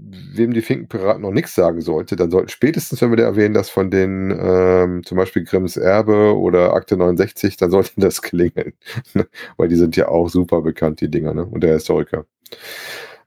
wem 0.07 0.53
die 0.53 0.61
Finkenpiraten 0.61 1.21
noch 1.21 1.31
nichts 1.31 1.55
sagen 1.55 1.81
sollte, 1.81 2.15
dann 2.15 2.31
sollten 2.31 2.49
spätestens, 2.49 3.01
wenn 3.01 3.11
wir 3.11 3.17
da 3.17 3.23
erwähnen, 3.23 3.53
dass 3.53 3.69
von 3.69 3.89
den 3.89 4.31
ähm, 4.37 5.03
zum 5.03 5.17
Beispiel 5.17 5.43
Grimms 5.43 5.77
Erbe 5.77 6.37
oder 6.37 6.73
Akte 6.73 6.97
69, 6.97 7.57
dann 7.57 7.71
sollte 7.71 7.91
das 7.97 8.21
klingeln. 8.21 8.73
Weil 9.57 9.67
die 9.69 9.75
sind 9.75 9.95
ja 9.95 10.07
auch 10.09 10.29
super 10.29 10.61
bekannt, 10.61 11.01
die 11.01 11.09
Dinger, 11.09 11.33
ne? 11.33 11.45
Und 11.45 11.61
der 11.63 11.73
Historiker. 11.73 12.25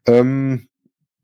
Ähm, 0.07 0.69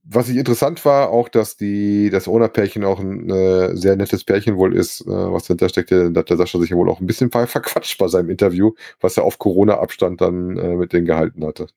was 0.07 0.29
ich 0.29 0.37
interessant 0.37 0.85
war, 0.85 1.09
auch, 1.11 1.31
dass 1.31 1.57
die, 1.57 2.11
das 2.11 2.29
Owner-Pärchen 2.29 2.85
auch 2.85 3.01
ein 3.01 3.31
äh, 3.31 3.75
sehr 3.75 3.97
nettes 3.97 4.25
Pärchen 4.25 4.57
wohl 4.57 4.77
ist, 4.77 5.01
äh, 5.03 5.07
was 5.07 5.45
dahinter 5.45 5.71
steckte, 5.71 6.13
da 6.13 6.21
hat 6.21 6.31
der 6.31 6.37
Sascha 6.37 6.59
sich 6.59 6.71
ja 6.71 6.77
wohl 6.77 6.91
auch 6.91 7.01
ein 7.01 7.07
bisschen 7.07 7.31
verquatscht 7.31 7.99
bei 7.99 8.09
seinem 8.09 8.29
Interview, 8.29 8.73
was 9.01 9.17
er 9.17 9.25
auf 9.25 9.39
Corona-Abstand 9.39 10.21
dann 10.21 10.59
äh, 10.59 10.77
mit 10.77 10.93
denen 10.93 11.07
gehalten 11.07 11.45
hatte. 11.47 11.69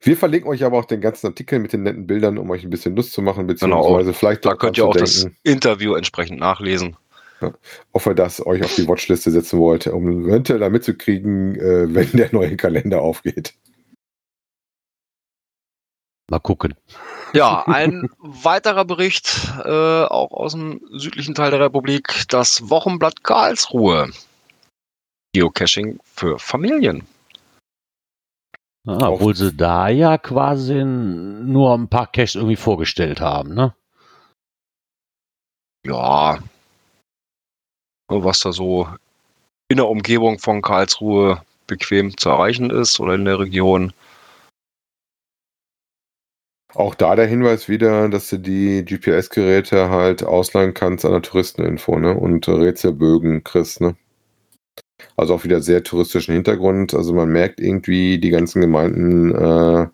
Wir 0.00 0.16
verlinken 0.16 0.50
euch 0.50 0.64
aber 0.64 0.78
auch 0.78 0.84
den 0.86 1.00
ganzen 1.00 1.26
Artikel 1.26 1.58
mit 1.58 1.72
den 1.72 1.82
netten 1.82 2.06
Bildern, 2.06 2.38
um 2.38 2.50
euch 2.50 2.64
ein 2.64 2.70
bisschen 2.70 2.96
Lust 2.96 3.12
zu 3.12 3.22
machen, 3.22 3.46
genau. 3.46 3.52
beziehungsweise 3.52 4.04
genau. 4.04 4.18
vielleicht 4.18 4.44
da 4.44 4.54
könnt 4.54 4.78
ihr 4.78 4.86
auch 4.86 4.96
das 4.96 5.28
Interview 5.42 5.94
entsprechend 5.94 6.40
nachlesen. 6.40 6.96
Ja. 7.40 7.52
Ob 7.92 8.06
ihr 8.06 8.14
das 8.14 8.44
euch 8.44 8.64
auf 8.64 8.74
die 8.74 8.88
Watchliste 8.88 9.30
setzen 9.30 9.58
wollt, 9.58 9.86
um 9.86 10.26
eventuell 10.26 10.60
da 10.60 10.70
mitzukriegen, 10.70 11.54
äh, 11.56 11.86
wenn 11.94 12.10
der 12.12 12.30
neue 12.32 12.56
Kalender 12.56 13.02
aufgeht. 13.02 13.54
Mal 16.28 16.40
gucken. 16.40 16.74
Ja, 17.34 17.64
ein 17.66 18.08
weiterer 18.18 18.84
Bericht, 18.84 19.52
äh, 19.64 19.68
auch 20.04 20.32
aus 20.32 20.52
dem 20.52 20.80
südlichen 20.92 21.34
Teil 21.34 21.50
der 21.50 21.60
Republik, 21.60 22.24
das 22.28 22.68
Wochenblatt 22.70 23.22
Karlsruhe. 23.22 24.10
Geocaching 25.32 26.00
für 26.14 26.38
Familien. 26.38 27.06
Ah, 28.88 29.08
obwohl 29.08 29.34
sie 29.34 29.52
da 29.52 29.88
ja 29.88 30.16
quasi 30.16 30.84
nur 30.84 31.74
ein 31.74 31.88
paar 31.88 32.06
Caches 32.06 32.36
irgendwie 32.36 32.54
vorgestellt 32.54 33.20
haben, 33.20 33.52
ne? 33.52 33.74
Ja. 35.84 36.38
Was 38.08 38.40
da 38.40 38.52
so 38.52 38.88
in 39.68 39.78
der 39.78 39.88
Umgebung 39.88 40.38
von 40.38 40.62
Karlsruhe 40.62 41.42
bequem 41.66 42.16
zu 42.16 42.28
erreichen 42.28 42.70
ist 42.70 43.00
oder 43.00 43.14
in 43.14 43.24
der 43.24 43.40
Region. 43.40 43.92
Auch 46.74 46.94
da 46.94 47.16
der 47.16 47.26
Hinweis 47.26 47.68
wieder, 47.68 48.08
dass 48.08 48.28
du 48.30 48.38
die 48.38 48.84
GPS-Geräte 48.84 49.90
halt 49.90 50.22
ausleihen 50.22 50.74
kannst 50.74 51.04
an 51.04 51.12
der 51.12 51.22
Touristeninfo, 51.22 51.98
ne? 51.98 52.14
Und 52.14 52.46
Rätselbögen 52.46 53.42
kriegst, 53.42 53.80
ne? 53.80 53.96
Also 55.16 55.34
auch 55.34 55.44
wieder 55.44 55.60
sehr 55.60 55.82
touristischen 55.82 56.34
Hintergrund. 56.34 56.94
Also 56.94 57.12
man 57.14 57.28
merkt 57.28 57.60
irgendwie, 57.60 58.18
die 58.18 58.30
ganzen 58.30 58.60
Gemeinden 58.60 59.34
äh, 59.34 59.88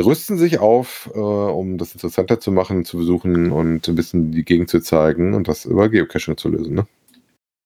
rüsten 0.00 0.36
sich 0.36 0.58
auf, 0.58 1.10
äh, 1.14 1.18
um 1.18 1.78
das 1.78 1.94
interessanter 1.94 2.40
zu 2.40 2.52
machen, 2.52 2.84
zu 2.84 2.98
besuchen 2.98 3.52
und 3.52 3.88
ein 3.88 3.94
bisschen 3.94 4.32
die 4.32 4.44
Gegend 4.44 4.70
zu 4.70 4.80
zeigen 4.80 5.34
und 5.34 5.48
das 5.48 5.64
über 5.64 5.88
Geocaching 5.88 6.36
zu 6.36 6.48
lösen. 6.48 6.74
Ne? 6.74 6.86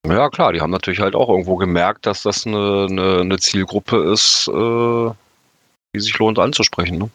Ja 0.07 0.29
klar, 0.31 0.53
die 0.53 0.61
haben 0.61 0.71
natürlich 0.71 1.01
halt 1.01 1.15
auch 1.15 1.29
irgendwo 1.29 1.57
gemerkt, 1.57 2.07
dass 2.07 2.23
das 2.23 2.47
eine, 2.47 2.87
eine, 2.89 3.21
eine 3.21 3.39
Zielgruppe 3.39 4.13
ist, 4.13 4.49
äh, 4.49 5.11
die 5.95 6.01
sich 6.01 6.17
lohnt 6.19 6.39
anzusprechen. 6.39 6.99
Ne? 6.99 7.11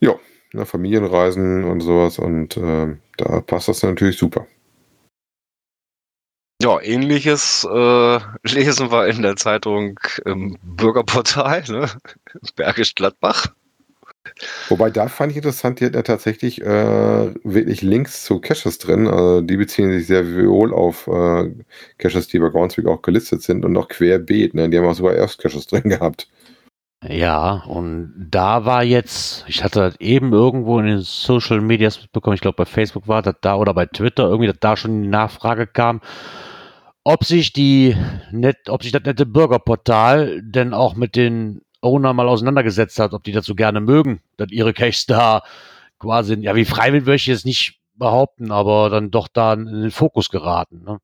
Ja, 0.00 0.14
ne, 0.52 0.66
Familienreisen 0.66 1.64
und 1.64 1.80
sowas 1.80 2.18
und 2.18 2.56
äh, 2.56 2.96
da 3.16 3.40
passt 3.40 3.68
das 3.68 3.82
natürlich 3.82 4.18
super. 4.18 4.46
Ja, 6.64 6.80
ähnliches 6.80 7.68
äh, 7.70 8.18
lesen 8.48 8.90
wir 8.90 9.06
in 9.08 9.20
der 9.20 9.36
Zeitung 9.36 10.00
im 10.24 10.56
Bürgerportal, 10.62 11.62
ne? 11.68 11.90
Bergisch 12.56 12.94
Gladbach. 12.94 13.48
Wobei 14.70 14.88
da 14.88 15.08
fand 15.08 15.32
ich 15.32 15.36
interessant, 15.36 15.78
die 15.78 15.84
hatten 15.84 15.96
ja 15.96 16.02
tatsächlich 16.02 16.62
äh, 16.62 17.34
wirklich 17.44 17.82
Links 17.82 18.24
zu 18.24 18.40
Caches 18.40 18.78
drin. 18.78 19.06
Also 19.06 19.42
die 19.42 19.58
beziehen 19.58 19.92
sich 19.92 20.06
sehr 20.06 20.24
wohl 20.26 20.72
auf 20.72 21.06
äh, 21.06 21.52
Caches, 21.98 22.28
die 22.28 22.38
bei 22.38 22.48
Groundspeak 22.48 22.86
auch 22.86 23.02
gelistet 23.02 23.42
sind 23.42 23.66
und 23.66 23.76
auch 23.76 23.88
querbeet. 23.88 24.54
Ne? 24.54 24.70
Die 24.70 24.78
haben 24.78 24.86
auch 24.86 24.94
sogar 24.94 25.14
Erst-Caches 25.14 25.66
drin 25.66 25.90
gehabt. 25.90 26.28
Ja, 27.06 27.62
und 27.66 28.14
da 28.30 28.64
war 28.64 28.82
jetzt, 28.82 29.44
ich 29.48 29.62
hatte 29.62 29.80
das 29.80 30.00
eben 30.00 30.32
irgendwo 30.32 30.78
in 30.78 30.86
den 30.86 31.00
Social 31.02 31.60
Medias 31.60 32.00
mitbekommen, 32.00 32.34
ich 32.34 32.40
glaube 32.40 32.56
bei 32.56 32.64
Facebook 32.64 33.06
war 33.06 33.20
das 33.20 33.34
da 33.42 33.56
oder 33.56 33.74
bei 33.74 33.84
Twitter, 33.84 34.24
irgendwie, 34.24 34.46
dass 34.46 34.58
da 34.58 34.74
schon 34.74 35.02
die 35.02 35.08
Nachfrage 35.08 35.66
kam, 35.66 36.00
ob 37.04 37.24
sich 37.24 37.52
die 37.52 37.96
net, 38.32 38.68
ob 38.68 38.82
sich 38.82 38.92
das 38.92 39.02
nette 39.04 39.26
Bürgerportal 39.26 40.42
denn 40.42 40.72
auch 40.74 40.96
mit 40.96 41.16
den 41.16 41.60
Owner 41.82 42.14
mal 42.14 42.28
auseinandergesetzt 42.28 42.98
hat, 42.98 43.12
ob 43.12 43.22
die 43.24 43.32
dazu 43.32 43.54
gerne 43.54 43.80
mögen, 43.80 44.22
dass 44.38 44.50
ihre 44.50 44.72
Caches 44.72 45.04
da 45.06 45.42
quasi, 45.98 46.34
ja, 46.40 46.56
wie 46.56 46.64
freiwillig 46.64 47.06
würde 47.06 47.16
ich 47.16 47.26
jetzt 47.26 47.44
nicht 47.44 47.80
behaupten, 47.94 48.50
aber 48.50 48.90
dann 48.90 49.10
doch 49.10 49.28
da 49.28 49.52
in 49.52 49.66
den 49.66 49.90
Fokus 49.90 50.30
geraten. 50.30 50.82
Ne? 50.84 50.98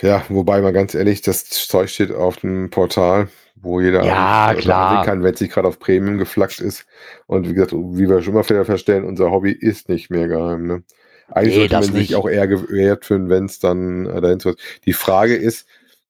Ja, 0.00 0.22
wobei 0.28 0.60
mal 0.60 0.72
ganz 0.72 0.94
ehrlich, 0.94 1.22
das 1.22 1.44
Zeug 1.44 1.90
steht 1.90 2.12
auf 2.12 2.36
dem 2.36 2.70
Portal, 2.70 3.28
wo 3.56 3.80
jeder 3.80 4.04
ja, 4.04 4.54
klar. 4.54 5.04
kann, 5.04 5.24
wenn 5.24 5.34
sich 5.34 5.50
gerade 5.50 5.66
auf 5.66 5.80
Premium 5.80 6.18
geflaggt 6.18 6.60
ist. 6.60 6.86
Und 7.26 7.48
wie 7.48 7.54
gesagt, 7.54 7.72
wie 7.72 8.08
wir 8.08 8.22
schon 8.22 8.34
mal 8.34 8.44
feststellen, 8.44 9.04
unser 9.04 9.32
Hobby 9.32 9.50
ist 9.50 9.88
nicht 9.88 10.10
mehr 10.10 10.28
geheim. 10.28 10.66
Ne? 10.66 10.84
Eigentlich 11.30 11.54
nee, 11.54 11.68
sollte 11.68 11.74
man 11.92 12.00
sich 12.00 12.14
auch 12.16 12.28
eher 12.28 12.48
gewehrt 12.48 13.04
fühlen, 13.04 13.28
wenn 13.28 13.44
es 13.44 13.58
dann 13.58 14.06
äh, 14.06 14.20
dahin 14.20 14.40
zu 14.40 14.54
Die 14.86 14.92
Frage 14.92 15.36
ist, 15.36 15.66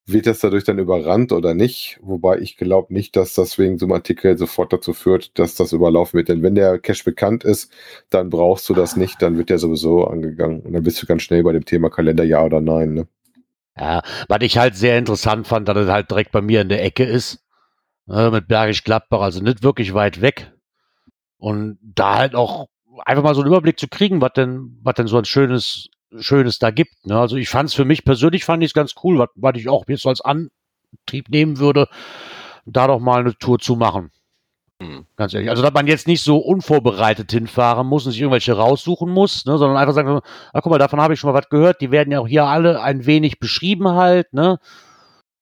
wird 0.06 0.26
das 0.26 0.38
dadurch 0.38 0.64
dann 0.64 0.78
überrannt 0.78 1.32
oder 1.32 1.54
nicht? 1.54 1.98
Wobei 2.00 2.38
ich 2.38 2.56
glaube 2.56 2.94
nicht, 2.94 3.14
dass 3.14 3.34
das 3.34 3.58
wegen 3.58 3.78
so 3.78 3.84
einem 3.84 3.92
Artikel 3.92 4.38
sofort 4.38 4.72
dazu 4.72 4.94
führt, 4.94 5.38
dass 5.38 5.54
das 5.54 5.72
überlaufen 5.72 6.16
wird. 6.16 6.30
Denn 6.30 6.42
wenn 6.42 6.54
der 6.54 6.78
Cache 6.78 7.04
bekannt 7.04 7.44
ist, 7.44 7.70
dann 8.08 8.30
brauchst 8.30 8.68
du 8.68 8.74
das 8.74 8.96
nicht, 8.96 9.20
dann 9.20 9.36
wird 9.36 9.50
der 9.50 9.58
sowieso 9.58 10.06
angegangen. 10.06 10.60
Und 10.62 10.72
dann 10.72 10.82
bist 10.82 11.02
du 11.02 11.06
ganz 11.06 11.22
schnell 11.22 11.42
bei 11.42 11.52
dem 11.52 11.66
Thema 11.66 11.90
Kalender 11.90 12.24
ja 12.24 12.42
oder 12.42 12.62
nein. 12.62 12.94
Ne? 12.94 13.06
Ja, 13.76 14.02
was 14.28 14.38
ich 14.40 14.56
halt 14.56 14.76
sehr 14.76 14.98
interessant 14.98 15.46
fand, 15.46 15.68
dass 15.68 15.76
es 15.76 15.88
halt 15.88 16.10
direkt 16.10 16.32
bei 16.32 16.40
mir 16.40 16.62
in 16.62 16.70
der 16.70 16.82
Ecke 16.82 17.04
ist. 17.04 17.44
Ne, 18.06 18.30
mit 18.30 18.48
Bergisch 18.48 18.84
Gladbach, 18.84 19.20
also 19.20 19.42
nicht 19.42 19.62
wirklich 19.62 19.92
weit 19.92 20.22
weg. 20.22 20.52
Und 21.36 21.78
da 21.82 22.16
halt 22.16 22.34
auch 22.34 22.68
einfach 23.04 23.22
mal 23.22 23.34
so 23.34 23.40
einen 23.40 23.48
Überblick 23.48 23.78
zu 23.78 23.88
kriegen, 23.88 24.20
was 24.20 24.32
denn, 24.34 24.78
was 24.82 24.94
denn 24.94 25.06
so 25.06 25.18
ein 25.18 25.24
schönes, 25.24 25.88
schönes 26.18 26.58
da 26.58 26.70
gibt. 26.70 27.06
Ne? 27.06 27.18
Also 27.18 27.36
ich 27.36 27.48
fand 27.48 27.68
es 27.68 27.74
für 27.74 27.84
mich 27.84 28.04
persönlich 28.04 28.44
fand 28.44 28.62
ich 28.62 28.70
es 28.70 28.74
ganz 28.74 28.94
cool, 29.02 29.18
was, 29.18 29.28
was 29.34 29.56
ich 29.56 29.68
auch 29.68 29.84
jetzt 29.88 30.06
als 30.06 30.20
Antrieb 30.20 31.28
nehmen 31.28 31.58
würde, 31.58 31.88
da 32.66 32.86
doch 32.86 33.00
mal 33.00 33.20
eine 33.20 33.36
Tour 33.36 33.58
zu 33.58 33.76
machen. 33.76 34.10
Hm. 34.80 35.06
Ganz 35.16 35.34
ehrlich. 35.34 35.50
Also, 35.50 35.62
dass 35.62 35.72
man 35.72 35.88
jetzt 35.88 36.06
nicht 36.06 36.22
so 36.22 36.38
unvorbereitet 36.38 37.32
hinfahren 37.32 37.86
muss 37.86 38.06
und 38.06 38.12
sich 38.12 38.20
irgendwelche 38.20 38.52
raussuchen 38.52 39.10
muss, 39.10 39.44
ne, 39.44 39.58
sondern 39.58 39.76
einfach 39.76 39.94
sagen, 39.94 40.20
ah, 40.52 40.60
guck 40.60 40.70
mal, 40.70 40.78
davon 40.78 41.00
habe 41.00 41.14
ich 41.14 41.20
schon 41.20 41.32
mal 41.32 41.38
was 41.38 41.48
gehört. 41.48 41.80
Die 41.80 41.90
werden 41.90 42.12
ja 42.12 42.20
auch 42.20 42.28
hier 42.28 42.44
alle 42.44 42.80
ein 42.80 43.04
wenig 43.04 43.40
beschrieben 43.40 43.88
halt, 43.88 44.32
ne? 44.32 44.58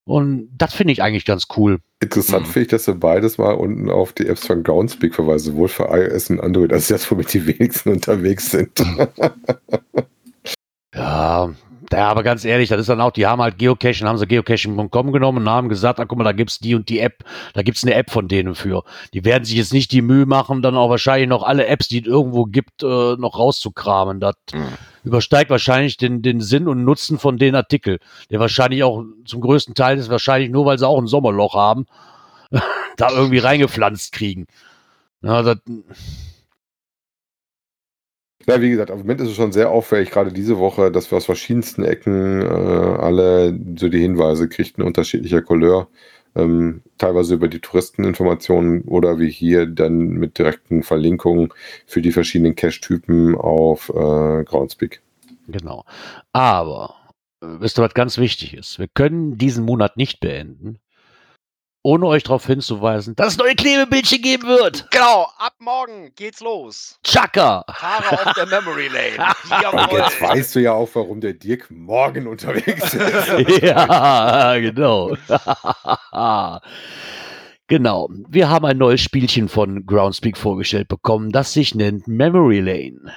Und 0.05 0.49
das 0.57 0.73
finde 0.73 0.92
ich 0.92 1.03
eigentlich 1.03 1.27
ganz 1.27 1.49
cool. 1.57 1.81
Interessant 2.01 2.47
mhm. 2.47 2.51
finde 2.51 2.65
ich, 2.65 2.71
dass 2.71 2.87
wir 2.87 2.95
beides 2.95 3.39
mal 3.39 3.55
unten 3.55 3.91
auf 3.91 4.13
die 4.13 4.27
Apps 4.27 4.47
von 4.47 4.63
Groundspeak 4.63 5.15
verweisen, 5.15 5.53
sowohl 5.53 5.69
für 5.69 5.85
iOS 5.85 6.29
und 6.29 6.41
Android. 6.41 6.73
Ist 6.73 6.91
das, 6.91 7.11
womit 7.11 7.33
die 7.33 7.47
wenigsten 7.47 7.91
unterwegs 7.91 8.51
sind. 8.51 8.79
ja, 10.95 11.51
ja, 11.93 12.09
aber 12.09 12.23
ganz 12.23 12.45
ehrlich, 12.45 12.69
das 12.69 12.81
ist 12.81 12.89
dann 12.89 13.01
auch, 13.01 13.13
die 13.13 13.27
haben 13.27 13.41
halt 13.41 13.59
Geocaching, 13.59 14.07
haben 14.07 14.19
sie 14.19 14.27
geocaching.com 14.27 15.13
genommen 15.13 15.39
und 15.39 15.49
haben 15.49 15.69
gesagt, 15.69 16.01
ah, 16.01 16.05
guck 16.05 16.19
mal, 16.19 16.25
da 16.25 16.33
gibt's 16.33 16.59
die 16.59 16.75
und 16.75 16.89
die 16.89 16.99
App, 17.01 17.25
da 17.55 17.63
gibt's 17.63 17.85
eine 17.85 17.95
App 17.95 18.11
von 18.11 18.29
denen 18.29 18.55
für. 18.55 18.83
Die 19.15 19.25
werden 19.25 19.45
sich 19.45 19.57
jetzt 19.57 19.73
nicht 19.73 19.93
die 19.93 20.03
Mühe 20.03 20.27
machen, 20.27 20.63
dann 20.63 20.77
auch 20.77 20.91
wahrscheinlich 20.91 21.29
noch 21.29 21.45
alle 21.45 21.67
Apps, 21.67 21.89
die 21.89 22.01
es 22.01 22.07
irgendwo 22.07 22.45
gibt, 22.45 22.83
äh, 22.83 23.17
noch 23.17 23.39
rauszukramen. 23.39 24.21
Das 24.21 24.35
mhm. 24.53 24.67
Übersteigt 25.07 25.51
wahrscheinlich 25.51 25.97
den, 25.97 26.21
den 26.21 26.40
Sinn 26.40 26.66
und 26.66 26.85
Nutzen 26.85 27.19
von 27.19 27.38
den 27.38 27.55
Artikel. 27.55 28.01
Der 28.31 28.40
wahrscheinlich 28.40 28.83
auch 28.83 29.05
zum 29.25 29.40
größten 29.40 29.75
Teil 29.75 29.99
ist 29.99 30.11
wahrscheinlich 30.11 30.51
nur, 30.51 30.66
weil 30.66 30.79
sie 30.79 30.87
auch 30.87 31.01
ein 31.01 31.07
Sommerloch 31.07 31.55
haben, 31.55 31.87
da 32.97 33.11
irgendwie 33.11 33.38
reingepflanzt 33.38 34.12
kriegen. 34.12 34.47
Ja, 35.23 35.42
das, 35.42 35.59
ja, 38.49 38.61
wie 38.61 38.71
gesagt, 38.71 38.90
im 38.90 38.99
Moment 38.99 39.21
ist 39.21 39.29
es 39.29 39.35
schon 39.35 39.51
sehr 39.51 39.71
auffällig, 39.71 40.11
gerade 40.11 40.33
diese 40.33 40.59
Woche, 40.59 40.92
dass 40.92 41.11
wir 41.11 41.16
aus 41.16 41.25
verschiedensten 41.25 41.83
Ecken 41.85 42.42
äh, 42.42 42.47
alle 42.47 43.59
so 43.77 43.88
die 43.88 44.01
Hinweise 44.01 44.49
kriegten, 44.49 44.85
unterschiedlicher 44.85 45.42
Couleur. 45.42 45.88
Ähm, 46.37 46.83
teilweise 46.99 47.35
über 47.35 47.49
die 47.49 47.61
Touristeninformationen 47.61 48.83
oder 48.83 49.18
wie 49.18 49.31
hier 49.31 49.66
dann 49.66 50.09
mit 50.11 50.38
direkten 50.38 50.83
Verlinkungen 50.83 51.53
für 51.87 52.03
die 52.03 52.12
verschiedenen 52.12 52.55
Cache-Typen 52.55 53.35
auf 53.35 53.88
äh, 53.88 54.44
Groundspeak. 54.44 55.01
Genau. 55.49 55.85
Aber, 56.33 56.94
äh, 57.40 57.46
wisst 57.61 57.79
ihr, 57.79 57.83
was 57.83 57.94
ganz 57.94 58.18
wichtig 58.18 58.55
ist? 58.55 58.79
Wir 58.79 58.88
können 58.88 59.38
diesen 59.38 59.64
Monat 59.64 59.96
nicht 59.96 60.20
beenden, 60.20 60.79
ohne 61.87 62.07
euch 62.07 62.25
darauf 62.25 62.44
hinzuweisen, 62.44 63.14
dass 63.14 63.35
es 63.35 63.38
neue 63.38 63.55
Klebebildchen 63.55 64.20
geben 64.20 64.49
wird. 64.49 64.89
Genau, 64.91 65.28
ab 65.39 65.53
morgen 65.61 66.12
geht's 66.16 66.41
los. 66.41 66.99
Chaka. 67.05 67.64
Fahrer 67.72 68.26
auf 68.26 68.34
der 68.34 68.47
Memory 68.47 68.89
Lane. 68.89 69.32
Und 69.72 69.93
jetzt 69.93 70.20
weißt 70.20 70.57
du 70.57 70.61
ja 70.62 70.72
auch, 70.72 70.89
warum 70.95 71.20
der 71.20 71.34
Dirk 71.34 71.70
morgen 71.70 72.26
unterwegs 72.26 72.93
ist. 72.93 73.62
ja, 73.62 74.59
genau. 74.59 75.16
Genau. 77.68 78.09
Wir 78.28 78.49
haben 78.49 78.64
ein 78.64 78.78
neues 78.78 79.01
Spielchen 79.01 79.49
von 79.49 79.87
Groundspeak 79.87 80.39
vorgestellt 80.39 80.87
bekommen, 80.87 81.32
das 81.32 81.53
sich 81.53 81.74
nennt 81.74 82.07
Memory 82.07 82.61
Lane. 82.61 83.12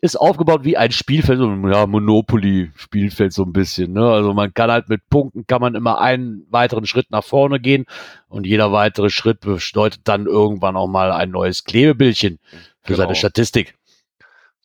Ist 0.00 0.16
aufgebaut 0.16 0.64
wie 0.64 0.76
ein 0.76 0.92
Spielfeld, 0.92 1.38
so 1.38 1.46
ein 1.46 1.70
ja, 1.70 1.86
Monopoly-Spielfeld 1.86 3.32
so 3.32 3.44
ein 3.44 3.52
bisschen. 3.52 3.92
Ne? 3.92 4.08
Also 4.10 4.32
man 4.34 4.54
kann 4.54 4.70
halt 4.70 4.88
mit 4.88 5.08
Punkten, 5.08 5.46
kann 5.46 5.60
man 5.60 5.74
immer 5.74 6.00
einen 6.00 6.46
weiteren 6.50 6.86
Schritt 6.86 7.10
nach 7.10 7.24
vorne 7.24 7.60
gehen 7.60 7.86
und 8.28 8.46
jeder 8.46 8.72
weitere 8.72 9.10
Schritt 9.10 9.40
bedeutet 9.40 10.02
dann 10.04 10.26
irgendwann 10.26 10.76
auch 10.76 10.88
mal 10.88 11.12
ein 11.12 11.30
neues 11.30 11.64
Klebebildchen 11.64 12.38
für 12.82 12.94
Genau. 12.94 12.96
seine 12.98 13.14
Statistik. 13.14 13.74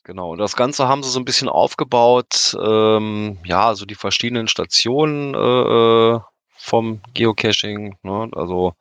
Genau, 0.04 0.32
und 0.32 0.38
das 0.38 0.56
Ganze 0.56 0.88
haben 0.88 1.02
sie 1.02 1.10
so 1.10 1.18
ein 1.20 1.26
bisschen 1.26 1.50
aufgebaut, 1.50 2.56
ähm, 2.58 3.38
ja, 3.44 3.66
also 3.66 3.84
die 3.84 3.94
verschiedenen 3.94 4.48
Stationen 4.48 5.34
äh, 5.34 6.14
äh, 6.16 6.20
vom 6.56 7.00
Geocaching, 7.12 7.96
ne? 8.02 8.30
also 8.32 8.72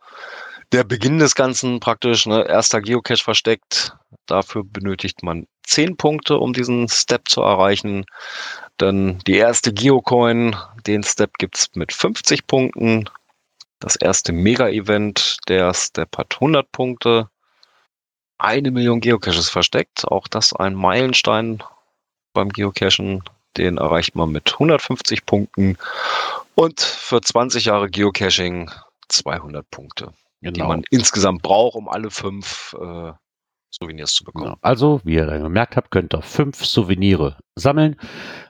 der 0.72 0.84
Beginn 0.84 1.20
des 1.20 1.36
Ganzen 1.36 1.80
praktisch, 1.80 2.26
ne? 2.26 2.46
erster 2.48 2.82
Geocache 2.82 3.24
versteckt, 3.24 3.96
dafür 4.26 4.64
benötigt 4.66 5.24
man 5.24 5.48
10 5.64 5.98
Punkte, 5.98 6.38
um 6.38 6.54
diesen 6.54 6.88
Step 6.90 7.30
zu 7.30 7.42
erreichen. 7.42 8.06
Dann 8.78 9.20
die 9.20 9.38
erste 9.38 9.74
Geocoin, 9.74 10.56
den 10.86 11.04
Step 11.04 11.38
gibt's 11.38 11.70
mit 11.76 11.94
50 11.94 12.48
Punkten. 12.48 13.10
Das 13.80 13.96
erste 13.96 14.34
Mega-Event, 14.34 15.38
der 15.48 15.74
Step 15.74 16.18
hat 16.18 16.36
100 16.36 16.72
Punkte. 16.72 17.30
Eine 18.38 18.72
Million 18.72 19.02
Geocaches 19.02 19.50
versteckt, 19.50 20.08
auch 20.08 20.28
das 20.28 20.54
ein 20.54 20.76
Meilenstein 20.76 21.64
beim 22.34 22.50
Geocachen. 22.50 23.24
Den 23.56 23.78
erreicht 23.78 24.16
man 24.16 24.32
mit 24.32 24.54
150 24.54 25.26
Punkten. 25.26 25.78
Und 26.54 26.82
für 26.82 27.22
20 27.22 27.66
Jahre 27.66 27.90
Geocaching 27.90 28.72
200 29.10 29.70
Punkte, 29.72 30.14
die 30.42 30.52
Genau. 30.54 30.68
man 30.68 30.84
insgesamt 30.92 31.42
braucht, 31.42 31.76
um 31.76 31.88
alle 31.90 32.10
fünf 32.12 32.76
äh, 32.80 33.12
Souvenirs 33.70 34.14
zu 34.14 34.24
bekommen. 34.24 34.46
Ja, 34.46 34.58
also, 34.62 35.02
wie 35.04 35.16
ihr 35.16 35.26
dann 35.26 35.44
gemerkt 35.44 35.76
habt, 35.76 35.92
könnt 35.92 36.14
ihr 36.16 36.22
fünf 36.22 36.66
Souvenire 36.66 37.38
sammeln. 37.56 37.98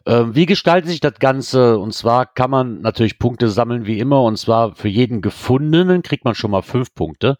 Ähm, 0.06 0.36
wie 0.36 0.46
gestaltet 0.46 0.90
sich 0.90 1.00
das 1.00 1.16
Ganze? 1.16 1.80
Und 1.80 1.94
zwar 1.94 2.26
kann 2.26 2.52
man 2.52 2.82
natürlich 2.82 3.18
Punkte 3.20 3.50
sammeln 3.50 3.86
wie 3.86 4.00
immer. 4.00 4.24
Und 4.24 4.38
zwar 4.38 4.76
für 4.76 4.88
jeden 4.90 5.22
gefundenen 5.22 6.04
kriegt 6.04 6.24
man 6.24 6.36
schon 6.36 6.52
mal 6.52 6.62
fünf 6.62 6.94
Punkte. 6.94 7.38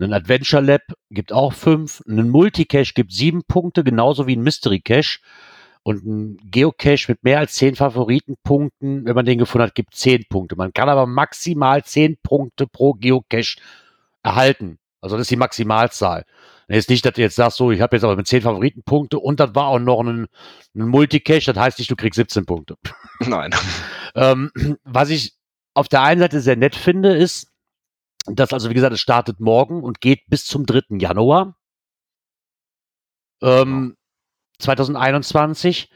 Ein 0.00 0.14
Adventure 0.14 0.62
Lab 0.62 0.82
gibt 1.10 1.32
auch 1.32 1.52
fünf. 1.52 2.00
Ein 2.08 2.30
Multicache 2.30 2.94
gibt 2.94 3.12
sieben 3.12 3.42
Punkte, 3.44 3.84
genauso 3.84 4.26
wie 4.26 4.36
ein 4.36 4.42
Mystery 4.42 4.80
Cache. 4.80 5.18
Und 5.82 6.04
ein 6.04 6.36
Geocache 6.50 7.06
mit 7.08 7.24
mehr 7.24 7.38
als 7.38 7.54
zehn 7.54 7.74
Favoritenpunkten, 7.74 9.06
wenn 9.06 9.14
man 9.14 9.24
den 9.24 9.38
gefunden 9.38 9.66
hat, 9.66 9.74
gibt 9.74 9.94
zehn 9.94 10.24
Punkte. 10.28 10.56
Man 10.56 10.72
kann 10.72 10.88
aber 10.88 11.06
maximal 11.06 11.82
zehn 11.84 12.18
Punkte 12.22 12.66
pro 12.66 12.92
Geocache 12.94 13.56
erhalten. 14.22 14.78
Also 15.00 15.16
das 15.16 15.22
ist 15.22 15.30
die 15.30 15.36
Maximalzahl. 15.36 16.24
Ist 16.68 16.88
nicht, 16.88 17.04
dass 17.04 17.14
du 17.14 17.22
jetzt 17.22 17.34
sagst, 17.34 17.56
so, 17.56 17.72
ich 17.72 17.80
habe 17.80 17.96
jetzt 17.96 18.04
aber 18.04 18.14
mit 18.14 18.28
10 18.28 18.42
Favoritenpunkte 18.42 19.18
und 19.18 19.40
das 19.40 19.54
war 19.56 19.66
auch 19.66 19.80
noch 19.80 20.00
ein, 20.02 20.28
ein 20.76 20.88
Multicache, 20.88 21.52
das 21.52 21.56
heißt 21.56 21.78
nicht, 21.80 21.90
du 21.90 21.96
kriegst 21.96 22.16
17 22.16 22.46
Punkte. 22.46 22.76
Nein. 23.20 23.50
Ähm, 24.16 24.50
was 24.82 25.08
ich 25.08 25.34
auf 25.72 25.86
der 25.86 26.02
einen 26.02 26.20
Seite 26.20 26.40
sehr 26.40 26.56
nett 26.56 26.74
finde, 26.74 27.14
ist, 27.14 27.52
dass 28.26 28.52
also, 28.52 28.68
wie 28.68 28.74
gesagt, 28.74 28.92
es 28.92 29.00
startet 29.00 29.38
morgen 29.38 29.84
und 29.84 30.00
geht 30.00 30.22
bis 30.26 30.46
zum 30.46 30.66
3. 30.66 30.98
Januar 30.98 31.54
ähm, 33.40 33.96
2021. 34.60 35.90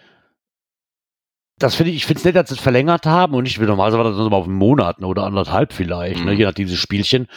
Das 1.58 1.76
finde 1.76 1.90
ich, 1.90 1.98
ich 1.98 2.06
finde 2.06 2.18
es 2.18 2.24
nett, 2.24 2.34
dass 2.36 2.48
sie 2.48 2.56
es 2.56 2.60
verlängert 2.60 3.06
haben 3.06 3.34
und 3.34 3.44
nicht 3.44 3.60
wie 3.60 3.64
normalerweise 3.64 3.98
war 3.98 4.04
das 4.04 4.16
nur 4.16 4.28
mal 4.30 4.36
auf 4.38 4.46
einen 4.46 4.56
Monat 4.56 5.00
ne, 5.00 5.06
oder 5.06 5.22
anderthalb 5.24 5.72
vielleicht, 5.72 6.24
ne, 6.24 6.32
Mhm. 6.32 6.38
je 6.38 6.44
nach 6.44 6.54
dieses 6.54 6.78
Spielchen. 6.78 7.28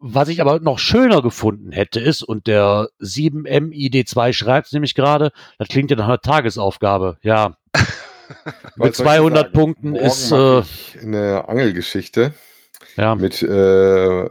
Was 0.00 0.28
ich 0.28 0.40
aber 0.40 0.58
noch 0.60 0.78
schöner 0.78 1.22
gefunden 1.22 1.72
hätte, 1.72 2.00
ist, 2.00 2.22
und 2.22 2.46
der 2.46 2.88
7MID2 3.00 4.32
schreibt 4.34 4.66
es 4.66 4.72
nämlich 4.72 4.94
gerade, 4.94 5.30
das 5.56 5.68
klingt 5.68 5.90
ja 5.90 5.96
nach 5.96 6.06
einer 6.06 6.20
Tagesaufgabe. 6.20 7.16
Ja, 7.22 7.56
ich 8.82 8.92
200 8.92 9.38
sagen? 9.38 9.52
Punkten 9.54 9.90
Morgen 9.92 10.04
ist, 10.04 10.30
äh, 10.32 10.62
eine 11.00 11.48
Angelgeschichte 11.48 12.34
ja. 12.96 13.14
mit 13.14 13.42
äh, 13.42 14.28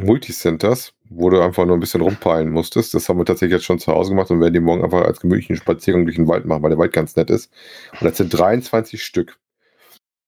Multicenters, 0.00 0.94
wo 1.10 1.30
du 1.30 1.40
einfach 1.40 1.64
nur 1.64 1.76
ein 1.76 1.80
bisschen 1.80 2.00
rumpeilen 2.00 2.50
musstest. 2.50 2.94
Das 2.94 3.08
haben 3.08 3.18
wir 3.18 3.24
tatsächlich 3.24 3.56
jetzt 3.56 3.64
schon 3.64 3.78
zu 3.78 3.92
Hause 3.92 4.10
gemacht 4.10 4.30
und 4.30 4.40
werden 4.40 4.54
die 4.54 4.60
morgen 4.60 4.84
einfach 4.84 5.02
als 5.02 5.20
gemütlichen 5.20 5.56
Spaziergang 5.56 6.04
durch 6.04 6.16
den 6.16 6.28
Wald 6.28 6.44
machen, 6.44 6.62
weil 6.62 6.70
der 6.70 6.78
Wald 6.78 6.92
ganz 6.92 7.16
nett 7.16 7.30
ist. 7.30 7.52
Und 7.92 8.04
das 8.04 8.16
sind 8.16 8.30
23 8.30 9.02
Stück. 9.02 9.38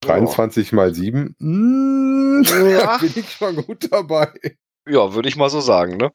23 0.02 0.72
mal 0.72 0.94
7. 0.94 1.36
Mm, 1.38 2.42
Ja. 2.70 2.80
da 2.86 2.98
bin 2.98 3.12
ich 3.14 3.30
schon 3.30 3.56
gut 3.56 3.92
dabei. 3.92 4.32
Ja, 4.88 5.12
würde 5.14 5.28
ich 5.28 5.36
mal 5.36 5.50
so 5.50 5.60
sagen, 5.60 5.98
ne? 5.98 6.10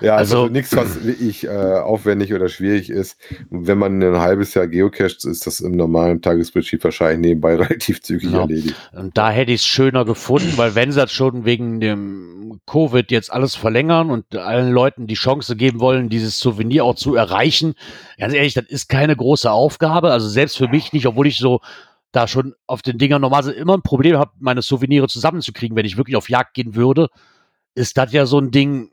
Ja, 0.00 0.14
also, 0.16 0.42
Also- 0.42 0.46
nichts, 0.48 0.74
was 0.76 1.02
wirklich 1.04 1.44
äh, 1.44 1.48
aufwendig 1.48 2.32
oder 2.32 2.48
schwierig 2.48 2.88
ist. 2.88 3.18
Wenn 3.50 3.78
man 3.78 4.00
ein 4.00 4.18
halbes 4.20 4.54
Jahr 4.54 4.68
geocached, 4.68 5.24
ist 5.24 5.46
das 5.46 5.58
im 5.60 5.72
normalen 5.72 6.22
Tagesbetrieb 6.22 6.84
wahrscheinlich 6.84 7.18
nebenbei 7.20 7.56
relativ 7.56 8.00
zügig 8.02 8.28
Genau. 8.30 8.42
erledigt. 8.42 8.76
Und 8.92 9.18
da 9.18 9.30
hätte 9.30 9.50
ich 9.52 9.62
es 9.62 9.66
schöner 9.66 10.04
gefunden, 10.04 10.52
weil 10.56 10.74
wenn 10.76 10.92
sie 10.92 11.00
das 11.00 11.10
schon 11.12 11.44
wegen 11.44 11.80
dem 11.80 12.60
Covid 12.66 13.10
jetzt 13.10 13.32
alles 13.32 13.56
verlängern 13.56 14.10
und 14.10 14.34
allen 14.36 14.70
Leuten 14.72 15.08
die 15.08 15.14
Chance 15.14 15.56
geben 15.56 15.80
wollen, 15.80 16.08
dieses 16.08 16.38
Souvenir 16.38 16.84
auch 16.84 16.94
zu 16.94 17.16
erreichen, 17.16 17.74
ganz 18.18 18.34
ehrlich, 18.34 18.54
das 18.54 18.66
ist 18.66 18.88
keine 18.88 19.16
große 19.16 19.50
Aufgabe. 19.50 20.12
Also 20.12 20.28
selbst 20.28 20.56
für 20.56 20.68
mich 20.68 20.92
nicht, 20.92 21.06
obwohl 21.06 21.26
ich 21.26 21.38
so 21.38 21.60
da 22.12 22.28
schon 22.28 22.54
auf 22.66 22.82
den 22.82 22.98
Dingern 22.98 23.20
normalerweise 23.20 23.52
immer 23.52 23.76
ein 23.76 23.82
Problem 23.82 24.16
habe, 24.16 24.30
meine 24.38 24.62
Souvenire 24.62 25.08
zusammenzukriegen, 25.08 25.76
wenn 25.76 25.84
ich 25.84 25.96
wirklich 25.96 26.16
auf 26.16 26.30
Jagd 26.30 26.54
gehen 26.54 26.74
würde, 26.76 27.08
ist 27.76 27.96
das 27.96 28.12
ja 28.12 28.26
so 28.26 28.38
ein 28.38 28.50
Ding 28.50 28.90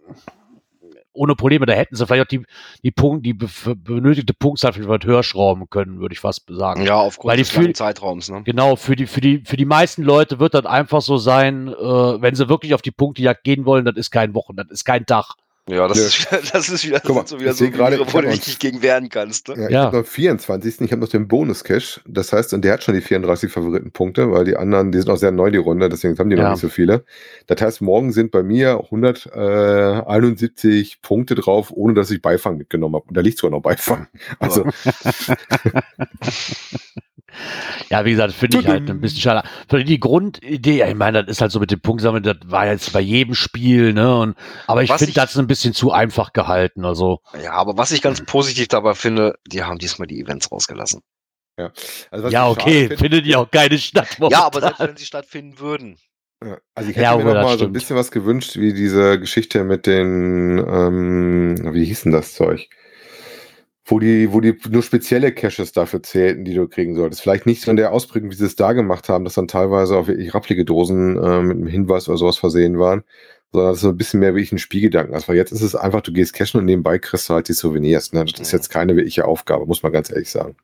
ohne 1.14 1.36
Probleme. 1.36 1.66
Da 1.66 1.74
hätten 1.74 1.96
sie 1.96 2.06
vielleicht 2.06 2.26
auch 2.26 2.30
die, 2.30 2.44
die, 2.84 2.92
Punkt, 2.92 3.26
die 3.26 3.34
be 3.34 3.48
benötigte 3.76 4.34
Punktzahl 4.34 4.74
vielleicht 4.74 4.90
weit 4.90 5.06
höher 5.06 5.24
schrauben 5.24 5.70
können, 5.70 6.00
würde 6.00 6.14
ich 6.14 6.20
fast 6.20 6.44
sagen. 6.50 6.84
Ja, 6.86 6.96
aufgrund 6.96 7.40
des 7.40 7.50
fühl- 7.50 7.74
Zeitraums, 7.74 8.30
ne? 8.30 8.42
Genau, 8.44 8.76
für 8.76 8.96
die, 8.96 9.08
für 9.08 9.22
die, 9.22 9.44
für 9.46 9.58
die 9.58 9.66
meisten 9.66 10.04
Leute 10.04 10.40
wird 10.40 10.54
das 10.54 10.66
einfach 10.66 11.02
so 11.02 11.18
sein, 11.18 11.68
äh, 11.68 11.74
wenn 11.74 12.36
sie 12.36 12.50
wirklich 12.50 12.74
auf 12.74 12.82
die 12.82 12.92
Punktejagd 12.92 13.44
gehen 13.44 13.66
wollen, 13.66 13.86
das 13.86 13.96
ist 13.96 14.12
kein 14.12 14.34
Wochen, 14.34 14.56
das 14.56 14.68
ist 14.70 14.84
kein 14.84 15.06
Tag. 15.06 15.36
Ja, 15.70 15.88
das 15.88 15.98
Ja. 15.98 16.06
ist 16.08 16.20
wieder, 16.20 16.42
das 16.54 16.68
ist 16.70 16.86
wieder, 16.86 17.00
Guck 17.00 17.16
mal, 17.16 17.26
so 17.26 17.40
wieder 17.40 17.52
ich 17.52 17.58
so 17.58 17.66
Turniere, 17.70 18.02
ich 18.02 18.14
wo 18.14 18.20
du 18.20 18.28
dich 18.28 18.46
nicht 18.48 18.60
gegen 18.60 18.82
wehren 18.82 19.08
kannst, 19.08 19.48
ne? 19.48 19.56
Ja, 19.58 19.68
ich 19.68 19.72
Ja. 19.74 19.84
habe 19.86 20.00
noch 20.00 20.06
24. 20.06 20.82
Ich 20.82 20.92
habe 20.92 21.00
noch 21.02 21.08
den 21.08 21.30
Bonus-Cache. 21.30 22.02
Das 22.06 22.34
heißt, 22.34 22.54
und 22.54 22.66
der 22.66 22.74
hat 22.74 22.84
schon 22.84 22.96
die 22.96 23.02
34 23.02 23.50
Favoritenpunkte, 23.50 24.30
weil 24.30 24.44
die 24.44 24.58
anderen, 24.58 24.92
die 24.92 24.98
sind 25.00 25.10
auch 25.10 25.16
sehr 25.16 25.32
neu, 25.32 25.52
die 25.52 25.58
Runde, 25.58 25.88
deswegen 25.88 26.18
haben 26.20 26.30
die 26.30 26.36
Ja. 26.36 26.44
noch 26.44 26.50
nicht 26.52 26.60
so 26.60 26.68
viele. 26.68 27.06
Das 27.48 27.62
heißt, 27.62 27.80
morgen 27.82 28.12
sind 28.12 28.32
bei 28.32 28.44
mir 28.44 28.82
171 28.92 31.02
Punkte 31.02 31.36
drauf, 31.36 31.72
ohne 31.72 31.94
dass 31.94 32.12
ich 32.12 32.22
Beifang 32.22 32.58
mitgenommen 32.58 32.96
habe. 32.96 33.06
Und 33.08 33.16
da 33.16 33.22
liegt 33.22 33.38
sogar 33.38 33.58
noch 33.58 33.64
Beifang. 33.64 34.08
Also, 34.40 34.66
Ja, 37.90 38.06
wie 38.06 38.12
gesagt, 38.12 38.34
finde 38.34 38.60
ich 38.60 38.68
halt 38.68 38.88
ein 38.90 39.02
bisschen 39.02 39.22
schade. 39.22 39.48
Für 39.68 39.84
die 39.84 40.00
Grundidee, 40.00 40.78
ja, 40.78 40.88
ich 40.88 40.94
meine, 40.96 41.24
das 41.24 41.38
ist 41.38 41.42
halt 41.42 41.52
so 41.52 41.60
mit 41.60 41.72
dem 41.72 41.80
Punktsammeln, 41.80 42.22
das 42.22 42.38
war 42.46 42.68
jetzt 42.68 42.94
bei 42.94 43.00
jedem 43.02 43.34
Spiel, 43.34 43.94
ne? 43.94 44.16
Und, 44.16 44.36
aber 44.68 44.84
ich 44.84 44.92
finde 44.92 45.14
das 45.14 45.32
ist 45.32 45.40
ein 45.40 45.48
bisschen 45.48 45.53
zu 45.56 45.92
einfach 45.92 46.34
gehalten. 46.34 46.86
Also, 46.86 47.20
Ja, 47.42 47.54
aber 47.54 47.78
was 47.78 47.92
ich 47.92 48.02
ganz 48.02 48.24
positiv 48.26 48.68
dabei 48.68 48.94
finde, 48.94 49.36
die 49.48 49.64
haben 49.64 49.78
diesmal 49.80 50.08
die 50.08 50.20
Events 50.20 50.52
rausgelassen. 50.52 51.02
also 52.12 52.28
ja, 52.28 52.28
ich 52.28 52.34
schade 52.34 52.50
okay, 52.62 52.80
finde- 52.88 52.98
findet 52.98 53.26
ja 53.26 53.38
auch 53.40 53.52
keine 53.52 53.78
statt. 53.78 54.18
Ja, 54.30 54.46
aber 54.46 54.62
selbst 54.62 54.80
wenn 54.80 54.98
sie 54.98 55.06
stattfinden 55.06 55.60
würden. 55.60 55.98
Ja, 56.44 56.58
also 56.76 56.90
ich 56.90 56.96
Ja, 56.98 57.12
hätte 57.14 57.24
mir 57.24 57.32
aber 57.32 57.34
noch 57.34 57.34
das 57.36 57.44
mal 57.44 57.48
so 57.50 57.54
ein 57.54 57.58
stimmt. 57.60 57.74
bisschen 57.74 57.96
was 57.96 58.12
gewünscht, 58.12 58.56
wie 58.58 58.74
diese 58.74 59.20
Geschichte 59.20 59.64
mit 59.64 59.86
den, 59.88 60.58
ähm, 60.68 61.74
wie 61.74 61.86
hieß 61.86 62.04
denn 62.04 62.12
das 62.12 62.34
Zeug? 62.34 62.68
Wo 63.86 64.00
die, 64.00 64.32
wo 64.32 64.40
die 64.40 64.58
nur 64.70 64.82
spezielle 64.82 65.34
Caches 65.34 65.74
dafür 65.74 66.02
zählten, 66.02 66.46
die 66.46 66.54
du 66.54 66.70
kriegen 66.70 66.96
solltest. 66.96 67.22
Vielleicht 67.22 67.46
nicht 67.46 67.62
so 67.62 67.70
in 67.70 67.76
der 67.76 67.92
Ausprägung, 67.92 68.32
wie 68.32 68.36
sie 68.36 68.46
es 68.46 68.56
da 68.56 68.72
gemacht 68.72 69.10
haben, 69.10 69.26
dass 69.26 69.34
dann 69.34 69.50
teilweise 69.50 69.98
auch 69.98 70.08
wirklich 70.08 70.34
rapplige 70.34 70.64
Dosen 70.64 71.18
äh, 71.22 71.42
mit 71.42 71.58
einem 71.58 71.68
Hinweis 71.68 72.08
oder 72.08 72.18
sowas 72.18 72.38
versehen 72.38 72.80
waren, 72.80 73.04
sondern 73.54 73.72
dass 73.72 73.82
so 73.82 73.90
ein 73.90 73.98
bisschen 73.98 74.20
mehr 74.20 74.34
wirklich 74.34 74.52
ein 74.52 74.58
Spielgedanken. 74.58 75.16
Weil 75.28 75.36
jetzt 75.38 75.52
ist 75.52 75.62
es 75.62 75.76
einfach, 75.76 76.02
du 76.02 76.12
gehst 76.12 76.34
cashen 76.34 76.60
und 76.60 76.66
nebenbei 76.66 77.00
kriegst 77.00 77.30
du 77.30 77.34
halt 77.36 77.48
die 77.48 77.54
Souvenirs. 77.54 78.12
Ne? 78.12 78.26
Das 78.26 78.40
ist 78.42 78.52
jetzt 78.52 78.70
keine 78.70 78.96
wirkliche 78.98 79.26
Aufgabe, 79.26 79.66
muss 79.66 79.84
man 79.84 79.92
ganz 79.94 80.10
ehrlich 80.10 80.30
sagen. 80.30 80.58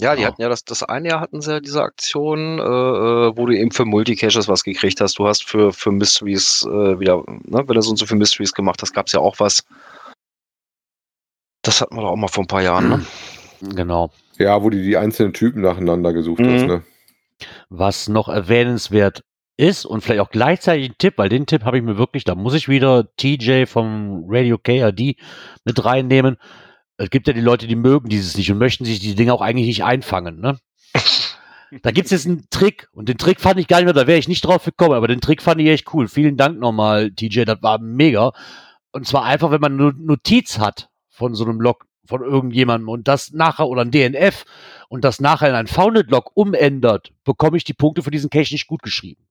Ja, 0.00 0.16
die 0.16 0.26
hatten 0.26 0.42
ja 0.42 0.48
das, 0.48 0.64
das 0.64 0.82
eine 0.82 1.08
Jahr 1.08 1.20
hatten 1.20 1.40
sie 1.40 1.52
ja 1.52 1.60
diese 1.60 1.80
Aktion, 1.80 2.58
äh, 2.58 2.62
äh, 2.62 3.36
wo 3.36 3.46
du 3.46 3.56
eben 3.56 3.70
für 3.70 3.84
Multicaches 3.84 4.48
was 4.48 4.64
gekriegt 4.64 5.00
hast. 5.00 5.20
Du 5.20 5.28
hast 5.28 5.44
für, 5.44 5.72
für 5.72 5.92
Mysteries 5.92 6.66
äh, 6.68 6.98
wieder, 6.98 7.18
ne, 7.28 7.62
wenn 7.68 7.74
du 7.76 7.80
so 7.80 7.90
und 7.90 7.96
so 7.96 8.04
für 8.04 8.16
Mysteries 8.16 8.52
gemacht 8.52 8.82
hast, 8.82 8.92
gab 8.92 9.06
es 9.06 9.12
ja 9.12 9.20
auch 9.20 9.38
was. 9.38 9.62
Das 11.62 11.80
hatten 11.80 11.94
wir 11.94 12.02
doch 12.02 12.10
auch 12.10 12.16
mal 12.16 12.26
vor 12.28 12.42
ein 12.42 12.48
paar 12.48 12.62
Jahren, 12.62 12.88
ne? 12.88 13.06
Genau. 13.76 14.10
Ja, 14.36 14.62
wo 14.62 14.68
du 14.68 14.76
die 14.76 14.96
einzelnen 14.96 15.32
Typen 15.32 15.62
nacheinander 15.62 16.12
gesucht 16.12 16.40
Mhm. 16.40 16.54
hast. 16.54 16.66
Ne? 16.66 16.82
Was 17.70 18.08
noch 18.08 18.28
erwähnenswert 18.28 19.22
ist 19.56 19.84
und 19.84 20.00
vielleicht 20.00 20.20
auch 20.20 20.30
gleichzeitig 20.30 20.90
ein 20.90 20.98
Tipp, 20.98 21.14
weil 21.16 21.28
den 21.28 21.46
Tipp 21.46 21.64
habe 21.64 21.78
ich 21.78 21.84
mir 21.84 21.96
wirklich, 21.96 22.24
da 22.24 22.34
muss 22.34 22.54
ich 22.54 22.68
wieder 22.68 23.14
TJ 23.16 23.66
vom 23.66 24.24
Radio 24.28 24.58
KRD 24.58 25.16
mit 25.64 25.84
reinnehmen. 25.84 26.36
Es 26.96 27.10
gibt 27.10 27.26
ja 27.26 27.32
die 27.32 27.40
Leute, 27.40 27.66
die 27.66 27.76
mögen 27.76 28.08
dieses 28.08 28.36
nicht 28.36 28.50
und 28.50 28.58
möchten 28.58 28.84
sich 28.84 29.00
die 29.00 29.14
Dinge 29.14 29.32
auch 29.32 29.40
eigentlich 29.40 29.66
nicht 29.66 29.84
einfangen. 29.84 30.40
Ne? 30.40 30.58
da 31.82 31.90
gibt 31.90 32.06
es 32.06 32.12
jetzt 32.12 32.26
einen 32.26 32.46
Trick 32.50 32.88
und 32.92 33.08
den 33.08 33.18
Trick 33.18 33.40
fand 33.40 33.58
ich 33.60 33.68
gar 33.68 33.78
nicht 33.78 33.86
mehr, 33.86 33.94
da 33.94 34.06
wäre 34.06 34.18
ich 34.18 34.28
nicht 34.28 34.44
drauf 34.44 34.64
gekommen, 34.64 34.94
aber 34.94 35.08
den 35.08 35.20
Trick 35.20 35.42
fand 35.42 35.60
ich 35.60 35.68
echt 35.68 35.92
cool. 35.94 36.08
Vielen 36.08 36.36
Dank 36.36 36.58
nochmal, 36.58 37.10
TJ, 37.12 37.44
das 37.44 37.62
war 37.62 37.78
mega. 37.78 38.32
Und 38.92 39.06
zwar 39.06 39.24
einfach, 39.24 39.50
wenn 39.50 39.60
man 39.60 39.80
eine 39.80 39.92
Notiz 39.98 40.58
hat 40.58 40.88
von 41.10 41.34
so 41.34 41.44
einem 41.44 41.60
Log 41.60 41.86
von 42.06 42.22
irgendjemandem 42.22 42.88
und 42.88 43.08
das 43.08 43.32
nachher 43.32 43.68
oder 43.68 43.82
ein 43.82 43.90
DNF 43.90 44.44
und 44.88 45.04
das 45.04 45.20
nachher 45.20 45.48
in 45.48 45.54
ein 45.54 45.66
Founded 45.66 46.10
Log 46.10 46.32
umändert, 46.34 47.12
bekomme 47.24 47.56
ich 47.56 47.64
die 47.64 47.72
Punkte 47.72 48.02
für 48.02 48.10
diesen 48.10 48.30
Cache 48.30 48.52
nicht 48.52 48.66
gut 48.66 48.82
geschrieben. 48.82 49.24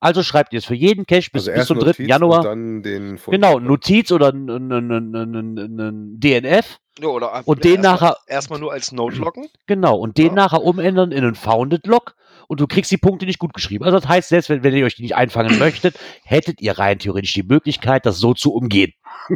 Also 0.00 0.22
schreibt 0.22 0.54
ihr 0.54 0.58
es 0.58 0.64
für 0.64 0.74
jeden 0.74 1.06
Cache 1.06 1.28
bis, 1.30 1.46
also 1.46 1.58
bis 1.58 1.66
zum 1.66 1.78
3. 1.78 1.86
Notiz 1.86 2.08
Januar. 2.08 2.56
genau, 3.26 3.58
Notiz 3.60 4.10
oder 4.10 4.32
ein, 4.32 6.18
DNF. 6.18 6.78
Ja, 6.98 7.08
oder 7.08 7.42
und 7.46 7.64
den 7.64 7.82
erstmal, 7.82 7.92
nachher 7.92 8.16
erstmal 8.26 8.60
nur 8.60 8.72
als 8.72 8.92
Note 8.92 9.16
loggen. 9.16 9.48
Genau, 9.66 9.96
und 9.96 10.16
den 10.18 10.28
ja. 10.28 10.32
nachher 10.32 10.62
umändern 10.62 11.12
in 11.12 11.22
einen 11.22 11.34
Founded 11.34 11.86
Log 11.86 12.14
und 12.48 12.60
du 12.60 12.66
kriegst 12.66 12.90
die 12.90 12.96
Punkte 12.96 13.26
nicht 13.26 13.38
gut 13.38 13.52
geschrieben. 13.52 13.84
Also 13.84 13.98
das 13.98 14.08
heißt, 14.08 14.30
selbst 14.30 14.48
wenn, 14.48 14.64
wenn 14.64 14.74
ihr 14.74 14.86
euch 14.86 14.96
die 14.96 15.02
nicht 15.02 15.16
einfangen 15.16 15.58
möchtet, 15.60 15.98
hättet 16.24 16.62
ihr 16.62 16.78
rein 16.78 16.98
theoretisch 16.98 17.34
die 17.34 17.42
Möglichkeit, 17.42 18.06
das 18.06 18.18
so 18.18 18.32
zu 18.34 18.54
umgehen. 18.54 18.92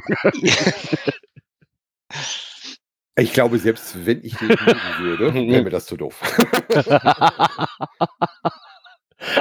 Ich 3.17 3.33
glaube, 3.33 3.61
selbst 3.61 4.05
wenn 4.07 4.25
ich 4.25 4.35
den 4.39 4.49
mögen 4.49 4.81
würde, 4.99 5.35
wäre 5.35 5.62
mir 5.62 5.71
das 5.71 5.87
zu 5.87 5.97
doof. 5.97 6.21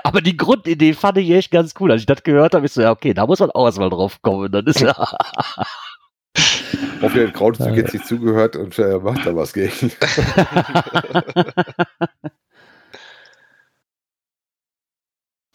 Aber 0.03 0.21
die 0.21 0.37
Grundidee 0.37 0.93
fand 0.93 1.17
ich 1.17 1.29
echt 1.31 1.51
ganz 1.51 1.73
cool. 1.79 1.91
Als 1.91 2.01
ich 2.01 2.07
das 2.07 2.23
gehört 2.23 2.53
habe, 2.53 2.65
ist 2.65 2.73
so, 2.75 2.81
ja, 2.81 2.91
okay, 2.91 3.13
da 3.13 3.25
muss 3.25 3.39
man 3.39 3.51
auch 3.51 3.65
erstmal 3.65 3.89
drauf 3.89 4.21
kommen. 4.21 4.51
Dann 4.51 4.65
ist 4.65 4.81
ja. 4.81 4.95
Hoffentlich 7.01 7.27
hat 7.27 7.33
Krautzug 7.35 7.75
jetzt 7.75 7.93
nicht 7.93 8.07
zugehört 8.07 8.55
und 8.55 8.79
äh, 8.79 8.97
macht 8.97 9.25
da 9.25 9.35
was 9.35 9.53
gegen. 9.53 9.91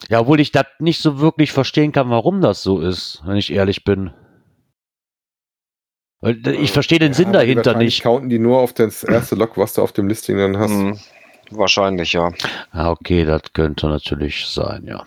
ja, 0.09 0.19
obwohl 0.19 0.39
ich 0.39 0.51
das 0.51 0.67
nicht 0.79 1.01
so 1.01 1.19
wirklich 1.19 1.51
verstehen 1.51 1.91
kann, 1.91 2.09
warum 2.11 2.41
das 2.41 2.61
so 2.63 2.79
ist, 2.79 3.23
wenn 3.25 3.35
ich 3.35 3.51
ehrlich 3.51 3.83
bin. 3.83 4.13
Ich 6.21 6.71
verstehe 6.73 6.99
den 6.99 7.13
ja, 7.13 7.17
Sinn 7.17 7.31
dahinter 7.33 7.75
nicht. 7.75 8.03
Counten 8.03 8.29
die 8.29 8.39
nur 8.39 8.59
auf 8.59 8.73
das 8.73 9.03
erste 9.03 9.35
Log, 9.35 9.57
was 9.57 9.73
du 9.73 9.81
auf 9.81 9.93
dem 9.93 10.07
Listing 10.07 10.37
dann 10.37 10.57
hast. 10.57 11.18
Wahrscheinlich, 11.51 12.13
ja. 12.13 12.31
Ah, 12.71 12.91
okay, 12.91 13.25
das 13.25 13.41
könnte 13.53 13.87
natürlich 13.87 14.45
sein, 14.45 14.85
ja. 14.85 15.03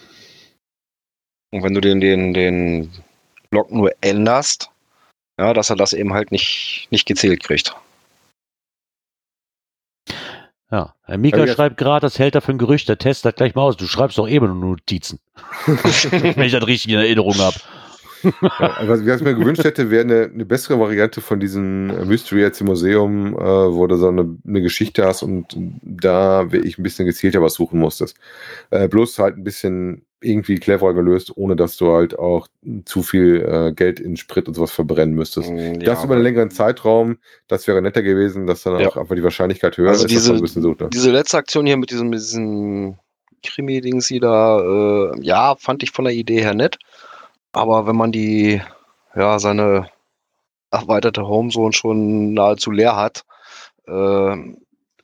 Und 1.52 1.62
wenn 1.62 1.74
du 1.74 1.80
den, 1.80 2.00
den, 2.00 2.34
den 2.34 2.90
Log 3.50 3.70
nur 3.70 3.92
änderst, 4.00 4.70
ja, 5.38 5.52
dass 5.52 5.70
er 5.70 5.76
das 5.76 5.92
eben 5.92 6.12
halt 6.12 6.32
nicht, 6.32 6.88
nicht 6.90 7.06
gezählt 7.06 7.42
kriegt. 7.42 7.74
Ja, 10.70 10.94
Herr 11.04 11.18
Mika 11.18 11.46
schreibt 11.46 11.76
gerade, 11.76 12.06
das 12.06 12.18
hält 12.18 12.34
dafür 12.34 12.54
ein 12.54 12.58
Gerücht, 12.58 12.88
der 12.88 12.96
Test 12.96 13.26
hat 13.26 13.36
gleich 13.36 13.54
mal 13.54 13.62
aus. 13.62 13.76
Du 13.76 13.86
schreibst 13.86 14.16
doch 14.16 14.26
eben 14.26 14.46
nur 14.58 14.70
Notizen. 14.70 15.18
wenn 15.66 16.46
ich 16.46 16.52
das 16.52 16.66
richtig 16.66 16.92
in 16.92 16.98
Erinnerung 16.98 17.36
habe 17.38 17.56
ja, 18.22 18.76
was, 18.86 19.00
ich 19.00 19.06
mir 19.22 19.34
gewünscht 19.34 19.64
hätte, 19.64 19.90
wäre 19.90 20.02
eine, 20.02 20.30
eine, 20.32 20.44
bessere 20.44 20.78
Variante 20.78 21.20
von 21.20 21.40
diesem 21.40 21.86
Mystery 22.08 22.40
jetzt 22.40 22.60
im 22.60 22.66
Museum, 22.66 23.34
äh, 23.34 23.40
wo 23.40 23.86
du 23.86 23.96
so 23.96 24.08
eine, 24.08 24.36
eine, 24.46 24.62
Geschichte 24.62 25.04
hast 25.04 25.22
und 25.22 25.56
da 25.82 26.50
wäre 26.52 26.64
ich 26.64 26.78
ein 26.78 26.82
bisschen 26.82 27.06
gezielter 27.06 27.42
was 27.42 27.54
suchen 27.54 27.78
musstest. 27.78 28.16
Äh, 28.70 28.88
bloß 28.88 29.18
halt 29.18 29.36
ein 29.36 29.44
bisschen 29.44 30.04
irgendwie 30.22 30.56
cleverer 30.56 30.94
gelöst, 30.94 31.36
ohne 31.36 31.56
dass 31.56 31.76
du 31.76 31.92
halt 31.92 32.18
auch 32.18 32.46
zu 32.84 33.02
viel 33.02 33.42
äh, 33.42 33.72
Geld 33.72 34.00
in 34.00 34.16
Sprit 34.16 34.48
und 34.48 34.54
sowas 34.54 34.70
verbrennen 34.70 35.14
müsstest. 35.14 35.50
Mm, 35.50 35.58
ja, 35.58 35.72
das 35.78 36.04
über 36.04 36.14
einen 36.14 36.22
längeren 36.22 36.50
Zeitraum, 36.50 37.18
das 37.48 37.66
wäre 37.66 37.82
netter 37.82 38.02
gewesen, 38.02 38.46
dass 38.46 38.62
dann 38.62 38.80
ja. 38.80 38.88
auch 38.88 38.96
einfach 38.96 39.16
die 39.16 39.22
Wahrscheinlichkeit 39.22 39.76
höher 39.76 39.90
also 39.90 40.04
ist. 40.04 40.10
Diese, 40.12 40.36
so, 40.36 40.70
ne? 40.70 40.88
diese 40.92 41.10
letzte 41.10 41.38
Aktion 41.38 41.66
hier 41.66 41.76
mit 41.76 41.90
diesem, 41.90 42.12
diesem 42.12 42.96
Krimi-Dings 43.42 44.06
hier 44.06 44.20
da, 44.20 44.60
äh, 44.60 45.20
ja, 45.20 45.56
fand 45.56 45.82
ich 45.82 45.90
von 45.90 46.04
der 46.04 46.14
Idee 46.14 46.40
her 46.40 46.54
nett. 46.54 46.78
Aber 47.52 47.86
wenn 47.86 47.96
man 47.96 48.12
die, 48.12 48.60
ja, 49.14 49.38
seine 49.38 49.88
erweiterte 50.70 51.26
Homezone 51.26 51.72
schon 51.72 52.34
nahezu 52.34 52.70
leer 52.70 52.96
hat, 52.96 53.24
äh, 53.86 54.36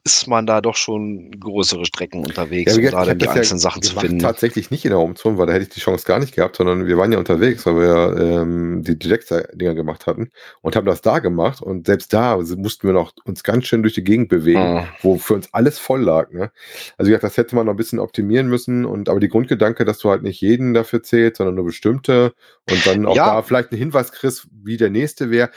ist 0.04 0.26
man 0.26 0.46
da 0.46 0.60
doch 0.60 0.76
schon 0.76 1.30
größere 1.32 1.84
Strecken 1.84 2.24
unterwegs, 2.24 2.76
ja, 2.76 2.98
um 2.98 3.06
dann 3.06 3.18
die 3.18 3.28
einzelnen 3.28 3.58
ja 3.58 3.62
Sachen 3.62 3.82
zu 3.82 3.98
finden. 3.98 4.18
Tatsächlich 4.20 4.70
nicht 4.70 4.84
in 4.84 4.90
der 4.90 4.98
Homezone, 4.98 5.38
weil 5.38 5.46
da 5.46 5.52
hätte 5.52 5.64
ich 5.64 5.68
die 5.70 5.80
Chance 5.80 6.06
gar 6.06 6.18
nicht 6.18 6.34
gehabt, 6.34 6.56
sondern 6.56 6.86
wir 6.86 6.96
waren 6.96 7.12
ja 7.12 7.18
unterwegs, 7.18 7.66
weil 7.66 7.76
wir 7.76 8.16
ähm, 8.16 8.82
die 8.82 8.98
Direct-Dinger 8.98 9.74
gemacht 9.74 10.06
hatten 10.06 10.30
und 10.62 10.76
haben 10.76 10.86
das 10.86 11.02
da 11.02 11.18
gemacht 11.18 11.60
und 11.60 11.86
selbst 11.86 12.12
da 12.12 12.38
mussten 12.38 12.86
wir 12.86 12.94
noch 12.94 13.12
uns 13.24 13.42
ganz 13.42 13.66
schön 13.66 13.82
durch 13.82 13.94
die 13.94 14.04
Gegend 14.04 14.28
bewegen, 14.28 14.58
ah. 14.58 14.88
wo 15.02 15.18
für 15.18 15.34
uns 15.34 15.52
alles 15.52 15.78
voll 15.78 16.02
lag. 16.02 16.30
Ne? 16.30 16.50
Also 16.96 17.08
wie 17.08 17.12
gesagt, 17.12 17.24
das 17.24 17.36
hätte 17.36 17.54
man 17.54 17.66
noch 17.66 17.74
ein 17.74 17.76
bisschen 17.76 17.98
optimieren 17.98 18.48
müssen 18.48 18.84
und 18.84 19.08
aber 19.08 19.20
die 19.20 19.28
Grundgedanke, 19.28 19.84
dass 19.84 19.98
du 19.98 20.10
halt 20.10 20.22
nicht 20.22 20.40
jeden 20.40 20.74
dafür 20.74 21.02
zählt, 21.02 21.36
sondern 21.36 21.56
nur 21.56 21.66
bestimmte 21.66 22.32
und 22.70 22.86
dann 22.86 23.04
auch 23.06 23.16
ja. 23.16 23.34
da 23.34 23.42
vielleicht 23.42 23.72
einen 23.72 23.78
Hinweis 23.78 24.12
kriegst, 24.12 24.48
wie 24.50 24.76
der 24.76 24.90
nächste 24.90 25.30
wäre, 25.30 25.50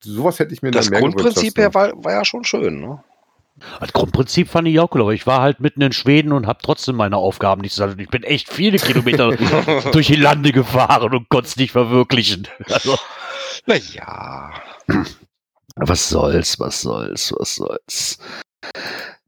sowas 0.00 0.38
hätte 0.38 0.54
ich 0.54 0.62
mir 0.62 0.70
das 0.70 0.86
dann 0.86 0.92
mehr 0.92 1.00
Grundprinzip 1.00 1.58
her 1.58 1.74
war, 1.74 1.92
war 2.04 2.12
ja 2.12 2.24
schon 2.24 2.44
schön, 2.44 2.80
ne? 2.80 3.02
Das 3.80 3.92
Grundprinzip 3.92 4.48
fand 4.48 4.68
ich 4.68 4.78
auch 4.80 4.94
cool, 4.94 5.00
aber 5.00 5.14
ich 5.14 5.26
war 5.26 5.40
halt 5.40 5.60
mitten 5.60 5.80
in 5.80 5.92
Schweden 5.92 6.32
und 6.32 6.46
habe 6.46 6.58
trotzdem 6.62 6.96
meine 6.96 7.16
Aufgaben 7.16 7.62
nicht 7.62 7.72
gesagt. 7.72 7.98
Ich 7.98 8.08
bin 8.08 8.22
echt 8.22 8.52
viele 8.52 8.78
Kilometer 8.78 9.34
durch 9.92 10.08
die 10.08 10.16
Lande 10.16 10.52
gefahren 10.52 11.14
und 11.14 11.28
konnte 11.28 11.48
es 11.48 11.56
nicht 11.56 11.72
verwirklichen. 11.72 12.48
Also, 12.68 12.98
naja. 13.66 14.52
Was 15.76 16.08
soll's, 16.08 16.60
was 16.60 16.82
soll's, 16.82 17.32
was 17.36 17.56
soll's. 17.56 18.18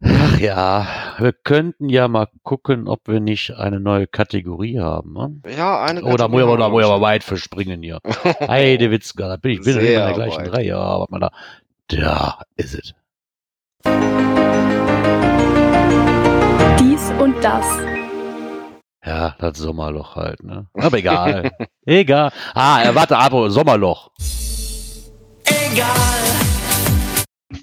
Ach 0.00 0.38
ja, 0.38 0.86
wir 1.18 1.32
könnten 1.32 1.88
ja 1.88 2.06
mal 2.06 2.28
gucken, 2.44 2.86
ob 2.86 3.08
wir 3.08 3.20
nicht 3.20 3.56
eine 3.56 3.80
neue 3.80 4.06
Kategorie 4.06 4.78
haben. 4.78 5.12
Ne? 5.14 5.56
Ja, 5.56 5.80
eine 5.80 6.00
Kategorie. 6.00 6.14
Oder 6.14 6.28
muss 6.28 6.40
ich 6.40 6.46
aber, 6.46 6.68
muss 6.70 6.84
aber 6.84 7.00
weit 7.00 7.24
verspringen 7.24 7.82
hier. 7.82 7.98
Heide 8.46 8.90
Witzka, 8.90 9.26
da 9.26 9.36
bin 9.36 9.52
ich 9.52 9.62
bin 9.62 9.76
in 9.78 9.86
der 9.86 10.12
gleichen. 10.12 10.46
Reihe. 10.46 10.76
Aber 10.76 11.06
man 11.10 11.20
da, 11.20 11.30
da 11.88 12.42
ist 12.56 12.74
es. 12.74 12.94
Dies 16.80 17.12
und 17.20 17.34
das. 17.42 17.64
Ja, 19.04 19.34
das 19.38 19.58
Sommerloch 19.58 20.16
halt, 20.16 20.42
ne? 20.42 20.66
Aber 20.74 20.98
egal. 20.98 21.50
egal. 21.86 22.32
Ah, 22.54 22.82
er 22.82 22.94
warte 22.94 23.16
ab, 23.16 23.32
Sommerloch. 23.48 24.10
Egal. 25.44 26.18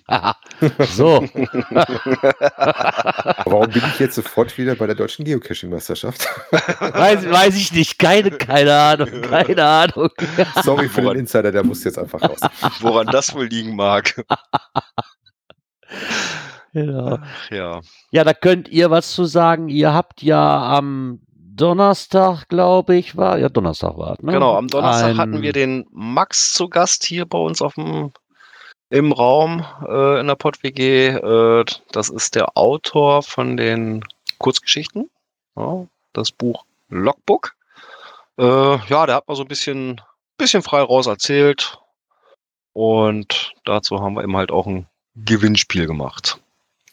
so. 0.80 1.22
Warum 3.46 3.70
bin 3.70 3.84
ich 3.88 4.00
jetzt 4.00 4.16
sofort 4.16 4.58
wieder 4.58 4.76
bei 4.76 4.88
der 4.88 4.96
deutschen 4.96 5.26
Geocaching-Meisterschaft? 5.26 6.28
weiß, 6.80 7.30
weiß 7.30 7.56
ich 7.56 7.72
nicht. 7.72 8.00
Keine, 8.00 8.32
keine 8.32 8.76
Ahnung. 8.76 9.22
Keine 9.22 9.64
Ahnung. 9.66 10.10
Sorry 10.64 10.90
für 10.90 11.04
Woran, 11.04 11.16
den 11.16 11.22
Insider, 11.22 11.52
der 11.52 11.64
muss 11.64 11.84
jetzt 11.84 11.98
einfach 11.98 12.22
raus. 12.22 12.40
Woran 12.82 13.08
das 13.08 13.34
wohl 13.34 13.48
liegen 13.48 13.76
mag. 13.76 14.24
Genau. 16.74 17.20
ja. 17.52 17.80
Ja, 18.12 18.26
da 18.26 18.34
könnt 18.34 18.68
ihr 18.68 18.92
was 18.92 19.14
zu 19.14 19.24
sagen. 19.24 19.70
Ihr 19.70 19.94
habt 19.94 20.22
ja 20.22 20.76
am 20.76 21.22
Donnerstag, 21.32 22.50
glaube 22.50 22.98
ich, 22.98 23.16
war. 23.16 23.38
Ja, 23.40 23.48
Donnerstag 23.48 23.98
war. 23.98 24.18
Ne? 24.20 24.34
Genau, 24.34 24.58
am 24.58 24.68
Donnerstag 24.68 25.12
Ein... 25.12 25.18
hatten 25.18 25.42
wir 25.42 25.54
den 25.54 25.88
Max 25.92 26.52
zu 26.52 26.68
Gast 26.68 27.06
hier 27.06 27.26
bei 27.26 27.38
uns 27.38 27.62
auf 27.62 27.76
dem 27.76 28.12
im 28.90 29.12
Raum 29.12 29.66
äh, 29.88 30.20
in 30.20 30.28
der 30.28 30.36
PodWG. 30.36 30.80
Äh, 30.80 31.66
das 31.92 32.10
ist 32.10 32.36
der 32.36 32.58
Autor 32.58 33.24
von 33.24 33.58
den 33.58 34.04
Kurzgeschichten. 34.38 35.10
Ja, 35.56 35.88
das 36.14 36.32
Buch 36.32 36.66
Logbook. 36.90 37.56
Äh, 38.38 38.44
ja, 38.88 39.06
der 39.06 39.16
hat 39.16 39.28
mal 39.28 39.36
so 39.36 39.44
ein 39.44 39.48
bisschen, 39.48 40.02
bisschen 40.38 40.62
frei 40.62 40.82
raus 40.82 41.08
erzählt. 41.08 41.80
Und 42.74 43.54
dazu 43.64 44.02
haben 44.02 44.16
wir 44.16 44.24
eben 44.24 44.36
halt 44.36 44.52
auch 44.52 44.68
ein 44.68 44.88
Gewinnspiel 45.16 45.88
gemacht. 45.88 46.40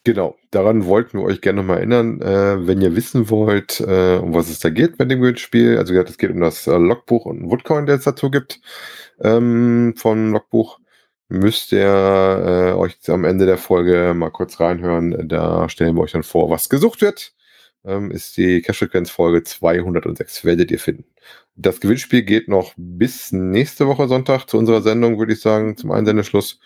Genau, 0.05 0.37
daran 0.51 0.87
wollten 0.87 1.19
wir 1.19 1.25
euch 1.25 1.41
gerne 1.41 1.63
mal 1.63 1.77
erinnern, 1.77 2.21
äh, 2.21 2.67
wenn 2.67 2.81
ihr 2.81 2.97
wissen 2.97 3.31
wollt, 3.31 3.79
äh, 3.81 4.17
um 4.17 4.35
was 4.35 4.51
es 4.51 4.59
da 4.59 4.69
geht 4.69 4.99
bei 4.99 5.05
dem 5.05 5.21
Gewinnspiel. 5.21 5.79
Also 5.79 5.95
es 5.95 6.19
geht 6.19 6.31
um 6.31 6.41
das 6.41 6.67
äh, 6.67 6.77
Logbuch 6.77 7.25
und 7.25 7.43
ein 7.43 7.51
Woodcoin, 7.51 7.87
der 7.87 7.97
es 7.97 8.05
dazu 8.05 8.29
gibt 8.29 8.61
ähm, 9.21 9.95
von 9.97 10.33
Logbuch. 10.33 10.81
Müsst 11.29 11.73
ihr 11.73 11.87
äh, 11.87 12.73
euch 12.73 12.97
am 13.09 13.25
Ende 13.25 13.47
der 13.47 13.59
Folge 13.59 14.13
mal 14.15 14.31
kurz 14.31 14.59
reinhören. 14.59 15.29
Da 15.29 15.69
stellen 15.69 15.95
wir 15.95 16.03
euch 16.03 16.13
dann 16.13 16.25
vor, 16.25 16.51
was 16.51 16.69
gesucht 16.69 17.01
wird. 17.01 17.33
Ähm, 17.85 18.11
ist 18.11 18.37
die 18.37 18.63
Cash-Frequenz-Folge 18.63 19.43
206, 19.43 20.45
werdet 20.45 20.71
ihr 20.71 20.79
finden. 20.79 21.05
Das 21.55 21.81
Gewinnspiel 21.81 22.23
geht 22.23 22.49
noch 22.49 22.73
bis 22.77 23.33
nächste 23.33 23.87
Woche 23.87 24.09
Sonntag 24.09 24.47
zu 24.47 24.57
unserer 24.57 24.81
Sendung, 24.81 25.19
würde 25.19 25.35
ich 25.35 25.41
sagen, 25.41 25.77
zum 25.77 25.91
Einsendeschluss. 25.91 26.61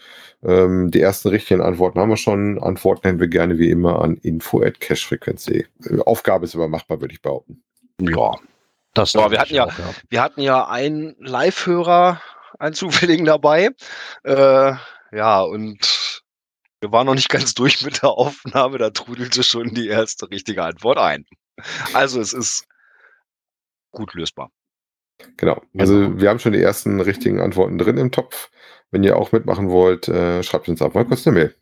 Ähm, 0.44 0.90
die 0.90 1.00
ersten 1.00 1.28
richtigen 1.28 1.60
Antworten 1.60 1.98
haben 1.98 2.10
wir 2.10 2.16
schon. 2.16 2.62
Antworten 2.62 3.08
hätten 3.08 3.20
wir 3.20 3.28
gerne 3.28 3.58
wie 3.58 3.70
immer 3.70 4.02
an 4.02 4.16
info.cashfrequenz.de. 4.16 5.64
Aufgabe 6.04 6.44
ist 6.44 6.54
aber 6.54 6.68
machbar, 6.68 7.00
würde 7.00 7.14
ich 7.14 7.22
behaupten. 7.22 7.62
Ja. 8.00 8.34
Das 8.94 9.12
ja, 9.12 9.30
wir 9.30 9.38
hatten 9.38 9.54
ja, 9.54 9.64
auch, 9.64 9.78
ja, 9.78 9.94
wir 10.08 10.22
hatten 10.22 10.40
ja 10.40 10.68
einen 10.68 11.16
Live-Hörer, 11.18 12.20
einen 12.58 12.74
zufälligen 12.74 13.26
dabei. 13.26 13.70
Äh, 14.22 14.72
ja, 15.12 15.40
und 15.42 16.15
Wir 16.80 16.92
waren 16.92 17.06
noch 17.06 17.14
nicht 17.14 17.28
ganz 17.28 17.54
durch 17.54 17.84
mit 17.84 18.02
der 18.02 18.10
Aufnahme, 18.10 18.78
da 18.78 18.90
trudelte 18.90 19.42
schon 19.42 19.74
die 19.74 19.88
erste 19.88 20.30
richtige 20.30 20.62
Antwort 20.62 20.98
ein. 20.98 21.24
Also 21.94 22.20
es 22.20 22.32
ist 22.32 22.66
gut 23.92 24.14
lösbar. 24.14 24.50
Genau. 25.38 25.62
Also 25.76 25.94
genau. 25.94 26.20
wir 26.20 26.28
haben 26.28 26.38
schon 26.38 26.52
die 26.52 26.60
ersten 26.60 27.00
richtigen 27.00 27.40
Antworten 27.40 27.78
drin 27.78 27.96
im 27.96 28.12
Topf. 28.12 28.50
Wenn 28.90 29.02
ihr 29.02 29.16
auch 29.16 29.32
mitmachen 29.32 29.70
wollt, 29.70 30.08
äh, 30.08 30.42
schreibt 30.42 30.68
uns 30.68 30.82
einfach 30.82 31.00
mal 31.00 31.06
kurz 31.06 31.26
eine 31.26 31.36
Mail. 31.38 31.56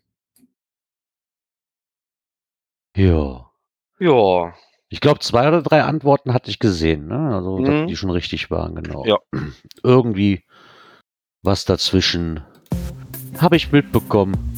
Ja. 2.95 3.51
Ja. 3.99 4.53
Ich 4.89 5.01
glaube, 5.01 5.19
zwei 5.19 5.47
oder 5.47 5.61
drei 5.61 5.83
Antworten 5.83 6.33
hatte 6.33 6.49
ich 6.49 6.59
gesehen, 6.59 7.07
ne? 7.07 7.35
Also, 7.35 7.57
mhm. 7.57 7.87
die 7.87 7.95
schon 7.95 8.11
richtig 8.11 8.51
waren, 8.51 8.75
genau. 8.75 9.05
Ja. 9.05 9.17
Irgendwie 9.83 10.45
was 11.41 11.65
dazwischen 11.65 12.43
habe 13.39 13.55
ich 13.55 13.71
mitbekommen. 13.71 14.54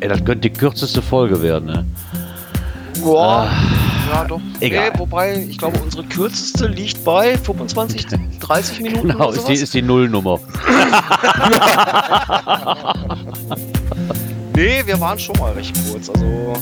Ey, 0.00 0.08
das 0.08 0.24
könnte 0.24 0.48
die 0.48 0.50
kürzeste 0.50 1.00
Folge 1.00 1.40
werden, 1.42 1.66
ne? 1.66 1.84
Boah. 3.02 3.48
Ah, 3.50 4.12
ja, 4.12 4.24
doch. 4.24 4.40
Egal. 4.60 4.90
Nee, 4.92 4.98
wobei, 4.98 5.46
ich 5.48 5.58
glaube, 5.58 5.78
unsere 5.78 6.02
kürzeste 6.04 6.66
liegt 6.66 7.02
bei 7.04 7.36
25, 7.38 8.06
30 8.40 8.80
Minuten. 8.80 9.08
Genau, 9.08 9.30
ist 9.30 9.48
die, 9.48 9.54
ist 9.54 9.74
die 9.74 9.82
Nullnummer. 9.82 10.40
nee, 14.54 14.82
wir 14.84 15.00
waren 15.00 15.18
schon 15.18 15.36
mal 15.38 15.52
recht 15.52 15.74
kurz. 15.90 16.10
Also, 16.10 16.52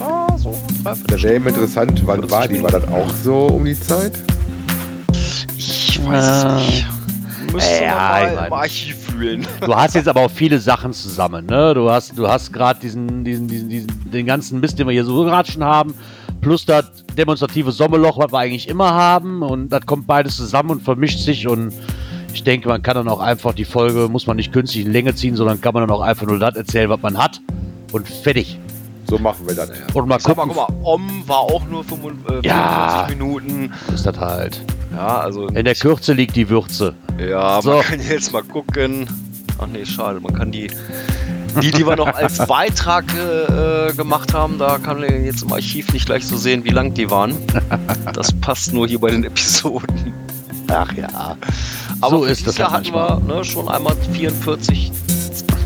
ah, 0.00 0.36
so 0.36 0.56
Das 0.84 1.22
wäre 1.22 1.34
eben 1.34 1.46
interessant, 1.46 2.02
wann 2.04 2.28
war 2.30 2.48
die? 2.48 2.62
War 2.62 2.70
das 2.70 2.84
auch 2.88 3.08
so 3.22 3.46
um 3.46 3.64
die 3.64 3.78
Zeit? 3.78 4.12
Ich 5.56 6.00
weiß 6.04 6.26
es 6.26 6.44
nicht. 6.66 6.86
Müsste 7.52 7.84
ja, 7.84 7.96
mal 7.96 8.46
im 8.46 8.52
Archiv 8.52 8.96
fühlen. 8.96 9.46
Du 9.60 9.74
hast 9.74 9.94
jetzt 9.94 10.08
aber 10.08 10.22
auch 10.22 10.30
viele 10.30 10.58
Sachen 10.58 10.92
zusammen, 10.92 11.46
ne? 11.46 11.74
Du 11.74 11.90
hast, 11.90 12.16
du 12.16 12.28
hast 12.28 12.52
gerade 12.52 12.80
diesen, 12.80 13.24
diesen, 13.24 13.48
diesen, 13.48 13.68
diesen, 13.68 14.10
den 14.10 14.26
ganzen 14.26 14.60
Mist, 14.60 14.78
den 14.78 14.86
wir 14.86 14.92
hier 14.92 15.04
so 15.04 15.24
gerade 15.24 15.50
schon 15.50 15.64
haben, 15.64 15.94
plus 16.40 16.64
das 16.64 16.86
demonstrative 17.16 17.72
Sommerloch, 17.72 18.18
was 18.18 18.32
wir 18.32 18.38
eigentlich 18.38 18.68
immer 18.68 18.94
haben, 18.94 19.42
und 19.42 19.68
das 19.68 19.84
kommt 19.86 20.06
beides 20.06 20.36
zusammen 20.36 20.70
und 20.70 20.82
vermischt 20.82 21.20
sich 21.20 21.46
und 21.46 21.72
ich 22.32 22.44
denke, 22.44 22.68
man 22.68 22.82
kann 22.82 22.94
dann 22.94 23.08
auch 23.08 23.20
einfach 23.20 23.54
die 23.54 23.64
Folge, 23.64 24.08
muss 24.08 24.26
man 24.26 24.36
nicht 24.36 24.52
künstlich 24.52 24.86
in 24.86 24.92
Länge 24.92 25.14
ziehen, 25.14 25.36
sondern 25.36 25.60
kann 25.60 25.74
man 25.74 25.86
dann 25.86 25.90
auch 25.90 26.00
einfach 26.00 26.26
nur 26.26 26.38
das 26.38 26.56
erzählen, 26.56 26.88
was 26.88 27.02
man 27.02 27.18
hat 27.18 27.40
und 27.92 28.08
fertig. 28.08 28.58
So 29.06 29.18
machen 29.18 29.46
wir 29.48 29.56
das. 29.56 29.70
Und 29.92 30.06
mal 30.06 30.18
gucken. 30.18 30.48
Mal, 30.48 30.54
guck 30.54 30.56
mal, 30.56 30.84
Om 30.84 31.24
war 31.26 31.40
auch 31.40 31.64
nur 31.66 31.82
45, 31.82 32.44
äh, 32.44 32.46
ja, 32.46 33.06
Minuten. 33.08 33.72
Ist 33.92 34.06
das 34.06 34.16
halt. 34.18 34.60
Ja, 34.92 35.20
also. 35.20 35.46
In 35.48 35.64
der 35.64 35.74
Kürze 35.74 36.12
liegt 36.12 36.36
die 36.36 36.48
Würze. 36.48 36.94
Ja, 37.18 37.60
so. 37.62 37.74
man 37.74 37.82
kann 37.82 38.00
jetzt 38.00 38.32
mal 38.32 38.42
gucken. 38.42 39.08
Ach 39.58 39.66
nee, 39.66 39.84
schade. 39.84 40.20
Man 40.20 40.34
kann 40.34 40.50
die, 40.50 40.70
die, 41.60 41.70
die 41.70 41.86
wir 41.86 41.96
noch 41.96 42.14
als 42.14 42.38
Beitrag 42.46 43.04
äh, 43.14 43.92
gemacht 43.92 44.32
haben, 44.32 44.58
da 44.58 44.78
kann 44.78 45.00
man 45.00 45.24
jetzt 45.24 45.42
im 45.42 45.52
Archiv 45.52 45.92
nicht 45.92 46.06
gleich 46.06 46.26
so 46.26 46.36
sehen, 46.36 46.64
wie 46.64 46.70
lang 46.70 46.94
die 46.94 47.10
waren. 47.10 47.36
Das 48.12 48.32
passt 48.32 48.72
nur 48.72 48.88
hier 48.88 49.00
bei 49.00 49.10
den 49.10 49.24
Episoden. 49.24 50.14
Ach 50.68 50.92
ja. 50.94 51.36
Aber 52.00 52.18
so 52.18 52.24
ist 52.24 52.46
das 52.46 52.56
Jahr 52.56 52.72
hatten 52.72 52.92
wir 52.92 53.20
ne, 53.20 53.44
schon 53.44 53.68
einmal 53.68 53.94
44, 54.12 54.92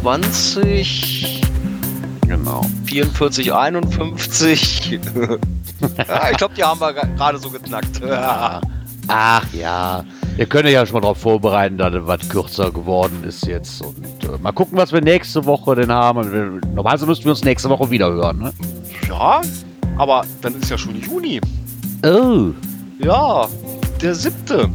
20. 0.03 1.43
Genau. 2.27 2.67
44, 2.87 3.53
51. 3.53 5.01
ja, 6.09 6.31
ich 6.31 6.37
glaube, 6.37 6.55
die 6.55 6.65
haben 6.65 6.81
wir 6.81 6.93
gerade 6.93 7.39
so 7.39 7.51
geknackt. 7.51 8.01
Ach 9.09 9.47
ja. 9.53 10.05
Wir 10.37 10.47
können 10.47 10.69
ja 10.69 10.85
schon 10.85 10.95
mal 10.95 11.01
darauf 11.01 11.19
vorbereiten, 11.19 11.79
dass 11.79 11.95
es 11.95 12.07
was 12.07 12.29
kürzer 12.29 12.71
geworden 12.71 13.23
ist 13.25 13.47
jetzt. 13.47 13.83
Und 13.83 14.25
äh, 14.25 14.39
mal 14.43 14.53
gucken, 14.53 14.77
was 14.77 14.93
wir 14.93 15.01
nächste 15.01 15.45
Woche 15.45 15.77
denn 15.77 15.93
haben. 15.93 16.61
Normalerweise 16.75 17.07
müssten 17.07 17.25
wir 17.25 17.33
uns 17.33 17.45
nächste 17.45 17.69
Woche 17.69 17.91
wieder 17.91 18.11
hören, 18.11 18.39
ne? 18.39 18.53
Ja, 19.09 19.43
aber 19.97 20.25
dann 20.41 20.61
ist 20.61 20.71
ja 20.71 20.79
schon 20.79 21.01
Juni. 21.01 21.41
Oh. 22.05 22.51
Ja, 22.99 23.47
der 24.01 24.15
siebte. 24.15 24.69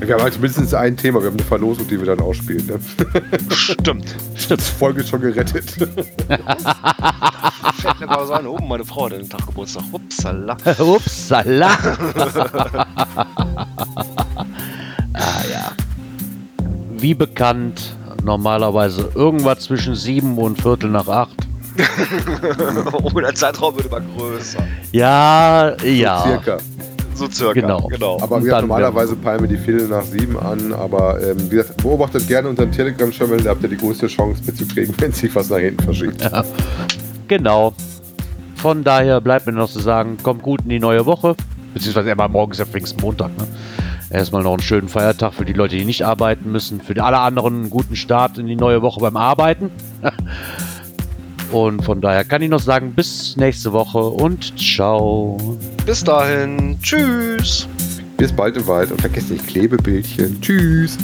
Wir 0.00 0.14
haben 0.14 0.22
halt 0.22 0.34
mindestens 0.40 0.72
ein 0.72 0.96
Thema. 0.96 1.20
Wir 1.20 1.26
haben 1.26 1.36
eine 1.36 1.44
Verlosung, 1.44 1.86
die 1.86 1.98
wir 1.98 2.06
dann 2.06 2.20
ausspielen. 2.20 2.66
Ne? 2.66 2.80
Stimmt. 3.54 4.16
Stimmt. 4.34 4.62
Folge 4.62 5.00
ist 5.00 5.10
schon 5.10 5.20
gerettet. 5.20 5.70
Fällt 7.80 8.00
mir 8.00 8.06
gerade 8.06 8.26
so 8.26 8.32
ein, 8.32 8.46
oben 8.46 8.66
meine 8.66 8.84
Frau 8.84 9.04
hat 9.06 9.12
den 9.12 9.28
Tag 9.28 9.46
Geburtstag. 9.46 9.84
Upsala. 9.92 10.56
Upsala. 10.78 11.70
ah 15.12 15.42
ja. 15.50 15.72
Wie 16.96 17.14
bekannt, 17.14 17.94
normalerweise 18.24 19.10
irgendwas 19.14 19.60
zwischen 19.60 19.94
sieben 19.94 20.38
und 20.38 20.60
Viertel 20.60 20.90
nach 20.90 21.08
acht. 21.08 21.36
oh, 22.92 23.20
der 23.20 23.34
Zeitraum 23.34 23.76
wird 23.76 23.86
immer 23.86 24.00
größer. 24.00 24.66
Ja, 24.92 25.76
ja. 25.82 26.18
So 26.18 26.28
circa. 26.28 26.58
So 27.20 27.30
circa, 27.30 27.52
genau. 27.60 27.86
genau. 27.88 28.18
Aber 28.22 28.42
wir 28.42 28.58
normalerweise 28.62 29.14
peilen 29.14 29.42
wir 29.42 29.48
die 29.48 29.58
Viertel 29.58 29.88
nach 29.88 30.04
sieben 30.04 30.38
an, 30.38 30.72
aber 30.72 31.20
ähm, 31.20 31.36
wie 31.50 31.56
gesagt, 31.56 31.82
beobachtet 31.82 32.26
gerne 32.26 32.48
unseren 32.48 32.72
Telegram-Channel, 32.72 33.42
da 33.42 33.50
habt 33.50 33.62
ihr 33.62 33.68
die 33.68 33.76
größte 33.76 34.06
Chance 34.06 34.40
mitzukriegen, 34.46 34.94
wenn 35.00 35.12
sich 35.12 35.34
was 35.34 35.50
nach 35.50 35.58
hinten 35.58 35.82
verschiebt. 35.82 36.22
Ja. 36.22 36.42
Genau. 37.28 37.74
Von 38.54 38.84
daher 38.84 39.20
bleibt 39.20 39.44
mir 39.44 39.52
noch 39.52 39.68
zu 39.68 39.80
sagen, 39.80 40.16
kommt 40.22 40.40
gut 40.40 40.62
in 40.62 40.70
die 40.70 40.78
neue 40.78 41.04
Woche. 41.04 41.36
Beziehungsweise 41.74 42.10
immer 42.10 42.26
morgens 42.28 42.56
ja 42.56 42.64
Pfingstmontag. 42.64 43.36
Ne? 43.36 43.46
Erstmal 44.08 44.42
noch 44.42 44.54
einen 44.54 44.62
schönen 44.62 44.88
Feiertag 44.88 45.34
für 45.34 45.44
die 45.44 45.52
Leute, 45.52 45.76
die 45.76 45.84
nicht 45.84 46.06
arbeiten 46.06 46.50
müssen. 46.50 46.80
Für 46.80 47.04
alle 47.04 47.18
anderen 47.18 47.54
einen 47.56 47.70
guten 47.70 47.96
Start 47.96 48.38
in 48.38 48.46
die 48.46 48.56
neue 48.56 48.80
Woche 48.80 48.98
beim 48.98 49.18
Arbeiten. 49.18 49.70
Und 51.52 51.84
von 51.84 52.00
daher 52.00 52.24
kann 52.24 52.42
ich 52.42 52.48
noch 52.48 52.60
sagen, 52.60 52.92
bis 52.94 53.36
nächste 53.36 53.72
Woche 53.72 53.98
und 53.98 54.58
ciao. 54.58 55.58
Bis 55.84 56.04
dahin. 56.04 56.78
Tschüss. 56.80 57.68
Bis 58.16 58.32
bald 58.32 58.56
im 58.56 58.66
Wald 58.66 58.92
und 58.92 59.00
vergesst 59.00 59.30
nicht 59.30 59.46
Klebebildchen. 59.46 60.40
Tschüss. 60.40 60.96